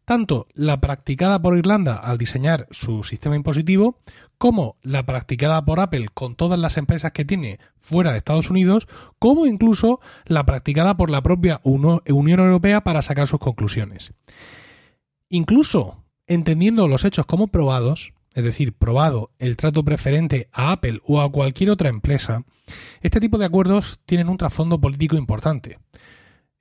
Tanto 0.10 0.48
la 0.56 0.82
practicada 0.82 1.40
por 1.40 1.56
Irlanda 1.56 1.96
al 1.96 2.18
diseñar 2.18 2.66
su 2.72 3.04
sistema 3.04 3.36
impositivo, 3.36 4.00
como 4.40 4.76
la 4.82 5.06
practicada 5.06 5.64
por 5.64 5.80
Apple 5.80 6.08
con 6.12 6.34
todas 6.34 6.60
las 6.60 6.78
empresas 6.78 7.12
que 7.12 7.26
tiene 7.26 7.60
fuera 7.78 8.12
de 8.12 8.18
Estados 8.18 8.50
Unidos, 8.50 8.88
como 9.20 9.46
incluso 9.46 10.00
la 10.26 10.48
practicada 10.48 10.98
por 10.98 11.12
la 11.12 11.22
propia 11.22 11.62
Unión 11.64 12.40
Europea 12.40 12.82
para 12.84 13.04
sacar 13.04 13.28
sus 13.28 13.40
conclusiones. 13.40 14.14
Incluso 15.30 16.04
entendiendo 16.26 16.88
los 16.88 17.06
hechos 17.06 17.28
como 17.28 17.50
probados, 17.50 18.14
es 18.34 18.44
decir, 18.44 18.74
probado 18.74 19.30
el 19.38 19.58
trato 19.58 19.86
preferente 19.86 20.50
a 20.52 20.72
Apple 20.72 21.02
o 21.06 21.22
a 21.22 21.32
cualquier 21.32 21.70
otra 21.70 21.90
empresa, 21.90 22.46
este 23.02 23.20
tipo 23.20 23.38
de 23.38 23.46
acuerdos 23.46 24.00
tienen 24.08 24.30
un 24.30 24.38
trasfondo 24.38 24.82
político 24.82 25.18
importante. 25.18 25.78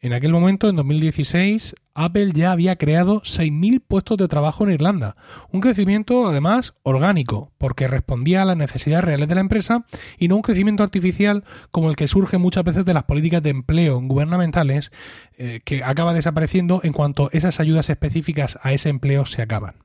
En 0.00 0.12
aquel 0.12 0.30
momento, 0.30 0.68
en 0.68 0.76
2016, 0.76 1.74
Apple 1.92 2.30
ya 2.32 2.52
había 2.52 2.76
creado 2.76 3.20
6.000 3.22 3.82
puestos 3.84 4.16
de 4.16 4.28
trabajo 4.28 4.62
en 4.62 4.70
Irlanda, 4.70 5.16
un 5.50 5.60
crecimiento 5.60 6.28
además 6.28 6.74
orgánico, 6.84 7.50
porque 7.58 7.88
respondía 7.88 8.42
a 8.42 8.44
las 8.44 8.56
necesidades 8.56 9.04
reales 9.04 9.28
de 9.28 9.34
la 9.34 9.40
empresa 9.40 9.86
y 10.16 10.28
no 10.28 10.36
un 10.36 10.42
crecimiento 10.42 10.84
artificial 10.84 11.42
como 11.72 11.90
el 11.90 11.96
que 11.96 12.06
surge 12.06 12.38
muchas 12.38 12.62
veces 12.62 12.84
de 12.84 12.94
las 12.94 13.04
políticas 13.04 13.42
de 13.42 13.50
empleo 13.50 14.00
gubernamentales, 14.00 14.92
eh, 15.36 15.62
que 15.64 15.82
acaba 15.82 16.14
desapareciendo 16.14 16.80
en 16.84 16.92
cuanto 16.92 17.28
esas 17.32 17.58
ayudas 17.58 17.90
específicas 17.90 18.56
a 18.62 18.72
ese 18.72 18.90
empleo 18.90 19.26
se 19.26 19.42
acaban. 19.42 19.82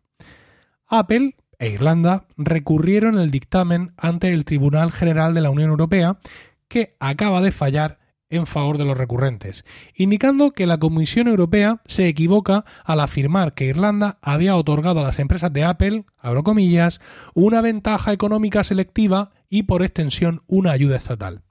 Apple 0.86 1.38
e 1.57 1.70
Irlanda 1.70 2.28
recurrieron 2.38 3.18
el 3.18 3.32
dictamen 3.32 3.93
ante 3.97 4.32
el 4.32 4.45
Tribunal 4.45 4.91
General 4.91 5.34
de 5.34 5.41
la 5.41 5.49
Unión 5.49 5.72
Europea, 5.72 6.20
que 6.68 6.95
acaba 6.99 7.41
de 7.41 7.51
fallar 7.51 8.02
en 8.36 8.47
favor 8.47 8.77
de 8.77 8.86
los 8.86 8.97
recurrentes, 8.97 9.65
indicando 9.95 10.51
que 10.51 10.65
la 10.65 10.79
Comisión 10.79 11.27
Europea 11.27 11.81
se 11.86 12.07
equivoca 12.07 12.65
al 12.84 12.99
afirmar 12.99 13.53
que 13.53 13.65
Irlanda 13.65 14.17
había 14.21 14.55
otorgado 14.55 14.99
a 14.99 15.03
las 15.03 15.19
empresas 15.19 15.53
de 15.53 15.63
Apple, 15.63 16.05
abro 16.17 16.43
comillas, 16.43 17.01
una 17.34 17.61
ventaja 17.61 18.13
económica 18.13 18.63
selectiva 18.63 19.31
y 19.49 19.63
por 19.63 19.84
extensión 19.84 20.41
una 20.47 20.71
ayuda 20.71 20.97
estatal. 20.97 21.43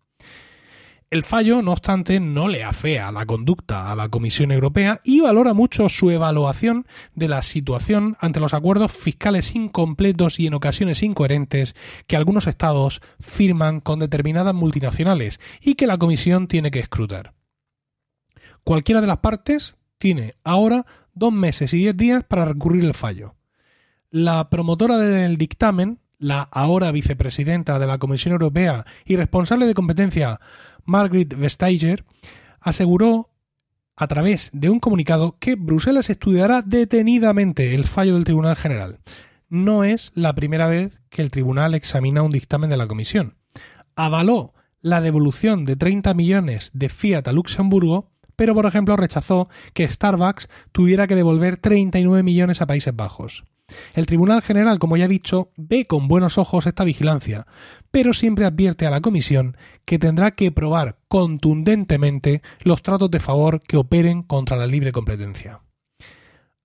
El 1.13 1.25
fallo, 1.25 1.61
no 1.61 1.73
obstante, 1.73 2.21
no 2.21 2.49
le 2.49 2.65
afea 2.65 3.13
la 3.13 3.27
conducta 3.27 3.93
a 3.93 3.95
la 3.95 4.09
Comisión 4.09 4.51
Europea 4.51 5.03
y 5.05 5.21
valora 5.21 5.53
mucho 5.53 5.91
su 5.91 6.11
evaluación 6.11 6.87
de 7.15 7.29
la 7.29 7.43
situación 7.43 8.17
ante 8.19 8.41
los 8.41 8.55
acuerdos 8.55 8.93
fiscales 8.93 9.55
incompletos 9.55 10.41
y 10.41 10.47
en 10.47 10.55
ocasiones 10.55 11.03
incoherentes 11.03 11.77
que 12.07 12.17
algunos 12.17 12.47
estados 12.47 13.03
firman 13.21 13.81
con 13.81 13.99
determinadas 13.99 14.55
multinacionales 14.55 15.39
y 15.61 15.75
que 15.75 15.87
la 15.87 15.99
Comisión 15.99 16.49
tiene 16.49 16.71
que 16.71 16.81
escrutar. 16.81 17.35
Cualquiera 18.65 19.03
de 19.03 19.09
las 19.09 19.19
partes 19.19 19.77
tiene 19.99 20.37
ahora 20.45 20.87
dos 21.13 21.31
meses 21.35 21.75
y 21.75 21.81
diez 21.81 21.95
días 21.95 22.25
para 22.25 22.47
recurrir 22.47 22.87
el 22.87 22.95
fallo. 22.95 23.35
La 24.09 24.49
promotora 24.49 24.97
del 24.97 25.37
dictamen, 25.37 25.99
la 26.23 26.43
ahora 26.53 26.93
vicepresidenta 26.93 27.81
de 27.81 27.87
la 27.87 27.99
Comisión 27.99 28.33
Europea 28.33 28.87
y 29.05 29.16
responsable 29.16 29.66
de 29.66 29.75
competencia 29.75 30.41
Margaret 30.85 31.37
Vestager, 31.37 32.05
aseguró 32.61 33.31
a 33.97 34.07
través 34.07 34.51
de 34.53 34.70
un 34.70 34.79
comunicado 34.79 35.37
que 35.41 35.57
Bruselas 35.57 36.11
estudiará 36.11 36.62
detenidamente 36.62 37.75
el 37.75 37.85
fallo 37.85 38.14
del 38.14 38.25
Tribunal 38.25 38.55
General. 38.55 39.01
No 39.49 39.83
es 39.83 40.12
la 40.14 40.33
primera 40.33 40.68
vez 40.68 41.01
que 41.11 41.23
el 41.23 41.33
Tribunal 41.33 41.75
examina 41.75 42.23
un 42.23 42.33
dictamen 42.33 42.70
de 42.70 42.77
la 42.77 42.87
Comisión. 42.87 43.35
Avaló 43.97 44.55
la 44.81 45.01
devolución 45.01 45.64
de 45.64 45.75
30 45.75 46.14
millones 46.14 46.70
de 46.73 46.89
Fiat 46.89 47.27
a 47.27 47.33
Luxemburgo, 47.33 48.12
pero 48.37 48.55
por 48.55 48.66
ejemplo 48.66 48.97
rechazó 48.97 49.49
que 49.75 49.89
Starbucks 49.89 50.49
tuviera 50.70 51.09
que 51.09 51.16
devolver 51.16 51.57
39 51.57 52.23
millones 52.23 52.62
a 52.62 52.66
Países 52.66 52.95
Bajos. 52.95 53.45
El 53.95 54.07
Tribunal 54.07 54.43
General, 54.43 54.79
como 54.79 54.97
ya 54.97 55.05
he 55.05 55.09
dicho, 55.09 55.51
ve 55.57 55.87
con 55.87 56.09
buenos 56.09 56.39
ojos 56.39 56.67
esta 56.67 56.85
vigilancia, 56.85 57.47
pero 57.91 58.13
siempre 58.13 58.45
advierte 58.45 58.87
a 58.87 58.91
la 58.91 59.01
Comisión 59.01 59.57
que 59.85 59.99
tendrá 59.99 60.33
que 60.33 60.53
probar 60.53 60.99
contundentemente 61.09 62.43
los 62.61 62.83
tratos 62.83 63.11
de 63.11 63.21
favor 63.21 63.63
que 63.63 63.77
operen 63.77 64.23
contra 64.23 64.57
la 64.57 64.67
libre 64.67 64.93
competencia. 64.93 65.61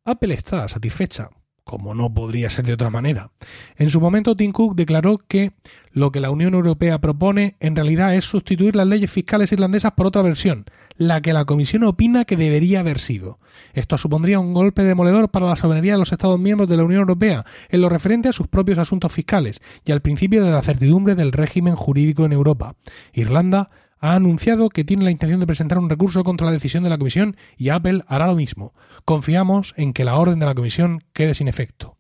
Apple 0.04 0.34
está 0.34 0.68
satisfecha, 0.68 1.30
como 1.68 1.94
no 1.94 2.14
podría 2.14 2.50
ser 2.50 2.66
de 2.66 2.74
otra 2.74 2.90
manera. 2.90 3.30
En 3.76 3.90
su 3.90 4.00
momento, 4.00 4.36
Tim 4.36 4.54
Cook 4.54 4.76
declaró 4.76 5.20
que 5.20 5.52
lo 5.92 6.12
que 6.12 6.22
la 6.22 6.32
Unión 6.32 6.54
Europea 6.54 7.00
propone 7.00 7.58
en 7.60 7.76
realidad 7.76 8.16
es 8.16 8.24
sustituir 8.24 8.76
las 8.76 8.88
leyes 8.88 9.12
fiscales 9.12 9.52
irlandesas 9.52 9.92
por 9.92 10.08
otra 10.08 10.22
versión, 10.22 10.66
la 10.96 11.22
que 11.22 11.34
la 11.34 11.44
Comisión 11.44 11.84
opina 11.84 12.24
que 12.24 12.38
debería 12.38 12.80
haber 12.80 13.00
sido. 13.00 13.40
Esto 13.74 13.98
supondría 13.98 14.40
un 14.40 14.54
golpe 14.54 14.84
demoledor 14.84 15.30
para 15.30 15.48
la 15.48 15.58
soberanía 15.58 15.94
de 15.94 16.00
los 16.00 16.12
Estados 16.14 16.40
miembros 16.40 16.70
de 16.70 16.78
la 16.78 16.84
Unión 16.84 17.02
Europea 17.02 17.46
en 17.70 17.82
lo 17.82 17.90
referente 17.90 18.30
a 18.30 18.34
sus 18.34 18.48
propios 18.48 18.78
asuntos 18.78 19.12
fiscales 19.12 19.62
y 19.86 19.92
al 19.92 20.02
principio 20.02 20.44
de 20.46 20.52
la 20.52 20.64
certidumbre 20.64 21.16
del 21.16 21.34
régimen 21.34 21.76
jurídico 21.76 22.24
en 22.24 22.32
Europa. 22.32 22.76
Irlanda 23.12 23.70
ha 24.00 24.16
anunciado 24.16 24.70
que 24.70 24.84
tiene 24.84 25.04
la 25.04 25.12
intención 25.12 25.40
de 25.40 25.48
presentar 25.48 25.78
un 25.78 25.90
recurso 25.90 26.24
contra 26.24 26.48
la 26.48 26.54
decisión 26.54 26.84
de 26.84 26.90
la 26.90 26.98
Comisión 26.98 27.36
y 27.58 27.70
Apple 27.70 28.04
hará 28.08 28.28
lo 28.28 28.36
mismo. 28.36 28.74
Confiamos 29.06 29.74
en 29.78 29.94
que 29.94 30.06
la 30.06 30.18
orden 30.18 30.40
de 30.40 30.46
la 30.46 30.56
Comisión 30.56 31.04
quede 31.14 31.34
sin 31.34 31.48
efecto. 31.48 31.98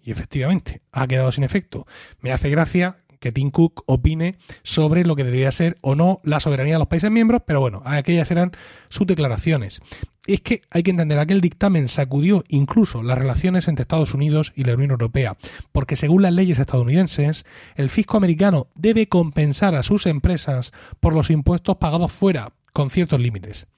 Y 0.00 0.12
efectivamente, 0.12 0.82
ha 0.92 1.06
quedado 1.06 1.32
sin 1.32 1.44
efecto. 1.44 1.86
Me 2.20 2.32
hace 2.32 2.48
gracia 2.48 2.98
que 3.18 3.32
Tim 3.32 3.50
Cook 3.50 3.82
opine 3.86 4.36
sobre 4.62 5.04
lo 5.04 5.16
que 5.16 5.24
debería 5.24 5.50
ser 5.50 5.78
o 5.80 5.94
no 5.94 6.20
la 6.22 6.38
soberanía 6.40 6.74
de 6.74 6.78
los 6.78 6.88
países 6.88 7.10
miembros, 7.10 7.42
pero 7.46 7.60
bueno, 7.60 7.82
aquellas 7.84 8.30
eran 8.30 8.52
sus 8.88 9.06
declaraciones. 9.06 9.80
Es 10.26 10.40
que 10.40 10.62
hay 10.70 10.82
que 10.82 10.90
entender, 10.90 11.18
aquel 11.18 11.40
dictamen 11.40 11.88
sacudió 11.88 12.42
incluso 12.48 13.02
las 13.02 13.16
relaciones 13.16 13.68
entre 13.68 13.82
Estados 13.82 14.12
Unidos 14.12 14.52
y 14.56 14.64
la 14.64 14.74
Unión 14.74 14.90
Europea, 14.90 15.36
porque 15.72 15.94
según 15.94 16.22
las 16.22 16.32
leyes 16.32 16.58
estadounidenses, 16.58 17.44
el 17.76 17.90
fisco 17.90 18.16
americano 18.16 18.66
debe 18.74 19.08
compensar 19.08 19.76
a 19.76 19.84
sus 19.84 20.06
empresas 20.06 20.72
por 20.98 21.14
los 21.14 21.30
impuestos 21.30 21.76
pagados 21.76 22.12
fuera, 22.12 22.52
con 22.72 22.90
ciertos 22.90 23.20
límites. 23.20 23.68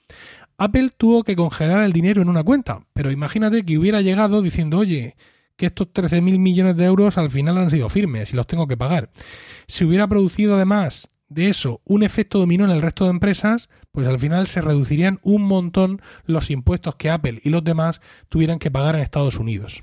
Apple 0.56 0.90
tuvo 0.96 1.22
que 1.22 1.36
congelar 1.36 1.84
el 1.84 1.92
dinero 1.92 2.22
en 2.22 2.28
una 2.28 2.42
cuenta, 2.42 2.80
pero 2.94 3.12
imagínate 3.12 3.64
que 3.64 3.78
hubiera 3.78 4.00
llegado 4.00 4.42
diciendo, 4.42 4.78
oye, 4.78 5.14
que 5.56 5.66
estos 5.66 5.88
13.000 5.92 6.38
millones 6.38 6.76
de 6.76 6.84
euros 6.84 7.18
al 7.18 7.30
final 7.30 7.58
han 7.58 7.70
sido 7.70 7.88
firmes 7.88 8.32
y 8.32 8.36
los 8.36 8.46
tengo 8.46 8.66
que 8.66 8.76
pagar. 8.76 9.10
Si 9.66 9.84
hubiera 9.84 10.08
producido 10.08 10.54
además 10.54 11.10
de 11.28 11.48
eso 11.48 11.80
un 11.84 12.02
efecto 12.02 12.38
dominó 12.38 12.64
en 12.64 12.70
el 12.70 12.82
resto 12.82 13.04
de 13.04 13.10
empresas, 13.10 13.68
pues 13.92 14.06
al 14.06 14.18
final 14.18 14.46
se 14.46 14.60
reducirían 14.60 15.20
un 15.22 15.42
montón 15.42 16.00
los 16.24 16.50
impuestos 16.50 16.96
que 16.96 17.10
Apple 17.10 17.40
y 17.42 17.50
los 17.50 17.64
demás 17.64 18.00
tuvieran 18.28 18.58
que 18.58 18.70
pagar 18.70 18.94
en 18.94 19.02
Estados 19.02 19.38
Unidos. 19.38 19.82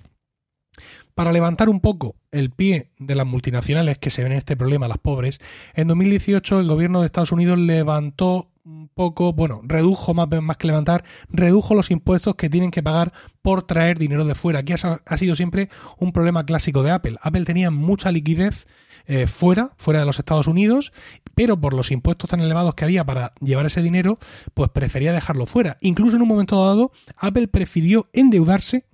Para 1.13 1.31
levantar 1.31 1.69
un 1.69 1.79
poco 1.79 2.15
el 2.31 2.49
pie 2.51 2.91
de 2.99 3.15
las 3.15 3.25
multinacionales 3.25 3.97
que 3.97 4.09
se 4.09 4.21
ven 4.21 4.33
en 4.33 4.39
este 4.39 4.57
problema, 4.57 4.89
las 4.89 4.97
pobres, 4.97 5.39
en 5.73 5.87
2018 5.87 6.59
el 6.59 6.67
gobierno 6.67 6.99
de 6.99 7.05
Estados 7.05 7.31
Unidos 7.31 7.57
levantó 7.57 8.51
un 8.65 8.89
poco, 8.89 9.31
bueno, 9.31 9.61
redujo 9.63 10.13
más, 10.13 10.27
más 10.41 10.57
que 10.57 10.67
levantar, 10.67 11.05
redujo 11.29 11.75
los 11.75 11.91
impuestos 11.91 12.35
que 12.35 12.49
tienen 12.49 12.71
que 12.71 12.83
pagar 12.83 13.13
por 13.41 13.63
traer 13.63 13.99
dinero 13.99 14.25
de 14.25 14.35
fuera, 14.35 14.63
que 14.63 14.73
ha 14.73 15.17
sido 15.17 15.35
siempre 15.35 15.69
un 15.99 16.11
problema 16.11 16.45
clásico 16.45 16.81
de 16.83 16.91
Apple. 16.91 17.15
Apple 17.21 17.45
tenía 17.45 17.69
mucha 17.69 18.11
liquidez 18.11 18.65
eh, 19.07 19.27
fuera, 19.27 19.71
fuera 19.77 19.99
de 19.99 20.05
los 20.05 20.19
Estados 20.19 20.47
Unidos, 20.47 20.91
pero 21.33 21.59
por 21.59 21.73
los 21.73 21.91
impuestos 21.91 22.29
tan 22.29 22.39
elevados 22.41 22.75
que 22.75 22.85
había 22.85 23.05
para 23.05 23.33
llevar 23.41 23.65
ese 23.65 23.81
dinero, 23.81 24.19
pues 24.53 24.69
prefería 24.69 25.13
dejarlo 25.13 25.45
fuera. 25.45 25.77
Incluso 25.81 26.15
en 26.15 26.23
un 26.23 26.27
momento 26.27 26.65
dado, 26.65 26.91
Apple 27.17 27.47
prefirió 27.47 28.09
endeudarse 28.13 28.85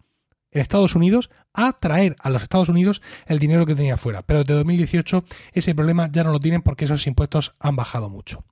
en 0.52 0.62
Estados 0.62 0.96
Unidos 0.96 1.30
a 1.54 1.74
traer 1.74 2.16
a 2.20 2.30
los 2.30 2.44
Estados 2.44 2.70
Unidos 2.70 3.02
el 3.26 3.40
dinero 3.40 3.66
que 3.66 3.76
tenía 3.76 3.98
fuera. 3.98 4.22
Pero 4.22 4.40
desde 4.40 4.56
2018 4.56 5.24
ese 5.54 5.76
problema 5.76 6.10
ya 6.12 6.24
no 6.24 6.32
lo 6.32 6.40
tienen 6.40 6.62
porque 6.62 6.86
esos 6.86 7.08
impuestos 7.08 7.56
han 7.60 7.76
bajado 7.76 8.10
mucho. 8.10 8.44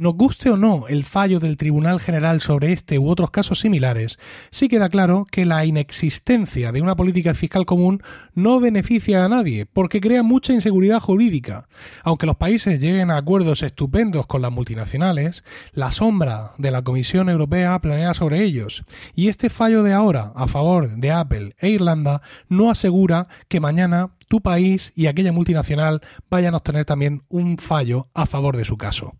Nos 0.00 0.14
guste 0.14 0.48
o 0.48 0.56
no 0.56 0.86
el 0.86 1.02
fallo 1.02 1.40
del 1.40 1.56
Tribunal 1.56 1.98
General 1.98 2.40
sobre 2.40 2.72
este 2.72 3.00
u 3.00 3.08
otros 3.08 3.32
casos 3.32 3.58
similares, 3.58 4.16
sí 4.52 4.68
queda 4.68 4.90
claro 4.90 5.26
que 5.28 5.44
la 5.44 5.64
inexistencia 5.64 6.70
de 6.70 6.80
una 6.80 6.94
política 6.94 7.34
fiscal 7.34 7.66
común 7.66 8.00
no 8.32 8.60
beneficia 8.60 9.24
a 9.24 9.28
nadie, 9.28 9.66
porque 9.66 10.00
crea 10.00 10.22
mucha 10.22 10.52
inseguridad 10.52 11.00
jurídica. 11.00 11.66
Aunque 12.04 12.26
los 12.26 12.36
países 12.36 12.78
lleguen 12.78 13.10
a 13.10 13.16
acuerdos 13.16 13.64
estupendos 13.64 14.28
con 14.28 14.40
las 14.40 14.52
multinacionales, 14.52 15.42
la 15.72 15.90
sombra 15.90 16.52
de 16.58 16.70
la 16.70 16.82
Comisión 16.82 17.28
Europea 17.28 17.76
planea 17.80 18.14
sobre 18.14 18.44
ellos, 18.44 18.84
y 19.16 19.26
este 19.26 19.50
fallo 19.50 19.82
de 19.82 19.94
ahora 19.94 20.32
a 20.36 20.46
favor 20.46 20.94
de 20.94 21.10
Apple 21.10 21.56
e 21.58 21.70
Irlanda 21.70 22.22
no 22.48 22.70
asegura 22.70 23.26
que 23.48 23.58
mañana 23.58 24.10
tu 24.28 24.42
país 24.42 24.92
y 24.94 25.08
aquella 25.08 25.32
multinacional 25.32 26.02
vayan 26.30 26.54
a 26.54 26.58
obtener 26.58 26.84
también 26.84 27.24
un 27.28 27.58
fallo 27.58 28.10
a 28.14 28.26
favor 28.26 28.56
de 28.56 28.64
su 28.64 28.76
caso. 28.76 29.16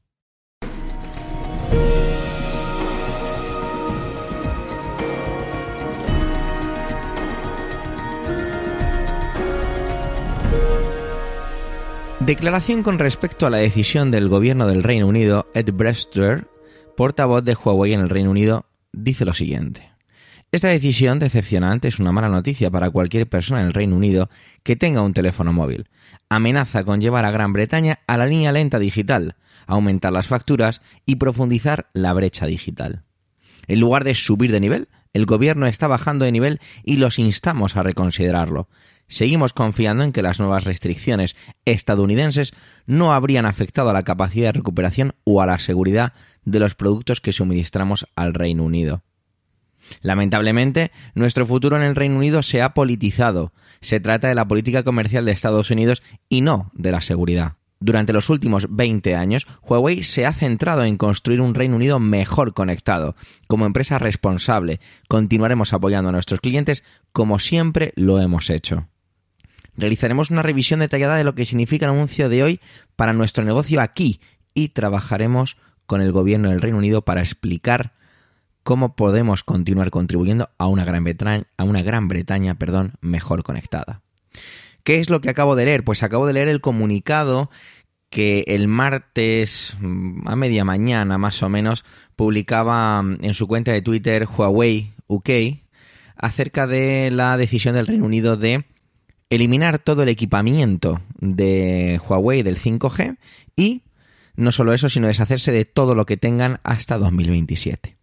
Declaración 12.29 12.83
con 12.83 12.99
respecto 12.99 13.47
a 13.47 13.51
la 13.51 13.57
decisión 13.57 14.11
del 14.11 14.29
gobierno 14.29 14.66
del 14.66 14.83
Reino 14.83 15.07
Unido, 15.07 15.49
Ed 15.55 15.72
Brester, 15.72 16.47
portavoz 16.95 17.43
de 17.43 17.55
Huawei 17.55 17.95
en 17.95 18.01
el 18.01 18.11
Reino 18.11 18.31
Unido, 18.31 18.66
dice 18.93 19.24
lo 19.24 19.33
siguiente. 19.33 19.93
Esta 20.53 20.68
decisión 20.68 21.20
decepcionante 21.20 21.89
es 21.89 21.99
una 21.99 22.12
mala 22.12 22.29
noticia 22.29 22.70
para 22.70 22.91
cualquier 22.91 23.26
persona 23.31 23.62
en 23.62 23.68
el 23.68 23.72
Reino 23.72 23.97
Unido 23.97 24.29
que 24.62 24.76
tenga 24.76 25.01
un 25.01 25.14
teléfono 25.14 25.55
móvil. 25.55 25.89
Amenaza 26.29 26.85
con 26.85 27.01
llevar 27.01 27.24
a 27.24 27.31
Gran 27.31 27.55
Bretaña 27.55 28.01
a 28.07 28.18
la 28.18 28.26
línea 28.26 28.53
lenta 28.53 28.79
digital, 28.79 29.37
aumentar 29.66 30.12
las 30.12 30.26
facturas 30.26 30.83
y 31.07 31.16
profundizar 31.16 31.89
la 31.95 32.12
brecha 32.12 32.45
digital. 32.45 33.05
En 33.68 33.81
lugar 33.81 34.05
de 34.05 34.14
subir 34.14 34.53
de 34.53 34.61
nivel, 34.61 34.89
El 35.12 35.26
gobierno 35.26 35.66
está 35.66 35.87
bajando 35.87 36.24
de 36.24 36.33
nivel 36.33 36.61
y 36.85 36.99
los 36.99 37.18
instamos 37.18 37.76
a 37.76 37.83
reconsiderarlo. 37.83 38.68
Seguimos 39.09 39.55
confiando 39.55 40.05
en 40.05 40.13
que 40.13 40.23
las 40.23 40.39
nuevas 40.39 40.65
restricciones 40.65 41.35
estadounidenses 41.65 42.53
no 42.87 43.15
habrían 43.15 43.47
afectado 43.47 43.89
a 43.89 43.95
la 43.95 44.05
capacidad 44.05 44.49
de 44.49 44.59
recuperación 44.59 45.15
o 45.25 45.41
a 45.41 45.47
la 45.47 45.59
seguridad 45.59 46.13
de 46.45 46.61
los 46.61 46.75
productos 46.75 47.21
que 47.21 47.33
suministramos 47.33 48.07
al 48.17 48.35
Reino 48.35 48.65
Unido. 48.65 49.03
Lamentablemente, 50.03 50.93
nuestro 51.15 51.47
futuro 51.47 51.77
en 51.77 51.83
el 51.83 51.97
Reino 51.97 52.17
Unido 52.17 52.43
se 52.43 52.61
ha 52.61 52.75
politizado. 52.75 53.53
Se 53.81 54.01
trata 54.01 54.29
de 54.29 54.35
la 54.35 54.47
política 54.47 54.83
comercial 54.83 55.25
de 55.25 55.33
Estados 55.33 55.71
Unidos 55.71 56.03
y 56.29 56.43
no 56.43 56.71
de 56.75 56.93
la 56.93 57.01
seguridad. 57.01 57.55
Durante 57.81 58.13
los 58.13 58.29
últimos 58.29 58.67
20 58.69 59.15
años, 59.15 59.47
Huawei 59.63 60.03
se 60.03 60.27
ha 60.27 60.33
centrado 60.33 60.85
en 60.85 60.97
construir 60.97 61.41
un 61.41 61.55
Reino 61.55 61.77
Unido 61.77 62.01
mejor 62.01 62.53
conectado. 62.53 63.15
Como 63.47 63.67
empresa 63.67 63.99
responsable, 63.99 64.81
continuaremos 65.09 65.73
apoyando 65.73 66.09
a 66.09 66.13
nuestros 66.13 66.41
clientes 66.41 66.85
como 67.13 67.39
siempre 67.39 67.93
lo 67.95 68.21
hemos 68.21 68.51
hecho. 68.51 68.89
Realizaremos 69.79 70.31
una 70.31 70.43
revisión 70.43 70.81
detallada 70.81 71.16
de 71.16 71.22
lo 71.22 71.37
que 71.37 71.45
significa 71.45 71.87
el 71.87 71.93
anuncio 71.93 72.29
de 72.29 72.43
hoy 72.43 72.61
para 72.97 73.12
nuestro 73.12 73.45
negocio 73.45 73.81
aquí 73.81 74.20
y 74.53 74.70
trabajaremos 74.70 75.57
con 75.87 76.01
el 76.01 76.11
gobierno 76.11 76.51
del 76.51 76.61
Reino 76.61 76.79
Unido 76.79 77.03
para 77.03 77.20
explicar 77.20 77.93
cómo 78.64 78.97
podemos 78.97 79.45
continuar 79.45 79.91
contribuyendo 79.91 80.51
a 80.59 80.66
una 80.66 80.85
Gran 80.85 81.05
Bretaña, 81.05 81.45
a 81.57 81.62
una 81.62 81.83
Gran 81.83 82.09
Bretaña 82.09 82.57
perdón, 82.57 82.95
mejor 83.01 83.45
conectada. 83.45 84.03
¿Qué 84.83 84.99
es 84.99 85.11
lo 85.11 85.20
que 85.20 85.31
acabo 85.31 85.55
de 85.55 85.66
leer? 85.66 85.85
Pues 85.85 86.03
acabo 86.03 86.26
de 86.26 86.33
leer 86.33 86.49
el 86.49 86.61
comunicado 86.61 87.49
que 88.11 88.45
el 88.49 88.66
martes 88.66 89.76
mm, 89.81 90.26
a 90.26 90.35
media 90.35 90.64
mañana 90.64 91.18
más 91.18 91.41
o 91.45 91.49
menos 91.49 91.85
publicaba 92.16 93.01
mm, 93.03 93.18
en 93.20 93.35
su 93.35 93.47
cuenta 93.47 93.70
de 93.70 93.83
Twitter 93.83 94.26
Huawei 94.26 94.93
UK 95.07 95.31
acerca 96.16 96.66
de 96.66 97.11
la 97.12 97.37
decisión 97.37 97.76
del 97.76 97.87
Reino 97.87 98.07
Unido 98.07 98.37
de 98.37 98.64
eliminar 99.31 99.79
todo 99.79 100.03
el 100.03 100.09
equipamiento 100.09 101.01
de 101.18 102.01
Huawei 102.07 102.43
del 102.43 102.59
5G 102.59 103.18
y 103.57 103.83
no 104.37 104.53
solo 104.53 104.72
eso, 104.72 104.89
sino 104.89 105.09
deshacerse 105.09 105.53
de 105.53 105.64
todo 105.64 105.95
lo 105.95 106.07
que 106.07 106.16
tengan 106.16 106.61
hasta 106.62 106.97
2027. 106.97 107.97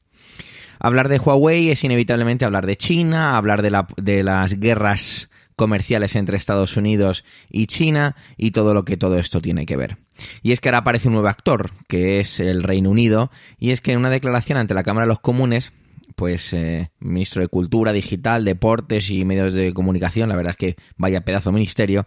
Hablar 0.79 1.07
de 1.07 1.17
Huawei 1.17 1.69
es 1.69 1.83
inevitablemente 1.83 2.45
hablar 2.45 2.65
de 2.65 2.75
China, 2.75 3.37
hablar 3.37 3.61
de, 3.61 3.71
la, 3.71 3.87
de 3.95 4.23
las 4.23 4.59
guerras 4.59 5.29
comerciales 5.55 6.15
entre 6.15 6.37
Estados 6.37 6.75
Unidos 6.75 7.23
y 7.49 7.67
China 7.67 8.15
y 8.37 8.51
todo 8.51 8.73
lo 8.73 8.83
que 8.83 8.97
todo 8.97 9.17
esto 9.17 9.41
tiene 9.41 9.65
que 9.65 9.77
ver. 9.77 9.97
Y 10.43 10.51
es 10.51 10.59
que 10.59 10.69
ahora 10.69 10.79
aparece 10.79 11.07
un 11.07 11.13
nuevo 11.13 11.29
actor, 11.29 11.71
que 11.87 12.19
es 12.19 12.39
el 12.39 12.63
Reino 12.63 12.89
Unido, 12.89 13.31
y 13.57 13.71
es 13.71 13.81
que 13.81 13.93
en 13.93 13.99
una 13.99 14.09
declaración 14.09 14.57
ante 14.57 14.73
la 14.73 14.83
Cámara 14.83 15.05
de 15.05 15.09
los 15.09 15.19
Comunes, 15.19 15.73
pues 16.15 16.53
eh, 16.53 16.91
ministro 16.99 17.41
de 17.41 17.47
Cultura, 17.47 17.93
Digital, 17.93 18.45
Deportes 18.45 19.09
y 19.09 19.25
Medios 19.25 19.53
de 19.53 19.73
Comunicación, 19.73 20.29
la 20.29 20.35
verdad 20.35 20.51
es 20.51 20.57
que 20.57 20.75
vaya 20.97 21.21
pedazo 21.21 21.51
ministerio, 21.51 22.05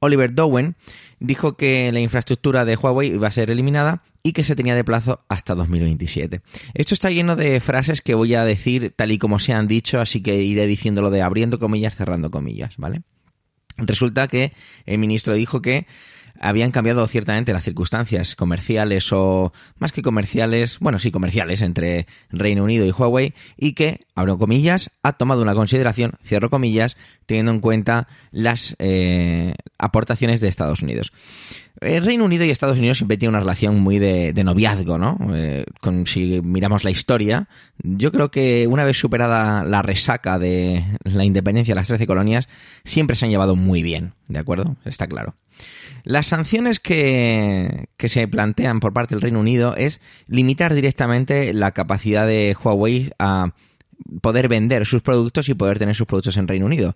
Oliver 0.00 0.34
Dowen 0.34 0.76
dijo 1.18 1.56
que 1.56 1.90
la 1.92 2.00
infraestructura 2.00 2.64
de 2.64 2.76
Huawei 2.76 3.14
iba 3.14 3.28
a 3.28 3.30
ser 3.30 3.50
eliminada 3.50 4.02
y 4.22 4.32
que 4.32 4.44
se 4.44 4.54
tenía 4.54 4.74
de 4.74 4.84
plazo 4.84 5.18
hasta 5.28 5.54
2027. 5.54 6.42
Esto 6.74 6.94
está 6.94 7.10
lleno 7.10 7.36
de 7.36 7.60
frases 7.60 8.02
que 8.02 8.14
voy 8.14 8.34
a 8.34 8.44
decir 8.44 8.92
tal 8.94 9.12
y 9.12 9.18
como 9.18 9.38
se 9.38 9.52
han 9.52 9.66
dicho, 9.66 10.00
así 10.00 10.22
que 10.22 10.42
iré 10.42 10.66
diciéndolo 10.66 11.10
de 11.10 11.22
abriendo 11.22 11.58
comillas, 11.58 11.96
cerrando 11.96 12.30
comillas, 12.30 12.76
¿vale? 12.76 13.02
Resulta 13.76 14.28
que 14.28 14.52
el 14.86 14.98
ministro 14.98 15.34
dijo 15.34 15.60
que 15.60 15.86
habían 16.40 16.70
cambiado 16.70 17.06
ciertamente 17.06 17.52
las 17.52 17.64
circunstancias 17.64 18.36
comerciales 18.36 19.12
o 19.12 19.52
más 19.78 19.92
que 19.92 20.02
comerciales, 20.02 20.78
bueno, 20.80 20.98
sí, 20.98 21.10
comerciales 21.10 21.62
entre 21.62 22.06
Reino 22.30 22.64
Unido 22.64 22.86
y 22.86 22.90
Huawei 22.90 23.34
y 23.56 23.72
que, 23.72 24.06
abro 24.14 24.38
comillas, 24.38 24.90
ha 25.02 25.12
tomado 25.14 25.42
una 25.42 25.54
consideración, 25.54 26.12
cierro 26.22 26.50
comillas, 26.50 26.96
teniendo 27.26 27.52
en 27.52 27.60
cuenta 27.60 28.08
las 28.30 28.76
eh, 28.78 29.54
aportaciones 29.78 30.40
de 30.40 30.48
Estados 30.48 30.82
Unidos. 30.82 31.12
El 31.80 32.04
Reino 32.04 32.24
Unido 32.24 32.44
y 32.44 32.50
Estados 32.50 32.78
Unidos 32.78 32.98
siempre 32.98 33.16
tienen 33.16 33.34
una 33.34 33.40
relación 33.40 33.80
muy 33.80 33.98
de, 33.98 34.32
noviazgo, 34.44 34.96
¿no? 34.96 35.18
Eh, 35.34 35.64
con, 35.80 36.06
si 36.06 36.40
miramos 36.42 36.84
la 36.84 36.90
historia, 36.90 37.48
yo 37.82 38.12
creo 38.12 38.30
que 38.30 38.66
una 38.68 38.84
vez 38.84 38.96
superada 38.96 39.64
la 39.64 39.82
resaca 39.82 40.38
de 40.38 40.84
la 41.02 41.24
independencia 41.24 41.74
de 41.74 41.80
las 41.80 41.88
13 41.88 42.06
colonias, 42.06 42.48
siempre 42.84 43.16
se 43.16 43.24
han 43.24 43.32
llevado 43.32 43.56
muy 43.56 43.82
bien, 43.82 44.14
¿de 44.28 44.38
acuerdo? 44.38 44.76
Está 44.84 45.08
claro. 45.08 45.34
Las 46.04 46.26
sanciones 46.26 46.80
que, 46.80 47.88
se 47.98 48.28
plantean 48.28 48.78
por 48.80 48.92
parte 48.92 49.14
del 49.14 49.22
Reino 49.22 49.40
Unido 49.40 49.74
es 49.74 50.02
limitar 50.26 50.74
directamente 50.74 51.54
la 51.54 51.72
capacidad 51.72 52.26
de 52.26 52.54
Huawei 52.62 53.10
a 53.18 53.54
poder 54.20 54.48
vender 54.48 54.84
sus 54.84 55.00
productos 55.00 55.48
y 55.48 55.54
poder 55.54 55.78
tener 55.78 55.94
sus 55.94 56.06
productos 56.06 56.36
en 56.36 56.46
Reino 56.46 56.66
Unido. 56.66 56.94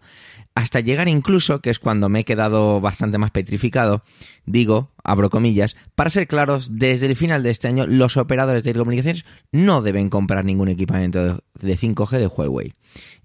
Hasta 0.54 0.80
llegar 0.80 1.08
incluso, 1.08 1.60
que 1.60 1.70
es 1.70 1.78
cuando 1.78 2.10
me 2.10 2.20
he 2.20 2.24
quedado 2.24 2.82
bastante 2.82 3.16
más 3.16 3.30
petrificado, 3.30 4.04
digo, 4.44 4.92
abro 5.02 5.30
comillas, 5.30 5.74
para 5.94 6.10
ser 6.10 6.26
claros, 6.26 6.70
desde 6.72 7.06
el 7.06 7.16
final 7.16 7.42
de 7.42 7.50
este 7.50 7.68
año 7.68 7.86
los 7.86 8.18
operadores 8.18 8.62
de 8.62 8.72
telecomunicaciones 8.72 9.24
no 9.52 9.80
deben 9.80 10.10
comprar 10.10 10.44
ningún 10.44 10.68
equipamiento 10.68 11.42
de 11.54 11.78
5G 11.78 12.18
de 12.18 12.26
Huawei. 12.26 12.74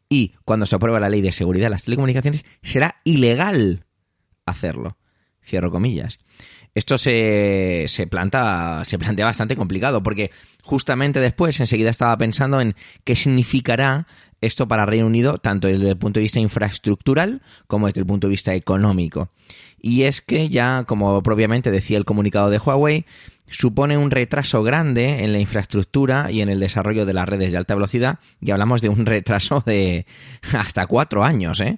Y 0.08 0.36
cuando 0.46 0.66
se 0.66 0.76
aprueba 0.78 1.02
la 1.02 1.10
ley 1.10 1.22
de 1.22 1.34
seguridad 1.34 1.66
de 1.66 1.72
las 1.72 1.84
telecomunicaciones, 1.84 2.46
será 2.62 3.02
ilegal 3.04 3.86
hacerlo. 4.46 4.98
Cierro 5.46 5.72
comillas. 5.72 6.20
Esto 6.76 6.98
se, 6.98 7.86
se, 7.88 8.08
planta, 8.08 8.84
se 8.86 8.98
plantea 8.98 9.26
bastante 9.26 9.56
complicado 9.56 10.02
porque 10.02 10.32
justamente 10.64 11.20
después 11.20 11.60
enseguida 11.60 11.92
estaba 11.92 12.18
pensando 12.18 12.62
en 12.62 12.76
qué 13.04 13.16
significará 13.16 14.08
esto 14.42 14.68
para 14.68 14.86
Reino 14.86 15.06
Unido 15.06 15.38
tanto 15.38 15.68
desde 15.68 15.90
el 15.90 15.98
punto 15.98 16.20
de 16.20 16.24
vista 16.24 16.40
infraestructural 16.40 17.42
como 17.68 17.88
desde 17.88 18.02
el 18.02 18.08
punto 18.08 18.28
de 18.28 18.32
vista 18.32 18.54
económico. 18.56 19.30
Y 19.80 20.04
es 20.04 20.22
que 20.22 20.50
ya, 20.50 20.84
como 20.86 21.22
propiamente 21.22 21.70
decía 21.72 21.98
el 21.98 22.06
comunicado 22.06 22.50
de 22.50 22.58
Huawei, 22.58 23.06
supone 23.48 23.98
un 23.98 24.12
retraso 24.12 24.64
grande 24.64 25.24
en 25.24 25.34
la 25.34 25.40
infraestructura 25.40 26.32
y 26.32 26.42
en 26.42 26.50
el 26.50 26.60
desarrollo 26.60 27.06
de 27.06 27.14
las 27.14 27.28
redes 27.28 27.52
de 27.52 27.58
alta 27.58 27.76
velocidad 27.76 28.20
y 28.42 28.52
hablamos 28.52 28.82
de 28.82 28.90
un 28.90 29.06
retraso 29.06 29.62
de 29.66 30.06
hasta 30.54 30.88
cuatro 30.88 31.24
años, 31.24 31.60
¿eh? 31.60 31.78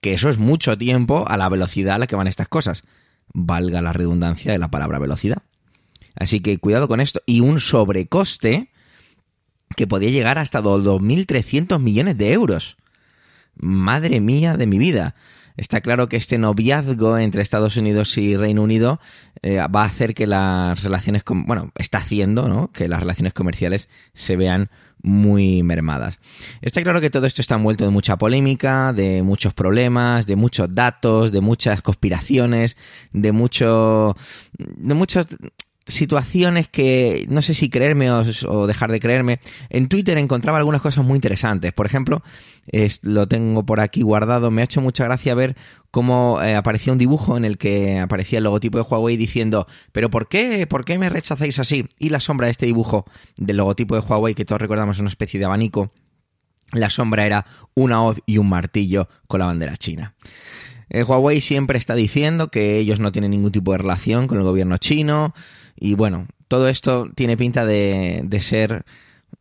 Que 0.00 0.12
eso 0.12 0.28
es 0.28 0.38
mucho 0.38 0.76
tiempo 0.78 1.24
a 1.28 1.36
la 1.36 1.48
velocidad 1.48 1.96
a 1.96 1.98
la 1.98 2.06
que 2.06 2.16
van 2.16 2.26
estas 2.26 2.48
cosas 2.48 2.84
valga 3.32 3.82
la 3.82 3.92
redundancia 3.92 4.52
de 4.52 4.58
la 4.58 4.70
palabra 4.70 4.98
velocidad. 4.98 5.42
Así 6.14 6.40
que 6.40 6.58
cuidado 6.58 6.88
con 6.88 7.00
esto. 7.00 7.22
Y 7.26 7.40
un 7.40 7.60
sobrecoste 7.60 8.70
que 9.76 9.86
podía 9.86 10.10
llegar 10.10 10.38
hasta 10.38 10.62
2.300 10.62 11.78
millones 11.78 12.16
de 12.16 12.32
euros. 12.32 12.76
Madre 13.56 14.20
mía 14.20 14.56
de 14.56 14.66
mi 14.66 14.78
vida. 14.78 15.14
Está 15.56 15.80
claro 15.80 16.08
que 16.08 16.16
este 16.16 16.38
noviazgo 16.38 17.18
entre 17.18 17.42
Estados 17.42 17.76
Unidos 17.76 18.16
y 18.18 18.36
Reino 18.36 18.62
Unido 18.62 19.00
eh, 19.42 19.56
va 19.56 19.82
a 19.82 19.86
hacer 19.86 20.14
que 20.14 20.26
las 20.26 20.82
relaciones, 20.82 21.22
bueno, 21.26 21.72
está 21.76 21.98
haciendo, 21.98 22.48
¿no? 22.48 22.70
Que 22.72 22.88
las 22.88 23.00
relaciones 23.00 23.32
comerciales 23.32 23.88
se 24.12 24.36
vean 24.36 24.70
muy 25.02 25.62
mermadas. 25.62 26.18
Está 26.62 26.82
claro 26.82 27.00
que 27.00 27.10
todo 27.10 27.26
esto 27.26 27.40
está 27.40 27.54
envuelto 27.54 27.84
de 27.84 27.90
mucha 27.90 28.16
polémica, 28.16 28.92
de 28.92 29.22
muchos 29.22 29.54
problemas, 29.54 30.26
de 30.26 30.36
muchos 30.36 30.74
datos, 30.74 31.32
de 31.32 31.40
muchas 31.40 31.82
conspiraciones, 31.82 32.76
de 33.12 33.32
mucho, 33.32 34.16
de 34.58 34.94
muchos 34.94 35.26
situaciones 35.86 36.68
que 36.68 37.26
no 37.28 37.42
sé 37.42 37.54
si 37.54 37.70
creerme 37.70 38.10
o, 38.10 38.66
dejar 38.66 38.90
de 38.90 39.00
creerme. 39.00 39.40
En 39.70 39.88
Twitter 39.88 40.18
encontraba 40.18 40.58
algunas 40.58 40.82
cosas 40.82 41.04
muy 41.04 41.16
interesantes. 41.16 41.72
Por 41.72 41.86
ejemplo, 41.86 42.22
lo 43.02 43.28
tengo 43.28 43.64
por 43.64 43.80
aquí 43.80 44.02
guardado. 44.02 44.50
Me 44.50 44.62
ha 44.62 44.64
hecho 44.64 44.80
mucha 44.80 45.04
gracia 45.04 45.34
ver 45.34 45.56
cómo 45.90 46.42
eh, 46.42 46.56
aparecía 46.56 46.92
un 46.92 46.98
dibujo 46.98 47.36
en 47.36 47.44
el 47.44 47.56
que 47.56 48.00
aparecía 48.00 48.38
el 48.38 48.44
logotipo 48.44 48.78
de 48.78 48.84
Huawei 48.84 49.16
diciendo, 49.16 49.66
pero 49.92 50.10
¿por 50.10 50.28
qué? 50.28 50.66
¿Por 50.66 50.84
qué 50.84 50.98
me 50.98 51.08
rechazáis 51.08 51.58
así? 51.58 51.86
Y 51.98 52.10
la 52.10 52.20
sombra 52.20 52.46
de 52.46 52.52
este 52.52 52.66
dibujo 52.66 53.06
del 53.36 53.56
logotipo 53.56 53.94
de 53.94 54.00
Huawei, 54.00 54.34
que 54.34 54.44
todos 54.44 54.60
recordamos 54.60 54.96
es 54.96 55.00
una 55.00 55.08
especie 55.08 55.38
de 55.38 55.46
abanico, 55.46 55.92
la 56.72 56.90
sombra 56.90 57.24
era 57.24 57.46
una 57.74 58.02
hoz 58.02 58.20
y 58.26 58.38
un 58.38 58.48
martillo 58.48 59.08
con 59.28 59.40
la 59.40 59.46
bandera 59.46 59.76
china. 59.76 60.14
Eh, 60.88 61.02
Huawei 61.02 61.40
siempre 61.40 61.78
está 61.78 61.94
diciendo 61.94 62.48
que 62.48 62.78
ellos 62.78 63.00
no 63.00 63.12
tienen 63.12 63.32
ningún 63.32 63.52
tipo 63.52 63.72
de 63.72 63.78
relación 63.78 64.28
con 64.28 64.38
el 64.38 64.44
gobierno 64.44 64.78
chino, 64.78 65.34
y 65.78 65.94
bueno, 65.94 66.26
todo 66.48 66.68
esto 66.68 67.08
tiene 67.14 67.36
pinta 67.36 67.66
de, 67.66 68.22
de 68.24 68.40
ser... 68.40 68.84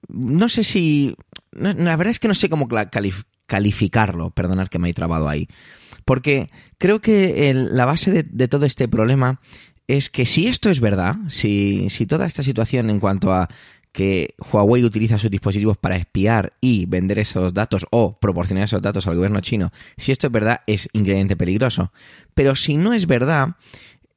No 0.08 0.50
sé 0.50 0.64
si... 0.64 1.16
la 1.52 1.96
verdad 1.96 2.12
es 2.12 2.20
que 2.20 2.28
no 2.28 2.36
sé 2.36 2.50
cómo 2.50 2.68
calificarlo, 3.48 4.32
perdonad 4.32 4.68
que 4.68 4.80
me 4.80 4.90
he 4.90 4.94
trabado 4.94 5.30
ahí. 5.30 5.48
Porque 6.04 6.50
creo 6.78 7.02
que 7.02 7.52
la 7.54 7.86
base 7.86 8.24
de, 8.24 8.48
todo 8.48 8.66
este 8.66 8.88
problema 8.88 9.40
es 9.88 10.10
que 10.10 10.26
si 10.26 10.48
esto 10.48 10.70
es 10.70 10.80
verdad, 10.80 11.16
si, 11.30 11.90
si 11.90 12.06
toda 12.06 12.26
esta 12.26 12.44
situación 12.44 12.90
en 12.90 13.00
cuanto 13.00 13.34
a 13.34 13.50
que 13.96 14.36
Huawei 14.52 14.84
utiliza 14.84 15.18
sus 15.18 15.32
dispositivos 15.32 15.78
para 15.78 15.96
espiar 15.96 16.52
y 16.60 16.86
vender 16.86 17.18
esos 17.18 17.54
datos 17.54 17.88
o 17.92 18.20
proporcionar 18.20 18.66
esos 18.66 18.82
datos 18.82 19.08
al 19.08 19.16
gobierno 19.16 19.40
chino, 19.40 19.72
si 19.96 20.12
esto 20.12 20.28
es 20.28 20.34
verdad, 20.34 20.64
es 20.68 20.90
increíblemente 20.92 21.38
peligroso. 21.38 21.94
Pero 22.34 22.58
si 22.58 22.76
no 22.76 22.92
es 22.92 23.08
verdad, 23.08 23.56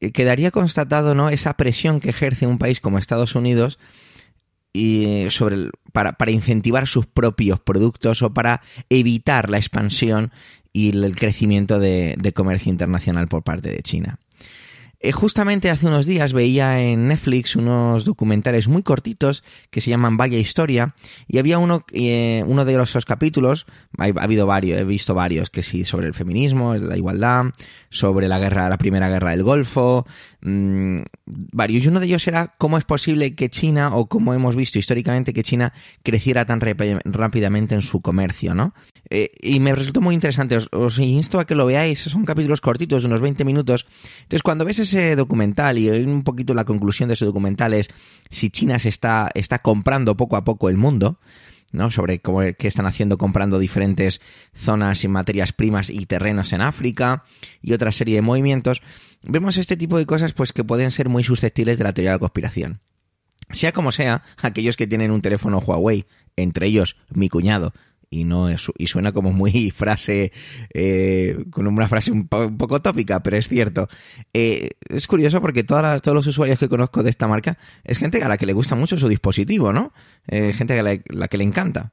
eh, 0.00 0.10
quedaría 0.10 0.50
constatado 0.50 1.14
¿no? 1.14 1.30
esa 1.30 1.56
presión 1.56 2.00
que 2.00 2.10
ejerce 2.10 2.44
un 2.48 2.58
país 2.58 2.80
como 2.80 2.98
Estados 2.98 3.36
Unidos 3.36 3.78
y 4.72 5.30
sobre 5.30 5.70
para, 5.92 6.14
para, 6.14 6.32
incentivar 6.32 6.88
sus 6.88 7.06
propios 7.06 7.60
productos 7.60 8.20
o 8.22 8.34
para 8.34 8.62
evitar 8.90 9.48
la 9.48 9.58
expansión 9.58 10.32
y 10.72 10.90
el 10.90 11.14
crecimiento 11.14 11.78
de 11.78 12.32
comercio 12.34 12.70
internacional 12.72 13.28
por 13.28 13.44
parte 13.44 13.70
de 13.70 13.80
China. 13.82 14.18
Eh, 15.00 15.12
justamente 15.12 15.70
hace 15.70 15.86
unos 15.86 16.06
días 16.06 16.32
veía 16.32 16.80
en 16.80 17.06
Netflix 17.06 17.54
unos 17.54 18.04
documentales 18.04 18.66
muy 18.66 18.82
cortitos 18.82 19.44
que 19.70 19.80
se 19.80 19.90
llaman 19.90 20.16
Vaya 20.16 20.38
Historia 20.38 20.94
y 21.28 21.38
había 21.38 21.58
uno, 21.58 21.84
eh, 21.92 22.42
uno 22.46 22.64
de 22.64 22.82
esos 22.82 23.04
capítulos, 23.04 23.66
ha, 23.96 24.06
ha, 24.06 24.24
habido 24.24 24.46
varios, 24.48 24.80
he 24.80 24.84
visto 24.84 25.14
varios, 25.14 25.50
que 25.50 25.62
sí, 25.62 25.84
sobre 25.84 26.08
el 26.08 26.14
feminismo, 26.14 26.74
la 26.74 26.96
igualdad, 26.96 27.46
sobre 27.90 28.26
la 28.26 28.40
guerra, 28.40 28.68
la 28.68 28.76
primera 28.76 29.08
guerra 29.08 29.30
del 29.30 29.44
Golfo, 29.44 30.04
mmm, 30.40 31.02
varios. 31.26 31.84
Y 31.84 31.88
uno 31.88 32.00
de 32.00 32.06
ellos 32.06 32.26
era 32.26 32.54
cómo 32.58 32.76
es 32.78 32.84
posible 32.84 33.34
que 33.34 33.50
China, 33.50 33.94
o 33.94 34.06
cómo 34.08 34.34
hemos 34.34 34.56
visto 34.56 34.78
históricamente 34.78 35.32
que 35.32 35.42
China 35.42 35.72
creciera 36.02 36.44
tan 36.44 36.60
rápidamente 36.60 37.74
en 37.74 37.82
su 37.82 38.00
comercio, 38.00 38.54
¿no? 38.54 38.74
Eh, 39.10 39.30
y 39.40 39.58
me 39.60 39.74
resultó 39.74 40.00
muy 40.00 40.14
interesante, 40.14 40.56
os, 40.56 40.98
insto 40.98 41.40
a 41.40 41.46
que 41.46 41.54
lo 41.54 41.66
veáis, 41.66 42.00
son 42.00 42.24
capítulos 42.24 42.60
cortitos, 42.60 43.04
unos 43.04 43.20
20 43.20 43.44
minutos. 43.44 43.86
Entonces, 44.22 44.42
cuando 44.42 44.64
ves 44.64 44.78
ese 44.88 45.16
documental 45.16 45.78
y 45.78 45.88
un 45.90 46.22
poquito 46.22 46.54
la 46.54 46.64
conclusión 46.64 47.08
de 47.08 47.14
ese 47.14 47.24
documental 47.24 47.74
es 47.74 47.88
si 48.30 48.50
China 48.50 48.78
se 48.78 48.88
está, 48.88 49.30
está 49.34 49.60
comprando 49.60 50.16
poco 50.16 50.36
a 50.36 50.44
poco 50.44 50.68
el 50.68 50.76
mundo, 50.76 51.20
¿no? 51.72 51.90
sobre 51.90 52.20
cómo, 52.20 52.40
qué 52.58 52.68
están 52.68 52.86
haciendo 52.86 53.18
comprando 53.18 53.58
diferentes 53.58 54.20
zonas 54.54 55.04
y 55.04 55.08
materias 55.08 55.52
primas 55.52 55.90
y 55.90 56.06
terrenos 56.06 56.52
en 56.52 56.60
África 56.60 57.24
y 57.62 57.72
otra 57.72 57.92
serie 57.92 58.16
de 58.16 58.22
movimientos, 58.22 58.82
vemos 59.22 59.56
este 59.56 59.76
tipo 59.76 59.98
de 59.98 60.06
cosas 60.06 60.32
pues 60.32 60.52
que 60.52 60.64
pueden 60.64 60.90
ser 60.90 61.08
muy 61.08 61.24
susceptibles 61.24 61.78
de 61.78 61.84
la 61.84 61.92
teoría 61.92 62.10
de 62.10 62.16
la 62.16 62.20
conspiración. 62.20 62.80
Sea 63.50 63.72
como 63.72 63.92
sea, 63.92 64.22
aquellos 64.42 64.76
que 64.76 64.86
tienen 64.86 65.10
un 65.10 65.22
teléfono 65.22 65.58
Huawei, 65.58 66.06
entre 66.36 66.66
ellos 66.66 66.96
mi 67.10 67.28
cuñado, 67.28 67.72
y 68.10 68.24
no 68.24 68.48
es, 68.48 68.70
y 68.78 68.86
suena 68.86 69.12
como 69.12 69.32
muy 69.32 69.70
frase 69.74 70.32
eh, 70.72 71.44
con 71.50 71.66
una 71.66 71.88
frase 71.88 72.10
un, 72.10 72.28
po 72.28 72.46
un, 72.46 72.56
poco 72.56 72.80
tópica 72.80 73.22
pero 73.22 73.36
es 73.36 73.48
cierto. 73.48 73.88
Eh, 74.32 74.70
es 74.88 75.06
curioso 75.06 75.40
porque 75.40 75.64
todas 75.64 76.00
todos 76.02 76.14
los 76.14 76.26
usuarios 76.26 76.58
que 76.58 76.68
conozco 76.68 77.02
de 77.02 77.10
esta 77.10 77.28
marca 77.28 77.58
es 77.84 77.98
gente 77.98 78.22
a 78.22 78.28
la 78.28 78.36
que 78.36 78.46
le 78.46 78.52
gusta 78.52 78.74
mucho 78.74 78.96
su 78.98 79.08
dispositivo 79.08 79.72
no 79.72 79.92
eh, 80.26 80.52
gente 80.52 80.78
a 80.78 80.82
la, 80.82 80.98
la, 81.08 81.28
que 81.28 81.38
le 81.38 81.44
encanta. 81.44 81.92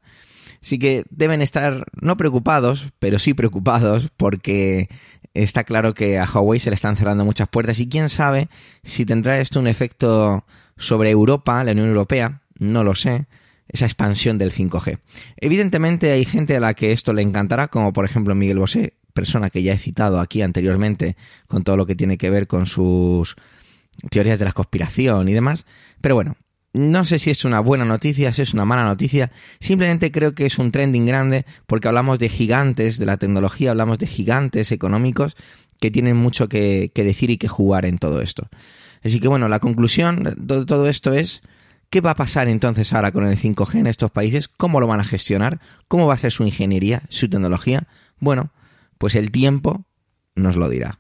Así 0.62 0.80
que 0.80 1.04
deben 1.10 1.42
estar 1.42 1.86
no 2.02 2.18
preocupados 2.18 2.94
pero 3.00 3.20
sí 3.20 3.34
preocupados 3.34 4.10
porque 4.16 4.90
está 5.34 5.64
claro 5.64 5.94
que 5.94 6.18
a 6.18 6.26
Huawei 6.26 6.60
se 6.60 6.70
le 6.70 6.76
están 6.76 6.96
cerrando 6.96 7.26
muchas 7.26 7.50
puertas 7.50 7.80
y 7.80 7.90
quién 7.90 8.10
sabe 8.10 8.50
si 8.84 9.06
tendrá 9.06 9.40
esto 9.40 9.60
un 9.60 9.68
efecto 9.68 10.46
sobre 10.78 11.12
Europa 11.12 11.64
la 11.64 11.74
Unión 11.74 11.88
Europea 11.90 12.42
no 12.58 12.84
lo 12.84 12.96
sé 12.96 13.28
esa 13.68 13.86
expansión 13.86 14.38
del 14.38 14.52
5G. 14.52 15.00
Evidentemente 15.38 16.12
hay 16.12 16.26
gente 16.26 16.56
a 16.56 16.60
la 16.60 16.74
que 16.74 16.92
esto 16.92 17.14
le 17.14 17.22
encantará, 17.22 17.68
como 17.68 17.94
por 17.94 18.06
ejemplo 18.06 18.36
Miguel 18.36 18.60
Bosé, 18.60 18.94
persona 19.14 19.50
que 19.50 19.64
ya 19.64 19.74
he 19.74 19.78
citado 19.78 20.20
aquí 20.20 20.42
anteriormente 20.42 21.16
con 21.48 21.64
todo 21.64 21.78
lo 21.78 21.86
que 21.86 21.96
tiene 21.96 22.18
que 22.18 22.30
ver 22.30 22.48
con 22.48 22.66
sus 22.66 23.36
teorías 24.10 24.40
de 24.40 24.46
la 24.46 24.52
conspiración 24.52 25.28
y 25.30 25.34
demás. 25.34 25.66
Pero 26.02 26.16
bueno, 26.16 26.36
no 26.74 27.06
sé 27.06 27.20
si 27.20 27.32
es 27.32 27.46
una 27.46 27.62
buena 27.62 27.86
noticia, 27.86 28.34
si 28.34 28.42
es 28.42 28.54
una 28.54 28.66
mala 28.66 28.84
noticia, 28.84 29.32
simplemente 29.62 30.12
creo 30.12 30.36
que 30.36 30.46
es 30.46 30.60
un 30.60 30.72
trending 30.72 31.06
grande 31.06 31.46
porque 31.66 31.88
hablamos 31.88 32.20
de 32.20 32.30
gigantes 32.30 33.00
de 33.00 33.06
la 33.06 33.18
tecnología, 33.18 33.72
hablamos 33.72 33.98
de 33.98 34.08
gigantes 34.08 34.72
económicos 34.72 35.38
que 35.80 35.92
tienen 35.92 36.18
mucho 36.18 36.50
que, 36.50 36.92
que 36.94 37.04
decir 37.04 37.30
y 37.30 37.38
que 37.38 37.48
jugar 37.48 37.86
en 37.86 37.98
todo 37.98 38.22
esto. 38.22 38.50
Así 39.04 39.20
que 39.20 39.28
bueno, 39.28 39.48
la 39.48 39.60
conclusión 39.60 40.36
de 40.38 40.66
todo 40.66 40.90
esto 40.90 41.14
es 41.14 41.42
¿Qué 41.96 42.02
va 42.02 42.12
a 42.12 42.16
pasar 42.16 42.50
entonces 42.50 42.92
ahora 42.92 43.14
con 43.14 43.26
el 43.26 43.38
5G 43.38 43.80
en 43.80 43.88
estos 43.88 44.12
países? 44.12 44.50
¿Cómo 44.50 44.82
lo 44.82 44.88
van 44.88 45.00
a 45.00 45.06
gestionar? 45.06 45.62
¿Cómo 45.88 46.08
va 46.08 46.16
a 46.16 46.18
ser 46.18 46.30
su 46.30 46.44
ingeniería, 46.44 47.04
su 47.08 47.30
tecnología? 47.30 47.88
Bueno, 48.20 48.52
pues 48.98 49.16
el 49.16 49.32
tiempo 49.32 49.86
nos 50.36 50.58
lo 50.58 50.68
dirá. 50.68 51.00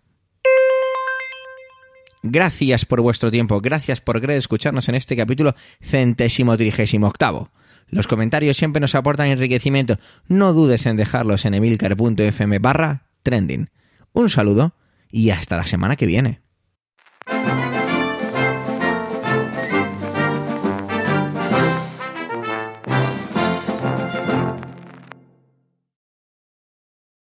Gracias 2.24 2.86
por 2.86 3.02
vuestro 3.02 3.30
tiempo, 3.30 3.60
gracias 3.60 4.00
por 4.00 4.22
querer 4.22 4.38
escucharnos 4.38 4.88
en 4.88 4.96
este 4.96 5.18
capítulo 5.18 5.54
centésimo 5.82 6.56
trigésimo 6.56 7.08
octavo. 7.08 7.52
Los 7.90 8.08
comentarios 8.08 8.56
siempre 8.56 8.80
nos 8.80 8.96
aportan 8.96 9.28
enriquecimiento. 9.28 10.00
No 10.30 10.54
dudes 10.54 10.86
en 10.86 10.96
dejarlos 10.96 11.44
en 11.44 11.56
emilcar.fm 11.56 12.60
barra 12.60 13.08
trending. 13.22 13.70
Un 14.14 14.30
saludo 14.30 14.78
y 15.12 15.32
hasta 15.32 15.58
la 15.58 15.66
semana 15.66 15.98
que 15.98 16.06
viene. 16.06 16.40